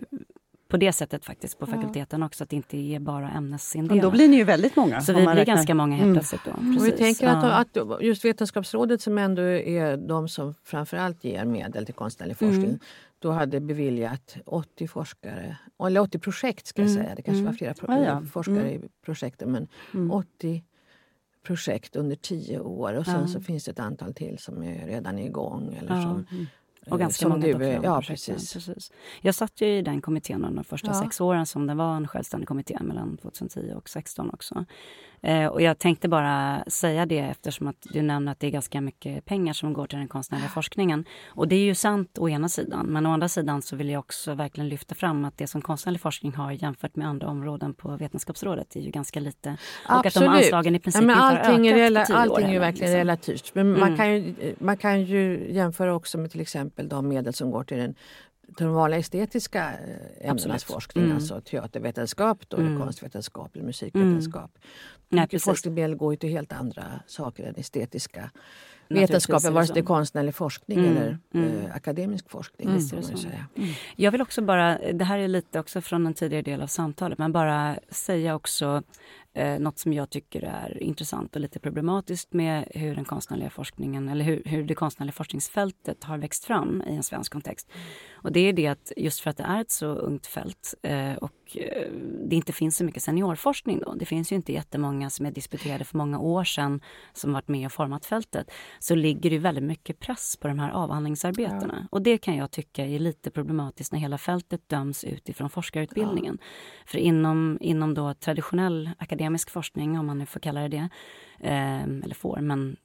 på 0.67 0.77
det 0.77 0.93
sättet 0.93 1.25
faktiskt 1.25 1.59
på 1.59 1.65
fakulteten 1.65 2.23
också, 2.23 2.43
att 2.43 2.49
det 2.49 2.55
inte 2.55 2.77
är 2.77 2.99
bara 2.99 3.31
ämnesindelat. 3.31 4.03
Då 4.03 4.11
blir 4.11 4.27
ni 4.27 4.37
ju 4.37 4.43
väldigt 4.43 4.75
många. 4.75 5.01
Så 5.01 5.13
vi 5.13 5.17
blir 5.17 5.35
räknar. 5.35 5.55
ganska 5.55 5.75
många 5.75 5.95
helt 5.95 6.03
mm. 6.03 6.15
plötsligt. 6.15 6.41
Då. 6.45 6.51
Mm. 6.51 6.77
Och 6.77 6.85
vi 6.85 6.91
tänker 6.91 7.27
att, 7.27 7.77
att, 7.77 8.01
just 8.01 8.25
Vetenskapsrådet 8.25 9.01
som 9.01 9.17
ändå 9.17 9.41
är 9.41 9.97
de 9.97 10.29
som 10.29 10.53
framförallt 10.63 11.23
ger 11.23 11.45
medel 11.45 11.85
till 11.85 11.95
konstnärlig 11.95 12.37
forskning, 12.37 12.63
mm. 12.63 12.79
Då 13.25 13.31
hade 13.31 13.59
beviljat 13.59 14.37
80 14.45 14.87
forskare, 14.87 15.57
eller 15.85 16.01
80 16.01 16.19
projekt 16.19 16.67
ska 16.67 16.81
jag 16.81 16.91
mm. 16.91 17.03
säga, 17.03 17.15
det 17.15 17.21
kanske 17.21 17.43
var 17.43 17.49
mm. 17.49 17.57
flera 17.57 17.73
pro 17.73 17.87
ja, 17.91 18.03
ja. 18.03 18.21
forskare 18.21 18.73
i 18.73 18.81
projekten, 19.05 19.51
men 19.51 19.67
80 20.11 20.63
projekt 21.43 21.95
under 21.95 22.15
tio 22.15 22.59
år 22.59 22.93
och 22.93 23.05
sen 23.05 23.27
så 23.27 23.41
finns 23.41 23.65
det 23.65 23.71
ett 23.71 23.79
antal 23.79 24.13
till 24.13 24.37
som 24.39 24.63
är 24.63 24.87
redan 24.87 25.19
igång 25.19 25.73
eller 25.73 26.01
som 26.01 26.25
och 26.89 26.99
ganska 26.99 27.29
många 27.29 27.57
du, 27.57 27.79
ja, 27.83 28.01
precis. 28.01 28.53
precis. 28.53 28.91
Jag 29.21 29.35
satt 29.35 29.61
ju 29.61 29.67
i 29.67 29.81
den 29.81 30.01
kommittén 30.01 30.41
de 30.41 30.63
första 30.63 30.87
ja. 30.87 31.01
sex 31.01 31.21
åren 31.21 31.45
som 31.45 31.67
det 31.67 31.73
var 31.73 31.95
en 31.95 32.07
självständig 32.07 32.47
kommitté 32.47 32.77
mellan 32.81 33.17
2010 33.17 33.59
och 33.59 33.85
2016 33.85 34.29
också. 34.33 34.65
Eh, 35.21 35.47
och 35.47 35.61
jag 35.61 35.79
tänkte 35.79 36.07
bara 36.07 36.63
säga 36.67 37.05
det 37.05 37.19
eftersom 37.19 37.67
att 37.67 37.75
du 37.81 38.01
nämner 38.01 38.31
att 38.31 38.39
det 38.39 38.47
är 38.47 38.51
ganska 38.51 38.81
mycket 38.81 39.25
pengar 39.25 39.53
som 39.53 39.73
går 39.73 39.87
till 39.87 39.97
den 39.97 40.07
konstnärliga 40.07 40.49
forskningen. 40.49 41.05
Och 41.27 41.47
det 41.47 41.55
är 41.55 41.65
ju 41.65 41.75
sant 41.75 42.17
å 42.17 42.29
ena 42.29 42.49
sidan, 42.49 42.85
men 42.85 43.05
å 43.05 43.09
andra 43.09 43.29
sidan 43.29 43.61
så 43.61 43.75
vill 43.75 43.89
jag 43.89 43.99
också 43.99 44.33
verkligen 44.33 44.69
lyfta 44.69 44.95
fram 44.95 45.25
att 45.25 45.37
det 45.37 45.47
som 45.47 45.61
konstnärlig 45.61 46.01
forskning 46.01 46.33
har 46.33 46.51
jämfört 46.51 46.95
med 46.95 47.07
andra 47.07 47.27
områden 47.27 47.73
på 47.73 47.97
Vetenskapsrådet 47.97 48.75
är 48.75 48.81
ju 48.81 48.91
ganska 48.91 49.19
lite. 49.19 49.57
Och 49.85 50.05
Absolut. 50.05 50.29
att 50.29 50.33
de 50.33 50.43
anslagen 50.43 50.75
i 50.75 50.79
princip 50.79 51.01
ja, 51.01 51.07
men 51.07 51.17
allting 51.17 51.67
inte 51.67 51.79
har 51.79 51.91
ökat 51.91 52.09
är 52.09 52.13
Allting 52.13 52.45
är 52.45 52.53
ju 52.53 52.59
verkligen 52.59 52.91
liksom. 52.91 52.97
relativt. 52.97 53.55
Men 53.55 53.67
mm. 53.67 53.79
man, 53.79 53.97
kan 53.97 54.13
ju, 54.13 54.55
man 54.59 54.77
kan 54.77 55.01
ju 55.01 55.53
jämföra 55.53 55.95
också 55.95 56.17
med 56.17 56.31
till 56.31 56.41
exempel 56.41 56.74
de 56.83 57.07
medel 57.07 57.33
som 57.33 57.51
går 57.51 57.63
till 57.63 57.77
den 57.77 57.95
den 58.47 58.73
vanliga 58.73 58.99
estetiska 58.99 59.71
eh, 59.71 60.29
ämnesforskningen, 60.29 61.09
mm. 61.09 61.17
alltså 61.17 61.41
teatervetenskap, 61.41 62.49
då, 62.49 62.57
mm. 62.57 62.79
konstvetenskap 62.79 63.55
eller 63.55 63.65
musikvetenskap. 63.65 64.51
Mm. 65.11 65.27
Nej, 65.31 65.39
forskning 65.39 65.97
går 65.97 66.13
ju 66.13 66.17
till 66.17 66.29
helt 66.29 66.53
andra 66.53 66.83
saker 67.07 67.43
än 67.43 67.55
estetiska 67.55 68.31
vetenskapen, 68.87 69.53
vare 69.53 69.65
sig 69.65 69.73
det 69.73 69.79
är 69.79 69.83
konstnärlig 69.83 70.35
forskning 70.35 70.79
mm, 70.79 70.91
eller 70.91 71.17
mm. 71.33 71.65
Eh, 71.65 71.75
akademisk 71.75 72.29
forskning. 72.29 72.69
Mm, 72.69 72.81
säga. 72.81 73.45
Mm. 73.55 73.69
Jag 73.95 74.11
vill 74.11 74.21
också 74.21 74.41
bara, 74.41 74.77
det 74.93 75.05
här 75.05 75.19
är 75.19 75.27
lite 75.27 75.59
också 75.59 75.81
från 75.81 76.07
en 76.07 76.13
tidigare 76.13 76.41
del 76.41 76.61
av 76.61 76.67
samtalet, 76.67 77.17
men 77.17 77.31
bara 77.31 77.79
säga 77.89 78.35
också 78.35 78.83
eh, 79.35 79.59
något 79.59 79.79
som 79.79 79.93
jag 79.93 80.09
tycker 80.09 80.41
är 80.41 80.83
intressant 80.83 81.35
och 81.35 81.41
lite 81.41 81.59
problematiskt 81.59 82.33
med 82.33 82.67
hur 82.69 82.95
den 82.95 83.05
konstnärliga 83.05 83.49
forskningen, 83.49 84.09
eller 84.09 84.25
hur, 84.25 84.41
hur 84.45 84.63
det 84.63 84.75
konstnärliga 84.75 85.13
forskningsfältet 85.13 86.03
har 86.03 86.17
växt 86.17 86.45
fram 86.45 86.83
i 86.87 86.95
en 86.95 87.03
svensk 87.03 87.31
kontext. 87.31 87.71
Och 88.13 88.31
det 88.31 88.39
är 88.39 88.53
det 88.53 88.67
att 88.67 88.91
just 88.97 89.19
för 89.19 89.29
att 89.29 89.37
det 89.37 89.43
är 89.43 89.61
ett 89.61 89.71
så 89.71 89.87
ungt 89.87 90.27
fält 90.27 90.73
eh, 90.81 91.13
och 91.13 91.57
eh, 91.57 91.91
det 92.29 92.35
inte 92.35 92.53
finns 92.53 92.77
så 92.77 92.83
mycket 92.83 93.03
seniorforskning 93.03 93.79
då, 93.79 93.93
det 93.93 94.05
finns 94.05 94.31
ju 94.31 94.35
inte 94.35 94.53
jättemånga 94.53 95.09
som 95.09 95.25
är 95.25 95.31
disputerade 95.31 95.83
för 95.83 95.97
många 95.97 96.19
år 96.19 96.43
sedan 96.43 96.81
som 97.13 97.33
varit 97.33 97.47
med 97.47 97.65
och 97.65 97.71
format 97.71 98.05
fältet, 98.05 98.51
så 98.79 98.95
ligger 98.95 99.29
det 99.29 99.37
väldigt 99.37 99.63
mycket 99.63 99.99
press 99.99 100.37
på 100.37 100.47
de 100.47 100.59
här 100.59 100.71
avhandlingsarbetena. 100.71 101.77
Ja. 101.81 101.87
Och 101.91 102.01
det 102.01 102.17
kan 102.17 102.35
jag 102.35 102.51
tycka 102.51 102.85
är 102.85 102.99
lite 102.99 103.31
problematiskt 103.31 103.91
när 103.91 103.99
hela 103.99 104.17
fältet 104.17 104.69
döms 104.69 105.03
utifrån 105.03 105.49
forskarutbildningen. 105.49 106.37
Ja. 106.41 106.45
För 106.85 106.97
inom, 106.97 107.57
inom 107.61 107.93
då 107.93 108.13
traditionell 108.13 108.89
akademisk 108.97 109.24
forskning, 109.49 109.99
om 109.99 110.05
man 110.05 110.17
nu 110.17 110.25
får 110.25 110.39
kalla 110.39 110.61
det 110.61 110.67
det, 110.67 110.89
eh, 111.39 111.83
eller 111.83 112.15
får, 112.15 112.41
men 112.41 112.77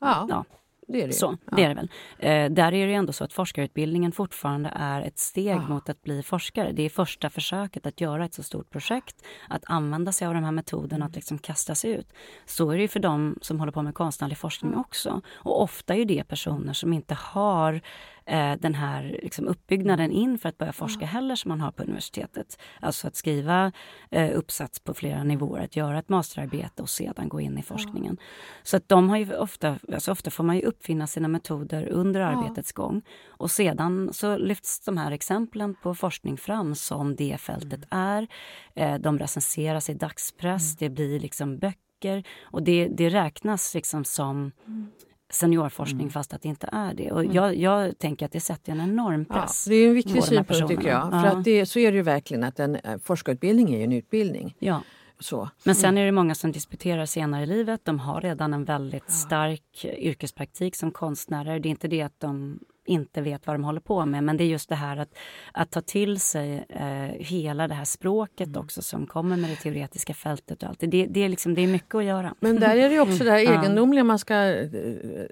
ja. 0.00 0.26
ja 0.28 0.44
det 0.88 1.02
är 1.02 1.06
det 1.06 1.12
Så, 1.12 1.36
ja. 1.50 1.56
det 1.56 1.64
är 1.64 1.68
det 1.68 1.74
väl. 1.74 1.90
Eh, 2.18 2.52
där 2.52 2.74
är 2.74 2.86
det 2.86 2.94
ändå 2.94 3.12
så 3.12 3.24
att 3.24 3.32
forskarutbildningen 3.32 4.12
fortfarande 4.12 4.72
är 4.74 5.02
ett 5.02 5.18
steg 5.18 5.56
ja. 5.56 5.68
mot 5.68 5.88
att 5.88 6.02
bli 6.02 6.22
forskare. 6.22 6.72
Det 6.72 6.82
är 6.82 6.90
första 6.90 7.30
försöket 7.30 7.86
att 7.86 8.00
göra 8.00 8.24
ett 8.24 8.34
så 8.34 8.42
stort 8.42 8.70
projekt, 8.70 9.24
att 9.48 9.62
använda 9.66 10.12
sig 10.12 10.28
av 10.28 10.34
de 10.34 10.44
här 10.44 10.52
metoderna, 10.52 10.96
mm. 10.96 11.06
att 11.08 11.14
liksom 11.14 11.38
kasta 11.38 11.74
sig 11.74 11.90
ut. 11.90 12.12
Så 12.46 12.70
är 12.70 12.78
det 12.78 12.88
för 12.88 13.00
de 13.00 13.38
som 13.42 13.60
håller 13.60 13.72
på 13.72 13.82
med 13.82 13.94
konstnärlig 13.94 14.38
forskning 14.38 14.72
mm. 14.72 14.80
också. 14.80 15.20
Och 15.32 15.62
ofta 15.62 15.94
är 15.94 16.04
det 16.04 16.24
personer 16.24 16.72
som 16.72 16.92
inte 16.92 17.14
har 17.14 17.80
eh, 18.26 18.52
den 18.58 18.74
här 18.74 19.18
liksom, 19.22 19.48
uppbyggnaden 19.48 20.10
in 20.10 20.38
för 20.38 20.48
att 20.48 20.58
börja 20.58 20.72
forska 20.72 21.06
heller 21.06 21.36
som 21.36 21.48
man 21.48 21.60
har 21.60 21.70
på 21.70 21.82
universitetet. 21.82 22.58
Alltså 22.80 23.06
att 23.06 23.16
skriva 23.16 23.72
eh, 24.10 24.38
uppsats 24.38 24.80
på 24.80 24.94
flera 24.94 25.24
nivåer, 25.24 25.64
att 25.64 25.76
göra 25.76 25.98
ett 25.98 26.08
masterarbete 26.08 26.82
och 26.82 26.90
sedan 26.90 27.28
gå 27.28 27.40
in 27.40 27.58
i 27.58 27.62
forskningen. 27.62 28.16
Så 28.62 28.76
att 28.76 28.88
de 28.88 29.08
har 29.08 29.16
ju 29.16 29.36
ofta, 29.36 29.78
alltså 29.92 30.12
ofta 30.12 30.30
får 30.30 30.44
man 30.44 30.56
ju 30.56 30.62
uppfinna 30.62 31.06
sina 31.06 31.28
metoder 31.28 31.88
under 31.88 32.20
arbetets 32.20 32.72
gång. 32.72 33.02
Och 33.28 33.50
sedan 33.50 34.10
så 34.12 34.36
lyfts 34.36 34.80
de 34.80 34.96
här 34.96 35.10
exemplen 35.10 35.74
på 35.82 35.94
forskning 35.94 36.36
fram 36.36 36.74
som 36.74 37.16
det 37.16 37.40
fältet 37.40 37.84
mm. 37.90 38.06
är. 38.06 38.28
Eh, 38.74 39.00
de 39.00 39.18
recenseras 39.18 39.90
i 39.90 39.94
dagspress, 39.94 40.70
mm. 40.70 40.76
det 40.78 40.94
blir 40.94 41.20
liksom 41.20 41.58
böcker 41.58 42.24
och 42.42 42.62
det, 42.62 42.88
det 42.88 43.08
räknas 43.08 43.74
liksom 43.74 44.04
som 44.04 44.52
mm 44.66 44.90
seniorforskning 45.32 46.00
mm. 46.00 46.10
fast 46.10 46.34
att 46.34 46.42
det 46.42 46.48
inte 46.48 46.68
är 46.72 46.94
det. 46.94 47.12
Och 47.12 47.20
mm. 47.20 47.32
jag, 47.32 47.56
jag 47.56 47.98
tänker 47.98 48.26
att 48.26 48.32
det 48.32 48.40
sätter 48.40 48.72
en 48.72 48.80
enorm 48.80 49.24
press. 49.24 49.66
Ja, 49.66 49.70
det 49.70 49.76
är 49.76 49.88
en 49.88 49.94
viktig 49.94 50.24
synpunkt 50.24 50.68
tycker 50.68 50.88
jag. 50.88 51.10
För 51.10 51.26
att 51.26 51.44
det, 51.44 51.66
så 51.66 51.78
är 51.78 51.92
det 51.92 51.96
ju 51.96 52.02
verkligen 52.02 52.44
att 52.44 52.60
en 52.60 52.76
eh, 52.76 52.98
forskarutbildning 52.98 53.74
är 53.74 53.84
en 53.84 53.92
utbildning. 53.92 54.56
Ja. 54.58 54.82
Så. 55.18 55.48
Men 55.64 55.74
sen 55.74 55.88
mm. 55.88 56.02
är 56.02 56.06
det 56.06 56.12
många 56.12 56.34
som 56.34 56.52
disputerar 56.52 57.06
senare 57.06 57.42
i 57.42 57.46
livet. 57.46 57.80
De 57.84 57.98
har 57.98 58.20
redan 58.20 58.54
en 58.54 58.64
väldigt 58.64 59.10
stark 59.10 59.84
yrkespraktik 59.84 60.76
som 60.76 60.90
konstnärer. 60.90 61.60
Det 61.60 61.68
är 61.68 61.70
inte 61.70 61.88
det 61.88 62.02
att 62.02 62.20
de 62.20 62.58
inte 62.84 63.20
vet 63.20 63.46
vad 63.46 63.54
de 63.54 63.64
håller 63.64 63.80
på 63.80 64.06
med. 64.06 64.24
Men 64.24 64.36
det 64.36 64.44
är 64.44 64.48
just 64.48 64.68
det 64.68 64.74
här 64.74 64.96
att, 64.96 65.18
att 65.52 65.70
ta 65.70 65.80
till 65.80 66.20
sig 66.20 66.64
eh, 66.68 67.26
hela 67.26 67.68
det 67.68 67.74
här 67.74 67.84
språket 67.84 68.46
mm. 68.46 68.60
också 68.60 68.82
som 68.82 69.06
kommer 69.06 69.36
med 69.36 69.50
det 69.50 69.56
teoretiska 69.56 70.14
fältet 70.14 70.62
och 70.62 70.68
allt. 70.68 70.80
Det, 70.80 71.06
det, 71.06 71.20
är 71.20 71.28
liksom, 71.28 71.54
det 71.54 71.62
är 71.62 71.66
mycket 71.66 71.94
att 71.94 72.04
göra. 72.04 72.34
Men 72.40 72.60
där 72.60 72.76
är 72.76 72.90
det 72.90 73.00
också 73.00 73.24
det 73.24 73.30
här 73.30 73.38
egendomliga 73.38 74.04
man 74.04 74.18
ska, 74.18 74.34
eh, 74.34 74.68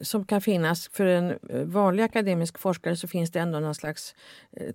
som 0.03 0.25
kan 0.25 0.41
finnas. 0.41 0.88
För 0.88 1.07
en 1.07 1.31
eh, 1.31 1.62
vanlig 1.65 2.03
akademisk 2.03 2.59
forskare 2.59 2.97
så 2.97 3.09
finns 3.09 3.31
det 3.31 3.41
ändå 3.41 3.61
någon 3.61 3.75
slags 3.75 4.15
eh, 4.57 4.73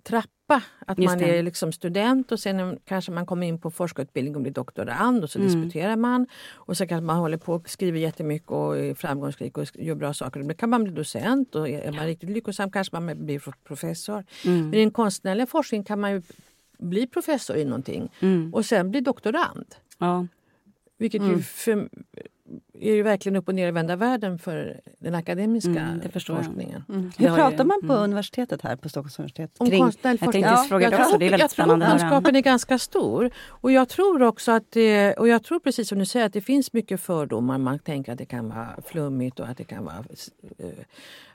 trappa 0.47 0.63
att 0.85 0.97
man 0.97 1.21
är 1.21 1.43
liksom 1.43 1.71
student 1.71 2.31
och 2.31 2.39
sen 2.39 2.79
kanske 2.85 3.11
man 3.11 3.25
kommer 3.25 3.47
in 3.47 3.59
på 3.59 3.71
forskarutbildning 3.71 4.35
och 4.35 4.41
blir 4.41 4.53
doktorand 4.53 5.23
och 5.23 5.29
så 5.29 5.39
mm. 5.39 5.47
disputerar 5.47 5.95
man. 5.95 6.27
Och 6.53 6.77
så 6.77 6.87
kanske 6.87 7.05
man 7.05 7.17
håller 7.17 7.37
på 7.37 7.53
och 7.53 7.69
skriver 7.69 7.99
jättemycket 7.99 8.49
och 8.49 8.77
är 8.77 8.93
framgångsrik 8.93 9.57
och 9.57 9.65
gör 9.75 9.95
bra 9.95 10.13
saker. 10.13 10.43
Då 10.43 10.53
kan 10.53 10.69
man 10.69 10.83
bli 10.83 10.93
docent 10.93 11.55
och 11.55 11.69
är 11.69 11.91
man 11.91 12.05
riktigt 12.05 12.29
lyckosam 12.29 12.71
kanske 12.71 12.99
man 12.99 13.25
blir 13.25 13.41
professor. 13.63 14.23
Mm. 14.45 14.69
Men 14.69 14.79
i 14.79 14.83
en 14.83 14.91
konstnärlig 14.91 15.49
forskning 15.49 15.83
kan 15.83 15.99
man 15.99 16.11
ju 16.11 16.21
bli 16.79 17.07
professor 17.07 17.57
i 17.57 17.65
någonting 17.65 18.11
mm. 18.19 18.53
och 18.53 18.65
sen 18.65 18.91
bli 18.91 19.01
doktorand. 19.01 19.75
Ja. 19.97 20.27
Vilket 20.99 21.21
ju 21.21 21.27
mm. 21.27 21.41
för, 21.41 21.89
är 22.81 22.93
ju 22.93 23.03
verkligen 23.03 23.35
upp 23.35 23.47
och 23.47 23.55
nervända 23.55 23.95
världen 23.95 24.39
för 24.39 24.81
den 24.99 25.15
akademiska 25.15 25.69
mm, 25.69 26.01
forskningen. 26.11 26.83
Mm. 26.89 27.11
Hur 27.17 27.35
pratar 27.35 27.65
man 27.65 27.79
på 27.81 27.93
mm. 27.93 28.03
universitetet 28.03 28.61
här 28.61 28.75
på 28.75 28.89
Stockholms 28.89 29.19
universitet? 29.19 29.51
Om 29.57 29.69
kring, 29.69 29.81
konstnärlig 29.83 30.19
forskning? 30.19 30.43
Ja, 30.43 30.65
fråga 30.69 30.91
jag, 30.91 31.09
tror, 31.09 31.19
det 31.19 31.25
är 31.25 31.29
väldigt 31.29 31.57
jag 31.57 31.67
tror 31.67 31.89
kunskapen 31.89 32.35
är 32.35 32.41
ganska 32.41 32.79
stor. 32.79 33.31
Och 33.47 33.71
jag 33.71 33.89
tror 33.89 34.23
också 34.23 34.51
att 34.51 34.71
det, 34.71 35.13
och 35.13 35.27
jag 35.27 35.43
tror 35.43 35.59
precis 35.59 35.89
som 35.89 35.99
du 35.99 36.05
säger 36.05 36.25
att 36.25 36.33
det 36.33 36.41
finns 36.41 36.73
mycket 36.73 37.01
fördomar. 37.01 37.57
Man 37.57 37.79
tänker 37.79 38.11
att 38.11 38.17
det 38.17 38.25
kan 38.25 38.49
vara 38.49 38.69
flummigt 38.85 39.39
och 39.39 39.47
att 39.47 39.57
det 39.57 39.63
kan 39.63 39.85
vara 39.85 40.05
eh, 40.57 40.67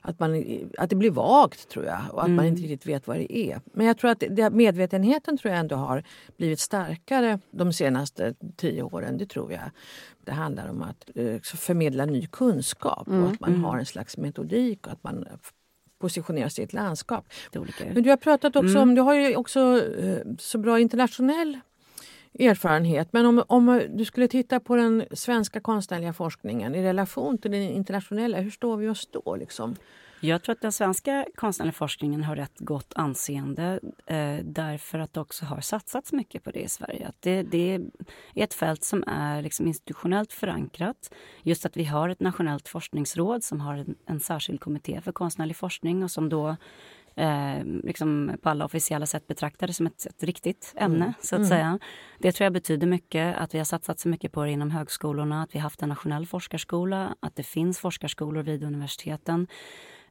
att, 0.01 0.19
man, 0.19 0.43
att 0.77 0.89
det 0.89 0.95
blir 0.95 1.11
vagt 1.11 1.69
tror 1.69 1.85
jag 1.85 2.01
och 2.11 2.21
att 2.21 2.25
mm. 2.25 2.35
man 2.35 2.45
inte 2.45 2.61
riktigt 2.61 2.85
vet 2.85 3.07
vad 3.07 3.17
det 3.17 3.37
är. 3.37 3.61
Men 3.73 3.87
jag 3.87 3.97
tror 3.97 4.11
att 4.11 4.23
det, 4.29 4.49
medvetenheten 4.49 5.37
tror 5.37 5.51
jag 5.51 5.59
ändå 5.59 5.75
har 5.75 6.03
blivit 6.37 6.59
starkare 6.59 7.39
de 7.51 7.73
senaste 7.73 8.33
tio 8.55 8.83
åren. 8.83 9.17
Det 9.17 9.25
tror 9.25 9.51
jag. 9.51 9.71
Det 10.25 10.31
handlar 10.31 10.69
om 10.69 10.81
att 10.81 11.09
eh, 11.15 11.32
förmedla 11.39 12.05
ny 12.05 12.27
kunskap 12.27 13.07
mm. 13.07 13.23
och 13.23 13.31
att 13.31 13.39
man 13.39 13.49
mm. 13.49 13.63
har 13.63 13.77
en 13.77 13.85
slags 13.85 14.17
metodik 14.17 14.87
och 14.87 14.93
att 14.93 15.03
man 15.03 15.25
positionerar 15.99 16.49
sig 16.49 16.61
i 16.61 16.65
ett 16.65 16.73
landskap. 16.73 17.25
Men 17.93 18.03
du 18.03 18.09
har 18.09 18.17
pratat 18.17 18.55
också 18.55 18.77
om, 18.77 18.83
mm. 18.83 18.95
du 18.95 19.01
har 19.01 19.13
ju 19.13 19.35
också 19.35 19.81
eh, 19.99 20.17
så 20.39 20.57
bra 20.57 20.79
internationell 20.79 21.59
erfarenhet. 22.39 23.07
Men 23.11 23.25
om, 23.25 23.43
om 23.47 23.81
du 23.89 24.05
skulle 24.05 24.27
titta 24.27 24.59
på 24.59 24.75
den 24.75 25.03
svenska 25.11 25.59
konstnärliga 25.59 26.13
forskningen 26.13 26.75
i 26.75 26.83
relation 26.83 27.37
till 27.37 27.51
den 27.51 27.61
internationella, 27.61 28.37
hur 28.39 28.51
står 28.51 28.77
vi 28.77 28.89
oss 28.89 29.07
då? 29.11 29.35
Liksom? 29.35 29.75
Jag 30.23 30.43
tror 30.43 30.53
att 30.53 30.61
den 30.61 30.71
svenska 30.71 31.25
konstnärliga 31.35 31.73
forskningen 31.73 32.23
har 32.23 32.35
rätt 32.35 32.59
gott 32.59 32.93
anseende 32.95 33.79
eh, 34.05 34.37
därför 34.43 34.99
att 34.99 35.13
det 35.13 35.19
också 35.19 35.45
har 35.45 35.61
satsats 35.61 36.13
mycket 36.13 36.43
på 36.43 36.51
det 36.51 36.59
i 36.59 36.67
Sverige. 36.67 37.07
Att 37.07 37.21
det, 37.21 37.43
det 37.43 37.73
är 37.73 37.81
ett 38.35 38.53
fält 38.53 38.83
som 38.83 39.03
är 39.07 39.41
liksom 39.41 39.67
institutionellt 39.67 40.33
förankrat. 40.33 41.13
Just 41.41 41.65
att 41.65 41.77
vi 41.77 41.83
har 41.83 42.09
ett 42.09 42.19
nationellt 42.19 42.67
forskningsråd 42.67 43.43
som 43.43 43.61
har 43.61 43.75
en, 43.75 43.95
en 44.05 44.19
särskild 44.19 44.61
kommitté 44.61 45.01
för 45.01 45.11
konstnärlig 45.11 45.55
forskning 45.55 46.03
och 46.03 46.11
som 46.11 46.29
då 46.29 46.55
eh, 47.15 47.65
liksom 47.83 48.37
på 48.41 48.49
alla 48.49 48.65
officiella 48.65 49.05
sätt 49.05 49.27
betraktar 49.27 49.67
det 49.67 49.73
som 49.73 49.85
ett, 49.85 50.05
ett 50.05 50.23
riktigt 50.23 50.73
ämne. 50.77 51.05
Mm. 51.05 51.13
så 51.19 51.35
att 51.35 51.39
mm. 51.39 51.49
säga. 51.49 51.79
Det 52.19 52.31
tror 52.31 52.45
jag 52.45 52.53
betyder 52.53 52.87
mycket, 52.87 53.37
att 53.37 53.53
vi 53.53 53.57
har 53.57 53.65
satsat 53.65 53.99
så 53.99 54.09
mycket 54.09 54.31
på 54.31 54.43
det 54.43 54.51
inom 54.51 54.71
högskolorna, 54.71 55.43
att 55.43 55.55
vi 55.55 55.59
haft 55.59 55.81
en 55.81 55.89
nationell 55.89 56.25
forskarskola, 56.25 57.15
att 57.19 57.35
det 57.35 57.43
finns 57.43 57.79
forskarskolor 57.79 58.43
vid 58.43 58.63
universiteten. 58.63 59.47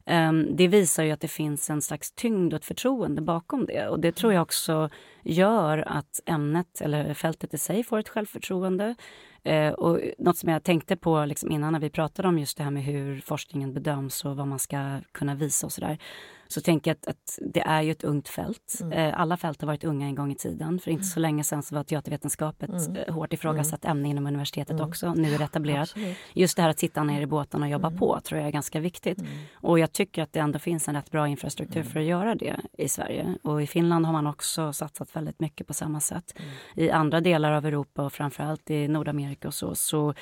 Ehm, 0.05 0.55
det 0.55 0.67
visar 0.67 1.03
ju 1.03 1.11
att 1.11 1.21
det 1.21 1.27
finns 1.27 1.69
en 1.69 1.81
slags 1.81 2.11
tyngd 2.11 2.53
och 2.53 2.59
ett 2.59 2.65
förtroende 2.65 3.21
bakom 3.21 3.65
det. 3.65 3.87
Och 3.87 3.99
det 3.99 4.11
tror 4.11 4.33
jag 4.33 4.41
också 4.41 4.89
gör 5.23 5.77
att 5.77 6.21
ämnet, 6.25 6.81
eller 6.81 7.13
fältet 7.13 7.53
i 7.53 7.57
sig, 7.57 7.83
får 7.83 7.99
ett 7.99 8.09
självförtroende. 8.09 8.95
Ehm, 9.43 9.73
och 9.73 9.99
något 10.17 10.37
som 10.37 10.49
jag 10.49 10.63
tänkte 10.63 10.95
på 10.95 11.25
liksom 11.25 11.51
innan 11.51 11.73
när 11.73 11.79
vi 11.79 11.89
pratade 11.89 12.27
om 12.27 12.39
just 12.39 12.57
det 12.57 12.63
här 12.63 12.71
med 12.71 12.83
hur 12.83 13.21
forskningen 13.21 13.73
bedöms 13.73 14.25
och 14.25 14.37
vad 14.37 14.47
man 14.47 14.59
ska 14.59 14.99
kunna 15.11 15.35
visa 15.35 15.67
och 15.67 15.71
sådär 15.71 15.97
så 16.47 16.61
tänker 16.61 16.91
jag 16.91 16.95
att, 16.95 17.07
att, 17.07 17.39
det 17.53 17.61
är 17.61 17.81
ju 17.81 17.91
ett 17.91 18.03
ungt 18.03 18.29
fält. 18.29 18.79
Mm. 18.81 18.93
Eh, 18.93 19.19
alla 19.19 19.37
fält 19.37 19.61
har 19.61 19.67
varit 19.67 19.83
unga 19.83 20.05
en 20.05 20.15
gång 20.15 20.31
i 20.31 20.35
tiden. 20.35 20.79
För 20.79 20.91
inte 20.91 21.03
så 21.03 21.19
mm. 21.19 21.21
länge 21.21 21.43
sedan 21.43 21.63
så 21.63 21.75
var 21.75 21.83
teatervetenskap 21.83 22.63
ett 22.63 22.69
mm. 22.69 22.95
Eh, 22.95 23.13
hårt 23.13 23.33
ifrågasatt 23.33 23.85
mm. 23.85 23.97
ämne 23.97 24.09
inom 24.09 24.27
universitetet 24.27 24.71
mm. 24.71 24.87
också. 24.87 25.13
Nu 25.13 25.33
är 25.33 25.37
det 25.37 25.43
etablerat. 25.43 25.81
Absolut. 25.81 26.17
Just 26.33 26.55
det 26.55 26.61
här 26.61 26.69
att 26.69 26.79
sitta 26.79 27.03
ner 27.03 27.21
i 27.21 27.25
båten 27.25 27.63
och 27.63 27.69
jobba 27.69 27.87
mm. 27.87 27.99
på 27.99 28.19
tror 28.23 28.39
jag 28.39 28.47
är 28.47 28.51
ganska 28.51 28.79
viktigt. 28.79 29.19
Och 29.53 29.79
jag 29.79 29.91
tycker 29.91 30.23
att 30.23 30.33
det 30.33 30.39
ändå 30.39 30.59
finns 30.59 30.87
en 30.87 30.95
rätt 30.95 31.11
bra 31.11 31.27
infrastruktur 31.27 31.83
för 31.83 31.99
att 31.99 32.05
göra 32.05 32.35
det 32.35 32.55
i 32.77 32.89
Sverige. 32.89 33.37
Och 33.43 33.61
i 33.61 33.67
Finland 33.67 34.05
har 34.05 34.13
man 34.13 34.27
också 34.27 34.73
satsat 34.73 35.15
väldigt 35.15 35.39
mycket 35.39 35.67
på 35.67 35.73
samma 35.73 35.99
sätt. 35.99 36.35
I 36.75 36.91
andra 36.91 37.21
delar 37.21 37.51
av 37.51 37.65
Europa 37.65 38.03
och 38.03 38.13
framförallt 38.13 38.69
i 38.69 38.87
Nordamerika 38.87 39.47
och 39.47 39.53
så, 39.53 39.75
så 39.75 40.13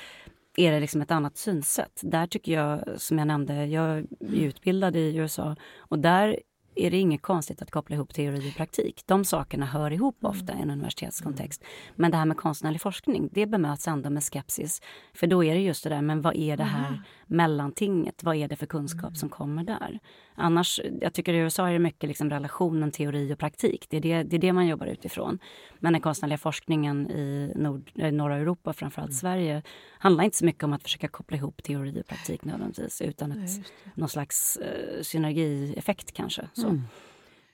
är 0.57 0.71
det 0.71 0.79
liksom 0.79 1.01
ett 1.01 1.11
annat 1.11 1.37
synsätt. 1.37 2.01
Där 2.03 2.27
tycker 2.27 2.51
jag, 2.51 3.01
som 3.01 3.17
jag 3.17 3.27
nämnde, 3.27 3.65
jag 3.65 3.97
är 3.97 4.05
utbildad 4.33 4.95
i 4.95 5.15
USA 5.15 5.55
och 5.77 5.99
där 5.99 6.39
är 6.75 6.91
det 6.91 6.97
inget 6.97 7.21
konstigt 7.21 7.61
att 7.61 7.71
koppla 7.71 7.95
ihop 7.95 8.13
teori 8.13 8.49
och 8.49 8.55
praktik. 8.57 9.03
De 9.05 9.25
sakerna 9.25 9.65
hör 9.65 9.91
ihop 9.91 10.23
mm. 10.23 10.31
ofta 10.31 10.53
i 10.53 10.61
en 10.61 10.71
universitetskontext. 10.71 11.63
Men 11.95 12.11
det 12.11 12.17
här 12.17 12.25
med 12.25 12.37
konstnärlig 12.37 12.81
forskning, 12.81 13.29
det 13.31 13.45
bemöts 13.45 13.87
ändå 13.87 14.09
med 14.09 14.23
skepsis. 14.23 14.81
För 15.13 15.27
då 15.27 15.43
är 15.43 15.53
det 15.53 15.61
just 15.61 15.83
det 15.83 15.89
där, 15.89 16.01
men 16.01 16.21
vad 16.21 16.35
är 16.35 16.57
det 16.57 16.63
här 16.63 17.01
mellantinget? 17.27 18.23
Vad 18.23 18.35
är 18.35 18.47
det 18.47 18.55
för 18.55 18.65
kunskap 18.65 19.03
mm. 19.03 19.15
som 19.15 19.29
kommer 19.29 19.63
där? 19.63 19.99
Annars, 20.35 20.79
jag 21.01 21.13
tycker 21.13 21.33
i 21.33 21.37
USA 21.37 21.67
är 21.67 21.73
det 21.73 21.79
mycket 21.79 22.07
liksom 22.07 22.29
relationen 22.29 22.91
teori 22.91 23.33
och 23.33 23.39
praktik. 23.39 23.85
Det 23.89 23.97
är 23.97 24.01
det, 24.01 24.23
det 24.23 24.35
är 24.35 24.39
det 24.39 24.53
man 24.53 24.67
jobbar 24.67 24.85
utifrån. 24.87 25.39
Men 25.79 25.93
den 25.93 26.01
konstnärliga 26.01 26.37
forskningen 26.37 27.11
i 27.11 27.53
nord, 27.55 27.91
eh, 27.95 28.11
norra 28.11 28.35
Europa, 28.37 28.73
framförallt 28.73 29.09
mm. 29.09 29.19
Sverige, 29.19 29.61
handlar 29.97 30.23
inte 30.23 30.37
så 30.37 30.45
mycket 30.45 30.63
om 30.63 30.73
att 30.73 30.83
försöka 30.83 31.07
koppla 31.07 31.37
ihop 31.37 31.63
teori 31.63 32.01
och 32.01 32.07
praktik 32.07 32.45
nödvändigtvis, 32.45 33.01
utan 33.01 33.31
ett, 33.31 33.71
någon 33.95 34.09
slags 34.09 34.57
eh, 34.57 35.01
synergieffekt 35.01 36.13
kanske. 36.13 36.47
Så. 36.61 36.67
Mm. 36.67 36.81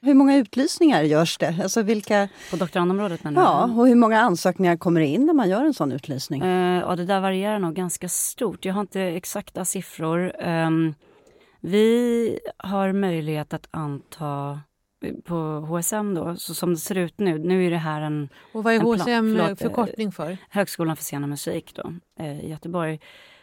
Hur 0.02 0.14
många 0.14 0.38
utlysningar 0.38 1.04
görs 1.04 1.38
det? 1.38 1.56
Alltså 1.64 1.82
vilka... 1.82 2.30
På 2.52 2.56
doktorandområdet 2.56 3.24
menar 3.24 3.42
Ja, 3.42 3.64
och 3.64 3.88
hur 3.88 3.96
många 3.96 4.20
ansökningar 4.20 4.78
kommer 4.78 5.02
in 5.02 5.26
när 5.26 5.34
man 5.34 5.50
gör 5.50 5.66
en 5.66 5.74
sån 5.74 5.92
utlysning? 5.92 6.44
Uh, 6.44 6.80
ja, 6.80 6.96
det 6.96 7.06
där 7.06 7.20
varierar 7.20 7.60
nog 7.60 7.76
ganska 7.76 8.10
stort. 8.10 8.66
Jag 8.66 8.74
har 8.74 8.82
inte 8.82 9.02
exakta 9.02 9.66
siffror. 9.66 10.48
Um, 10.48 10.96
vi 11.60 12.40
har 12.58 12.92
möjlighet 12.92 13.54
att 13.54 13.68
anta 13.72 14.60
på 15.24 15.36
HSM 15.70 16.14
då, 16.14 16.36
så 16.36 16.54
som 16.54 16.74
det 16.74 16.80
ser 16.80 16.96
ut 16.96 17.20
nu. 17.20 17.40
Nu 17.40 17.66
är 17.66 17.72
det 17.72 17.78
här 17.78 18.02
en... 18.02 18.30
Och 18.52 18.64
vad 18.64 18.74
är 18.74 18.80
HSM 18.80 19.06
förlåt, 19.06 19.60
förkortning 19.60 20.12
för? 20.12 20.38
Högskolan 20.50 20.96
för 20.96 21.04
scen 21.04 21.24
och 21.24 21.30
musik 21.30 21.74
då, 21.76 21.94
eh, 22.20 22.40
i 22.46 22.50
Göteborg. 22.50 23.00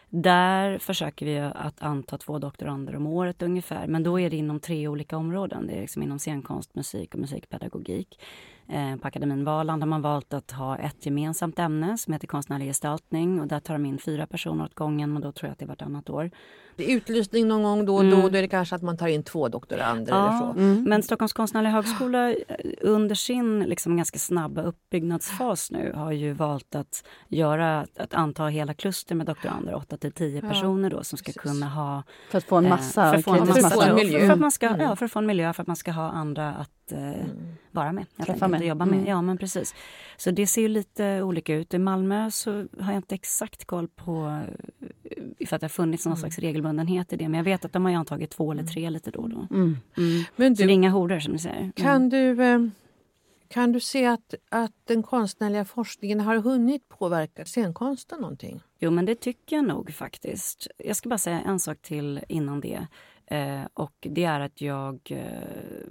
Där 0.09 0.77
försöker 0.77 1.25
vi 1.25 1.39
att 1.39 1.81
anta 1.81 2.17
två 2.17 2.39
doktorander 2.39 2.95
om 2.95 3.07
året 3.07 3.41
ungefär. 3.41 3.87
Men 3.87 4.03
då 4.03 4.19
är 4.19 4.29
det 4.29 4.35
inom 4.35 4.59
tre 4.59 4.87
olika 4.87 5.17
områden. 5.17 5.67
Det 5.67 5.73
är 5.73 5.81
liksom 5.81 6.03
inom 6.03 6.19
scenkonst, 6.19 6.75
musik 6.75 7.13
och 7.13 7.19
musikpedagogik. 7.19 8.19
Eh, 8.67 8.95
på 8.95 9.07
Akademin 9.07 9.43
Valand 9.43 9.81
har 9.81 9.87
man 9.87 10.01
valt 10.01 10.33
att 10.33 10.51
ha 10.51 10.77
ett 10.77 11.05
gemensamt 11.05 11.59
ämne 11.59 11.97
som 11.97 12.13
heter 12.13 12.27
konstnärlig 12.27 12.65
gestaltning. 12.65 13.39
Och 13.41 13.47
där 13.47 13.59
tar 13.59 13.73
de 13.73 13.85
in 13.85 13.97
fyra 13.97 14.27
personer 14.27 14.65
åt 14.65 14.75
gången, 14.75 15.15
och 15.15 15.21
då 15.21 15.31
tror 15.31 15.47
jag 15.47 15.51
att 15.51 15.59
det 15.59 15.65
är 15.65 15.67
vartannat 15.67 16.09
år. 16.09 16.31
Det 16.75 16.91
är 16.91 16.95
utlysning 16.95 17.47
någon 17.47 17.63
gång 17.63 17.85
då 17.85 17.95
och 17.95 18.01
mm. 18.01 18.21
då, 18.21 18.29
då 18.29 18.37
är 18.37 18.41
det 18.41 18.47
kanske 18.47 18.75
att 18.75 18.81
man 18.81 18.97
tar 18.97 19.07
in 19.07 19.23
två 19.23 19.47
doktorander 19.47 20.13
ja, 20.13 20.27
eller 20.27 20.39
så. 20.39 20.59
Mm. 20.59 20.83
Men 20.83 21.03
Stockholms 21.03 21.33
konstnärliga 21.33 21.71
högskola 21.71 22.31
eh, 22.31 22.35
under 22.81 23.15
sin 23.15 23.59
liksom 23.59 23.97
ganska 23.97 24.19
snabba 24.19 24.61
uppbyggnadsfas 24.61 25.71
nu 25.71 25.93
har 25.95 26.11
ju 26.11 26.33
valt 26.33 26.75
att 26.75 27.03
göra, 27.27 27.87
att 27.97 28.13
anta 28.13 28.47
hela 28.47 28.73
kluster 28.73 29.15
med 29.15 29.27
doktorander, 29.27 29.75
8 29.75 29.97
till 29.97 30.11
10 30.11 30.41
ja. 30.43 30.49
personer 30.49 30.89
då 30.89 31.03
som 31.03 31.17
ska 31.17 31.31
Precis. 31.31 31.41
kunna 31.41 31.69
ha... 31.69 32.03
För 32.29 32.37
att 32.37 32.43
få 32.43 32.55
en 32.55 32.69
massa... 32.69 33.05
Eh, 33.05 33.11
för, 33.11 33.17
att 33.17 33.23
få 33.23 33.31
en, 33.31 33.47
massa, 33.47 33.69
för, 33.69 33.89
en 33.89 33.95
miljö. 33.95 34.19
För 34.25 34.33
att, 34.33 34.39
man 34.39 34.51
ska, 34.51 34.67
mm. 34.67 34.81
ja, 34.81 34.95
för 34.95 35.05
att 35.05 35.11
få 35.11 35.19
en 35.19 35.25
miljö, 35.25 35.53
för 35.53 35.61
att 35.61 35.67
man 35.67 35.75
ska 35.75 35.91
ha 35.91 36.09
andra 36.11 36.53
att 36.53 36.91
eh, 36.91 36.99
mm. 36.99 37.55
vara 37.71 37.91
med. 37.91 38.05
Träffa 38.25 38.47
med. 38.47 38.61
Jobba 38.61 38.85
med. 38.85 38.97
Mm. 38.97 39.09
Ja, 39.09 39.21
men 39.21 39.37
precis. 39.37 39.75
Så 40.17 40.31
det 40.31 40.47
ser 40.47 40.61
ju 40.61 40.67
lite 40.67 41.21
olika 41.21 41.55
ut. 41.55 41.73
I 41.73 41.77
Malmö 41.77 42.31
så 42.31 42.51
har 42.79 42.91
jag 42.91 42.95
inte 42.95 43.15
exakt 43.15 43.65
koll 43.65 43.87
på 43.87 44.41
för 45.45 45.55
att 45.55 45.61
det 45.61 45.65
har 45.65 45.69
funnits 45.69 46.05
någon 46.05 46.11
mm. 46.11 46.19
slags 46.19 46.39
regelbundenhet 46.39 47.13
i 47.13 47.15
det. 47.15 47.29
Men 47.29 47.37
jag 47.37 47.43
vet 47.43 47.65
att 47.65 47.73
de 47.73 47.85
har 47.85 47.91
antagit 47.91 48.29
två 48.29 48.51
eller 48.51 48.63
tre 48.63 48.89
lite 48.89 49.11
då 49.11 49.19
och 49.19 49.29
då. 49.29 49.47
Mm. 49.51 49.77
Mm. 49.97 50.23
Men 50.35 50.53
du, 50.53 50.55
så 50.55 50.63
det 50.63 50.71
är 50.71 50.73
inga 50.73 50.89
horor 50.89 51.19
som 51.19 51.33
du 51.33 51.39
säger. 51.39 51.71
Kan 51.75 52.09
du, 52.09 52.43
eh, 52.43 52.59
kan 53.47 53.71
du 53.71 53.79
se 53.79 54.05
att, 54.05 54.33
att 54.49 54.71
den 54.85 55.03
konstnärliga 55.03 55.65
forskningen 55.65 56.19
har 56.19 56.37
hunnit 56.37 56.89
påverka 56.89 57.45
scenkonsten 57.45 58.21
någonting? 58.21 58.61
Jo, 58.79 58.91
men 58.91 59.05
det 59.05 59.15
tycker 59.15 59.55
jag 59.55 59.65
nog 59.65 59.93
faktiskt. 59.93 60.67
Jag 60.77 60.95
ska 60.95 61.09
bara 61.09 61.17
säga 61.17 61.41
en 61.41 61.59
sak 61.59 61.81
till 61.81 62.21
innan 62.27 62.61
det. 62.61 62.87
Eh, 63.27 63.61
och 63.73 63.93
det 63.99 64.23
är 64.23 64.39
att 64.39 64.61
jag 64.61 64.99
eh, 65.05 65.87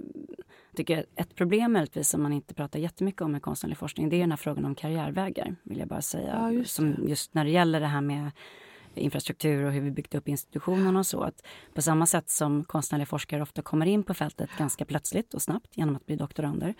tycker 0.75 1.05
ett 1.15 1.35
problem 1.35 1.73
möjligtvis 1.73 2.09
som 2.09 2.23
man 2.23 2.33
inte 2.33 2.53
pratar 2.53 2.79
jättemycket 2.79 3.21
om 3.21 3.35
i 3.35 3.39
konstnärlig 3.39 3.77
forskning 3.77 4.09
det 4.09 4.15
är 4.15 4.19
den 4.19 4.31
här 4.31 4.37
frågan 4.37 4.65
om 4.65 4.75
karriärvägar. 4.75 5.55
vill 5.63 5.79
jag 5.79 5.87
bara 5.87 6.01
säga. 6.01 6.37
Ja, 6.41 6.51
just 6.51 6.75
som 6.75 6.95
just 7.07 7.33
när 7.33 7.45
det 7.45 7.51
gäller 7.51 7.79
det 7.79 7.87
här 7.87 8.01
med 8.01 8.31
infrastruktur 8.97 9.65
och 9.65 9.71
hur 9.71 9.81
vi 9.81 9.91
byggt 9.91 10.15
upp 10.15 10.27
institutionerna 10.27 10.99
och 10.99 11.05
så. 11.05 11.21
Att 11.21 11.45
på 11.73 11.81
samma 11.81 12.05
sätt 12.05 12.29
som 12.29 12.63
konstnärliga 12.63 13.05
forskare 13.05 13.41
ofta 13.41 13.61
kommer 13.61 13.85
in 13.85 14.03
på 14.03 14.13
fältet 14.13 14.49
ganska 14.57 14.85
plötsligt 14.85 15.33
och 15.33 15.41
snabbt 15.41 15.77
genom 15.77 15.95
att 15.95 16.05
bli 16.05 16.15
doktorander 16.15 16.73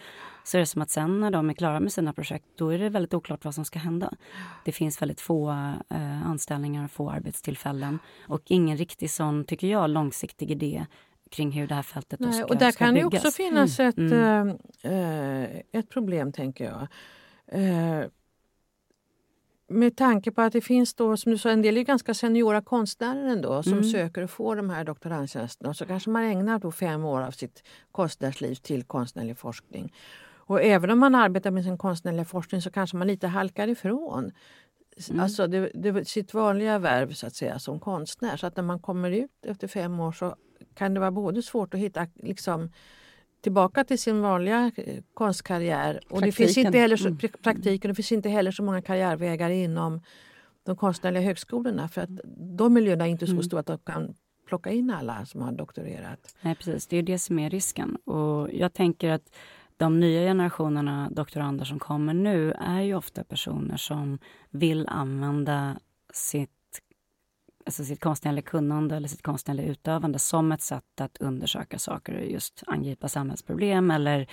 så 0.44 0.58
är 0.58 0.60
det 0.60 0.66
som 0.66 0.82
att 0.82 0.90
sen 0.90 1.20
när 1.20 1.32
de 1.32 1.50
är 1.50 1.54
klara 1.54 1.80
med 1.80 1.94
sina 1.94 2.14
projekt 2.14 2.46
då 2.56 2.70
är 2.70 2.80
det 2.80 2.90
väldigt 2.90 3.14
oklart 3.14 3.46
vad 3.46 3.56
som 3.56 3.66
ska 3.66 3.80
hända. 3.80 4.14
Det 4.66 4.72
finns 4.72 5.02
väldigt 5.02 5.22
få 5.22 5.50
eh, 5.90 6.28
anställningar, 6.28 6.88
få 6.88 7.10
arbetstillfällen 7.10 8.00
och 8.28 8.42
ingen 8.46 8.78
riktig 8.78 9.10
sån, 9.12 9.46
tycker 9.46 9.68
jag, 9.68 9.90
långsiktig 9.90 10.52
idé 10.52 10.86
kring 11.32 11.52
hur 11.52 11.68
det 11.68 11.76
här 11.76 11.84
fältet 11.84 12.20
Nej, 12.20 12.34
ska, 12.34 12.46
Och 12.46 12.58
där 12.58 12.72
ska 12.72 12.86
kan 12.86 12.94
byggas. 12.94 13.12
det 13.12 13.18
också 13.18 13.32
finnas 13.32 13.80
mm. 13.80 13.90
ett, 13.90 14.12
mm. 14.84 15.44
äh, 15.44 15.62
ett 15.72 15.90
problem, 15.90 16.32
tänker 16.32 16.66
jag. 16.66 16.88
Äh, 17.48 18.06
med 19.68 19.98
tanke 19.98 20.32
på 20.32 20.42
att 20.42 20.54
det 20.54 20.62
finns 20.62 20.94
då, 20.94 21.18
som 21.18 21.32
du 21.32 21.38
sa, 21.38 21.50
en 21.50 21.62
del 21.62 21.78
är 21.78 21.82
ganska 21.82 22.14
seniora 22.14 22.62
konstnärer 22.62 23.26
ändå 23.26 23.64
som 23.64 23.72
mm. 23.72 23.84
söker 23.84 24.22
och 24.22 24.30
får 24.30 24.56
de 24.56 24.70
här 24.70 24.84
doktorandtjänsterna. 24.84 25.74
Så 25.74 25.86
kanske 25.86 26.10
man 26.10 26.24
ägnar 26.24 26.60
då 26.60 26.72
fem 26.72 27.06
år 27.06 27.22
av 27.22 27.32
sitt 27.32 27.64
konstnärsliv 27.92 28.56
till 28.56 28.84
konstnärlig 28.84 29.38
forskning. 29.38 29.94
Och 30.48 30.62
även 30.62 30.90
om 30.90 31.00
man 31.00 31.16
arbetar 31.16 31.52
med 31.52 31.64
sin 31.64 31.78
konstnärliga 31.78 32.26
forskning 32.26 32.62
så 32.62 32.72
kanske 32.72 32.98
man 32.98 33.08
lite 33.08 33.28
halkar 33.28 33.68
ifrån 33.68 34.32
mm. 35.10 35.20
alltså 35.20 35.48
det, 35.48 35.72
det, 35.74 36.08
sitt 36.08 36.34
vanliga 36.34 36.80
värv 36.80 37.14
så 37.14 37.28
att 37.28 37.36
säga 37.36 37.60
som 37.60 37.80
konstnär. 37.80 38.38
Så 38.38 38.48
att 38.48 38.56
när 38.56 38.64
man 38.64 38.80
kommer 38.80 39.12
ut 39.12 39.46
efter 39.46 39.68
fem 39.68 40.00
år 40.00 40.12
så 40.12 40.36
kan 40.74 40.94
det 40.94 41.00
vara 41.00 41.12
både 41.12 41.42
svårt 41.42 41.74
att 41.74 41.80
hitta 41.80 42.08
liksom, 42.16 42.72
tillbaka 43.46 43.84
till 43.84 44.00
sin 44.00 44.22
vanliga 44.22 44.72
eh, 44.76 45.04
konstkarriär. 45.14 46.00
Och 46.10 46.22
det 46.22 46.32
finns 46.32 46.58
inte 46.58 46.78
heller 46.78 46.98
så, 46.98 47.08
mm. 47.08 47.18
praktiken. 47.44 47.90
Det 47.90 47.96
finns 47.96 48.12
inte 48.12 48.30
heller 48.30 48.52
så 48.52 48.64
många 48.64 48.82
karriärvägar 48.82 49.50
inom 49.50 50.02
de 50.64 50.76
konstnärliga 50.76 51.24
högskolorna 51.24 51.88
för 51.88 52.02
att 52.02 52.10
de 52.58 52.74
miljöerna 52.74 53.06
är 53.06 53.10
inte 53.10 53.26
så 53.26 53.32
mm. 53.32 53.44
stora 53.44 53.60
att 53.60 53.66
de 53.66 53.78
kan 53.78 54.14
plocka 54.48 54.72
in 54.72 54.90
alla 54.90 55.26
som 55.26 55.42
har 55.42 55.52
doktorerat. 55.52 56.36
Nej, 56.42 56.56
precis. 56.56 56.88
Det 56.88 56.98
är 56.98 57.04
det 57.04 57.20
som 57.20 57.40
är 57.40 57.50
risken. 57.50 57.96
Och 57.96 58.50
jag 58.54 58.74
tänker 58.74 59.10
att 59.10 59.36
de 59.78 60.00
nya 60.00 60.22
generationerna 60.22 61.10
doktorander 61.12 61.66
som 61.66 61.80
kommer 61.80 62.14
nu 62.14 62.52
är 62.52 62.82
ju 62.82 62.96
ofta 62.96 63.24
personer 63.24 63.78
som 63.78 64.20
vill 64.50 64.88
använda 64.88 65.78
sitt 66.14 66.52
alltså 67.66 67.84
sitt 67.84 68.00
konstnärliga 68.00 68.44
kunnande 68.44 68.96
eller 68.96 69.08
sitt 69.08 69.22
konstnärliga 69.22 69.68
utövande 69.68 70.20
som 70.20 70.52
ett 70.52 70.62
sätt 70.62 71.02
att 71.02 71.18
undersöka 71.18 71.80
saker 71.80 72.18
och 72.18 72.26
just 72.26 72.64
angripa 72.68 73.08
samhällsproblem 73.08 73.92
eller 73.92 74.28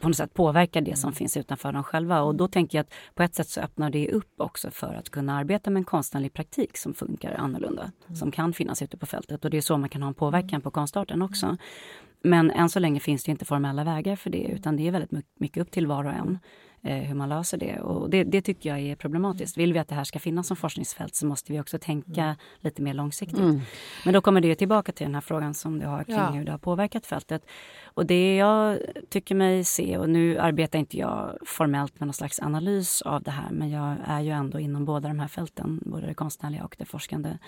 på 0.00 0.08
något 0.08 0.16
sätt 0.16 0.34
påverka 0.34 0.80
det 0.80 0.96
som 0.96 1.12
finns 1.12 1.36
utanför 1.36 1.72
dem 1.72 1.84
själva. 1.84 2.22
Och 2.22 2.34
då 2.34 2.48
tänker 2.48 2.78
jag 2.78 2.82
att 2.82 2.92
på 3.14 3.22
ett 3.22 3.34
sätt 3.34 3.48
så 3.48 3.60
öppnar 3.60 3.90
det 3.90 4.12
upp 4.12 4.32
också 4.36 4.70
för 4.70 4.94
att 4.94 5.10
kunna 5.10 5.38
arbeta 5.38 5.70
med 5.70 5.80
en 5.80 5.84
konstnärlig 5.84 6.32
praktik 6.32 6.76
som 6.76 6.94
funkar 6.94 7.34
annorlunda, 7.34 7.82
mm. 7.82 8.16
som 8.16 8.30
kan 8.30 8.52
finnas 8.52 8.82
ute 8.82 8.96
på 8.96 9.06
fältet. 9.06 9.44
Och 9.44 9.50
det 9.50 9.56
är 9.56 9.60
så 9.60 9.76
man 9.76 9.88
kan 9.88 10.02
ha 10.02 10.08
en 10.08 10.14
påverkan 10.14 10.60
på 10.60 10.70
konstarten 10.70 11.22
också. 11.22 11.56
Men 12.22 12.50
än 12.50 12.68
så 12.68 12.78
länge 12.78 13.00
finns 13.00 13.24
det 13.24 13.30
inte 13.30 13.44
formella 13.44 13.84
vägar 13.84 14.16
för 14.16 14.30
det 14.30 14.42
utan 14.42 14.76
det 14.76 14.88
är 14.88 14.90
väldigt 14.90 15.24
mycket 15.40 15.62
upp 15.62 15.70
till 15.70 15.86
var 15.86 16.04
och 16.04 16.12
en 16.12 16.38
hur 16.82 17.14
man 17.14 17.28
löser 17.28 17.58
det. 17.58 17.80
Och 17.80 18.10
det, 18.10 18.24
det, 18.24 18.42
tycker 18.42 18.68
jag 18.68 18.80
är 18.80 18.96
problematiskt. 18.96 19.56
Vill 19.56 19.72
vi 19.72 19.78
att 19.78 19.88
det 19.88 19.94
här 19.94 20.04
ska 20.04 20.18
finnas 20.18 20.46
som 20.46 20.56
forskningsfält 20.56 21.14
så 21.14 21.26
måste 21.26 21.52
vi 21.52 21.60
också 21.60 21.78
tänka 21.78 22.22
mm. 22.22 22.36
lite 22.60 22.82
mer 22.82 22.94
långsiktigt. 22.94 23.38
Mm. 23.38 23.60
Men 24.04 24.14
då 24.14 24.20
kommer 24.20 24.40
det 24.40 24.54
tillbaka 24.54 24.92
till 24.92 25.06
den 25.06 25.14
här 25.14 25.20
frågan 25.20 25.54
som 25.54 25.78
du 25.78 25.86
har 25.86 26.04
kring 26.04 26.16
ja. 26.16 26.30
hur 26.30 26.44
det 26.44 26.50
har 26.50 26.58
påverkat 26.58 27.06
fältet. 27.06 27.46
Och 27.84 28.06
det 28.06 28.36
jag 28.36 28.78
tycker 29.08 29.34
mig 29.34 29.64
se, 29.64 29.98
och 29.98 30.10
nu 30.10 30.38
arbetar 30.38 30.78
inte 30.78 30.98
jag 30.98 31.38
formellt 31.46 32.00
med 32.00 32.06
någon 32.06 32.14
slags 32.14 32.40
analys 32.40 33.02
av 33.02 33.22
det 33.22 33.30
här 33.30 33.50
men 33.50 33.70
jag 33.70 33.96
är 34.04 34.20
ju 34.20 34.30
ändå 34.30 34.60
inom 34.60 34.84
båda 34.84 35.08
de 35.08 35.18
här 35.18 35.28
fälten, 35.28 35.80
både 35.86 36.06
det 36.06 36.14
konstnärliga 36.14 36.64
och 36.64 36.76
det 36.78 36.84
forskande. 36.84 37.38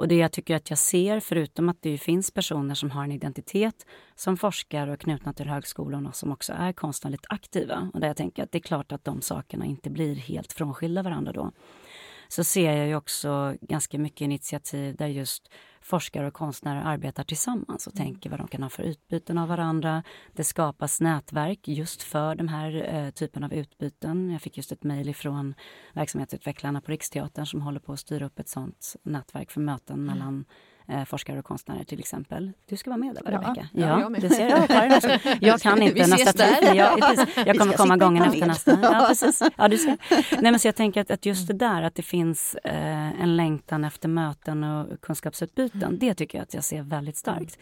Och 0.00 0.08
det 0.08 0.16
jag 0.16 0.32
tycker 0.32 0.56
att 0.56 0.70
jag 0.70 0.78
ser, 0.78 1.20
förutom 1.20 1.68
att 1.68 1.82
det 1.82 1.98
finns 1.98 2.30
personer 2.30 2.74
som 2.74 2.90
har 2.90 3.04
en 3.04 3.12
identitet 3.12 3.86
som 4.14 4.36
forskar 4.36 4.88
och 4.88 5.00
knutna 5.00 5.32
till 5.32 5.48
högskolorna 5.48 6.12
som 6.12 6.32
också 6.32 6.52
är 6.52 6.72
konstnärligt 6.72 7.26
aktiva. 7.28 7.90
Och 7.94 8.00
där 8.00 8.06
jag 8.06 8.16
tänker 8.16 8.42
att 8.42 8.52
det 8.52 8.58
är 8.58 8.60
klart 8.60 8.92
att 8.92 9.04
de 9.04 9.22
sakerna 9.22 9.64
inte 9.64 9.90
blir 9.90 10.14
helt 10.14 10.52
frånskilda 10.52 11.02
varandra 11.02 11.32
då 11.32 11.52
så 12.28 12.44
ser 12.44 12.72
jag 12.72 12.86
ju 12.86 12.94
också 12.96 13.54
ganska 13.60 13.98
mycket 13.98 14.20
initiativ 14.20 14.96
där 14.96 15.06
just 15.06 15.50
forskare 15.90 16.26
och 16.26 16.34
konstnärer 16.34 16.82
arbetar 16.82 17.24
tillsammans 17.24 17.86
och 17.86 17.96
mm. 17.96 18.06
tänker 18.06 18.30
vad 18.30 18.40
de 18.40 18.48
kan 18.48 18.62
ha 18.62 18.70
för 18.70 18.82
utbyten 18.82 19.38
av 19.38 19.48
varandra. 19.48 20.02
Det 20.32 20.44
skapas 20.44 21.00
nätverk 21.00 21.68
just 21.68 22.02
för 22.02 22.34
den 22.34 22.48
här 22.48 22.94
eh, 22.94 23.10
typen 23.10 23.44
av 23.44 23.52
utbyten. 23.52 24.30
Jag 24.30 24.42
fick 24.42 24.56
just 24.56 24.72
ett 24.72 24.84
mejl 24.84 25.08
ifrån 25.08 25.54
verksamhetsutvecklarna 25.92 26.80
på 26.80 26.90
Riksteatern 26.92 27.46
som 27.46 27.60
håller 27.62 27.80
på 27.80 27.92
att 27.92 28.00
styra 28.00 28.26
upp 28.26 28.38
ett 28.38 28.48
sånt 28.48 28.96
nätverk 29.02 29.50
för 29.50 29.60
möten 29.60 29.94
mm. 29.94 30.06
mellan 30.06 30.44
eh, 30.90 31.04
forskare 31.04 31.38
och 31.38 31.44
konstnärer 31.44 31.84
till 31.84 31.98
exempel. 31.98 32.52
Du 32.66 32.76
ska 32.76 32.90
vara 32.90 32.98
med 32.98 33.14
där, 33.14 33.32
Rebecka. 33.32 33.68
Ja, 33.72 33.86
ja, 33.86 34.00
ja 34.00 34.20
det 34.20 34.30
ser 34.30 34.48
jag. 34.48 35.20
Jag 35.40 35.60
kan 35.60 35.82
inte 35.82 36.06
nästa 36.06 36.32
tid. 36.32 36.74
Jag, 36.74 37.18
jag 37.46 37.58
kommer 37.58 37.76
komma 37.76 37.96
gången 37.96 38.22
efter 38.22 38.46
nästa. 38.46 38.78
Ja, 38.82 39.04
precis. 39.08 39.42
Ja, 39.56 39.68
du 39.68 39.78
ska. 39.78 39.96
Nej, 40.10 40.52
men 40.52 40.58
så 40.58 40.68
jag 40.68 40.76
tänker 40.76 41.00
att, 41.00 41.10
att 41.10 41.26
just 41.26 41.48
det 41.48 41.54
där 41.54 41.82
att 41.82 41.94
det 41.94 42.02
finns 42.02 42.54
eh, 42.64 43.22
en 43.22 43.36
längtan 43.36 43.84
efter 43.84 44.08
möten 44.08 44.64
och 44.64 45.00
kunskapsutbyten. 45.00 45.82
Mm. 45.82 45.98
Det 45.98 46.14
tycker 46.14 46.38
jag 46.38 46.42
att 46.42 46.54
jag 46.54 46.64
ser 46.64 46.82
väldigt 46.82 47.16
starkt. 47.16 47.58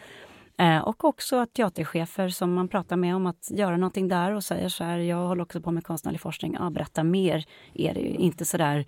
Eh, 0.57 0.77
och 0.77 1.03
också 1.03 1.35
att 1.35 1.53
teaterchefer 1.53 2.29
som 2.29 2.53
man 2.53 2.67
pratar 2.67 2.95
med 2.95 3.15
om 3.15 3.25
att 3.25 3.51
göra 3.51 3.77
någonting 3.77 4.07
där 4.07 4.31
och 4.31 4.43
säger 4.43 4.69
så 4.69 4.83
här, 4.83 4.97
jag 4.97 5.27
håller 5.27 5.41
också 5.41 5.61
på 5.61 5.71
med 5.71 5.83
konstnärlig 5.83 6.21
forskning, 6.21 6.57
ja, 6.59 6.69
berätta 6.69 7.03
mer. 7.03 7.45
Är 7.73 7.93
det 7.93 7.99
ju 7.99 8.15
inte 8.15 8.45
så 8.45 8.57
där 8.57 8.85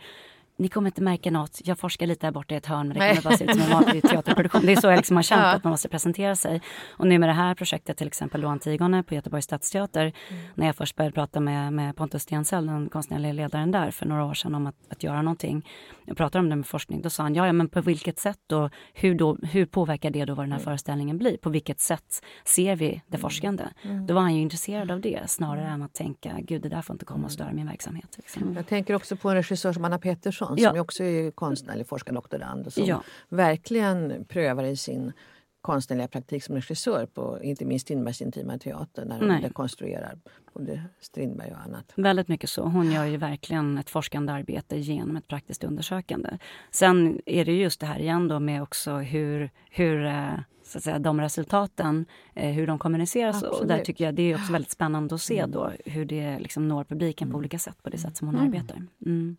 ni 0.57 0.67
kommer 0.67 0.87
inte 0.87 1.01
märka 1.01 1.31
något. 1.31 1.61
Jag 1.63 1.79
forskar 1.79 2.07
lite 2.07 2.25
här 2.25 2.31
borta 2.31 2.55
i 2.55 2.57
ett 2.57 2.65
hörn 2.65 2.87
men 2.87 2.97
det 2.97 3.09
kommer 3.09 3.21
bara 3.21 3.37
se 3.37 3.43
ut 3.43 3.51
som 3.51 3.61
en 3.61 3.69
vanlig 3.69 4.03
teaterproduktion. 4.09 4.65
Det 4.65 4.71
är 4.71 4.81
så 4.81 4.87
jag 4.87 4.97
liksom 4.97 5.15
har 5.15 5.23
känt 5.23 5.41
ja. 5.41 5.47
att 5.47 5.63
man 5.63 5.71
måste 5.71 5.89
presentera 5.89 6.35
sig. 6.35 6.61
Och 6.89 7.07
nu 7.07 7.19
med 7.19 7.29
det 7.29 7.33
här 7.33 7.55
projektet 7.55 7.97
till 7.97 8.07
exempel 8.07 8.41
då 8.41 8.47
Antigone 8.47 9.03
på 9.03 9.15
Göteborgs 9.15 9.45
stadsteater. 9.45 10.01
Mm. 10.01 10.43
När 10.55 10.65
jag 10.65 10.75
först 10.75 10.95
började 10.95 11.13
prata 11.13 11.39
med, 11.39 11.73
med 11.73 11.95
Pontus 11.95 12.23
Stensell, 12.23 12.65
den 12.65 12.89
konstnärliga 12.89 13.33
ledaren 13.33 13.71
där 13.71 13.91
för 13.91 14.05
några 14.05 14.25
år 14.25 14.33
sedan 14.33 14.55
om 14.55 14.67
att, 14.67 14.75
att 14.89 15.03
göra 15.03 15.21
någonting. 15.21 15.67
Jag 16.05 16.17
pratade 16.17 16.43
om 16.43 16.49
det 16.49 16.55
med 16.55 16.67
forskning. 16.67 17.01
Då 17.01 17.09
sa 17.09 17.23
han, 17.23 17.35
ja, 17.35 17.45
ja 17.45 17.53
men 17.53 17.69
på 17.69 17.81
vilket 17.81 18.19
sätt 18.19 18.39
då? 18.47 18.69
Hur, 18.93 19.15
då, 19.15 19.37
hur 19.43 19.65
påverkar 19.65 20.09
det 20.09 20.25
då 20.25 20.35
vad 20.35 20.45
den 20.45 20.51
här 20.51 20.59
mm. 20.59 20.65
föreställningen 20.65 21.17
blir? 21.17 21.37
På 21.37 21.49
vilket 21.49 21.79
sätt 21.79 22.23
ser 22.45 22.75
vi 22.75 22.87
det 22.87 23.17
mm. 23.17 23.21
forskande? 23.21 23.67
Mm. 23.81 24.07
Då 24.07 24.13
var 24.13 24.21
han 24.21 24.35
ju 24.35 24.41
intresserad 24.41 24.91
av 24.91 25.01
det 25.01 25.29
snarare 25.29 25.67
än 25.67 25.81
att 25.81 25.93
tänka, 25.93 26.37
gud 26.41 26.61
det 26.61 26.69
där 26.69 26.81
får 26.81 26.93
inte 26.93 27.05
komma 27.05 27.25
och 27.25 27.31
störa 27.31 27.53
min 27.53 27.67
verksamhet. 27.67 28.13
Liksom. 28.17 28.53
Jag 28.55 28.67
tänker 28.67 28.95
också 28.95 29.15
på 29.15 29.29
en 29.29 29.35
regissör 29.35 29.73
som 29.73 29.85
Anna 29.85 29.99
Pettersson 29.99 30.50
Johansson 30.57 30.63
ja. 30.63 30.71
som 30.71 30.81
också 30.81 31.03
är 31.03 31.31
konstnärlig 31.31 31.87
forskardoktorand 31.87 32.67
och 32.67 32.73
som 32.73 32.85
ja. 32.85 33.03
verkligen 33.29 34.25
prövar 34.25 34.63
i 34.63 34.77
sin 34.77 35.13
konstnärliga 35.61 36.07
praktik 36.07 36.43
som 36.43 36.55
regissör 36.55 37.05
på 37.05 37.39
inte 37.43 37.65
minst 37.65 37.85
Strindbergs 37.85 38.21
intima 38.21 38.57
teater 38.57 39.05
när 39.05 39.19
hon 39.19 39.41
dekonstruerar 39.41 40.19
både 40.53 40.83
Strindberg 40.99 41.51
och 41.51 41.61
annat. 41.61 41.93
Väldigt 41.95 42.27
mycket 42.27 42.49
så. 42.49 42.63
Hon 42.63 42.91
gör 42.91 43.05
ju 43.05 43.17
verkligen 43.17 43.77
ett 43.77 43.89
forskande 43.89 44.33
arbete 44.33 44.77
genom 44.77 45.17
ett 45.17 45.27
praktiskt 45.27 45.63
undersökande. 45.63 46.37
Sen 46.71 47.21
är 47.25 47.45
det 47.45 47.53
just 47.53 47.79
det 47.79 47.85
här 47.85 47.99
igen 47.99 48.27
då 48.27 48.39
med 48.39 48.63
också 48.63 48.91
hur, 48.97 49.49
hur 49.69 50.05
eh, 50.05 50.39
så 50.63 50.77
att 50.77 50.83
säga, 50.83 50.99
de 50.99 51.21
resultaten, 51.21 52.05
eh, 52.35 52.51
hur 52.51 52.67
de 52.67 52.79
kommuniceras. 52.79 53.35
Absolut. 53.35 53.61
Och 53.61 53.67
där 53.67 53.79
tycker 53.79 54.05
jag 54.05 54.15
det 54.15 54.31
är 54.31 54.35
också 54.35 54.51
väldigt 54.51 54.71
spännande 54.71 55.15
att 55.15 55.21
se 55.21 55.39
mm. 55.39 55.51
då 55.51 55.71
hur 55.85 56.05
det 56.05 56.39
liksom 56.39 56.67
når 56.67 56.83
publiken 56.83 57.27
på 57.27 57.31
mm. 57.31 57.39
olika 57.39 57.59
sätt 57.59 57.83
på 57.83 57.89
det 57.89 57.97
sätt 57.97 58.17
som 58.17 58.27
hon 58.27 58.35
mm. 58.35 58.47
arbetar. 58.47 58.85
Mm. 59.05 59.37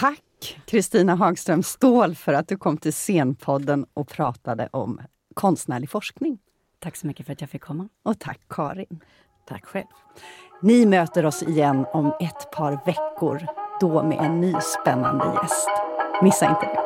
Tack 0.00 0.58
Kristina 0.64 1.14
Hagström 1.14 1.62
Ståhl 1.62 2.14
för 2.14 2.32
att 2.32 2.48
du 2.48 2.56
kom 2.56 2.76
till 2.78 2.92
Scenpodden 2.92 3.86
och 3.94 4.08
pratade 4.08 4.68
om 4.72 5.00
konstnärlig 5.34 5.90
forskning. 5.90 6.38
Tack 6.78 6.96
så 6.96 7.06
mycket 7.06 7.26
för 7.26 7.32
att 7.32 7.40
jag 7.40 7.50
fick 7.50 7.62
komma. 7.62 7.88
Och 8.02 8.18
tack 8.18 8.40
Karin. 8.48 9.00
Tack 9.48 9.64
själv. 9.64 9.86
Ni 10.62 10.86
möter 10.86 11.26
oss 11.26 11.42
igen 11.42 11.86
om 11.92 12.06
ett 12.06 12.50
par 12.52 12.80
veckor, 12.86 13.46
då 13.80 14.02
med 14.02 14.18
en 14.18 14.40
ny 14.40 14.54
spännande 14.60 15.24
gäst. 15.42 15.68
Missa 16.22 16.48
inte 16.48 16.66
det. 16.66 16.85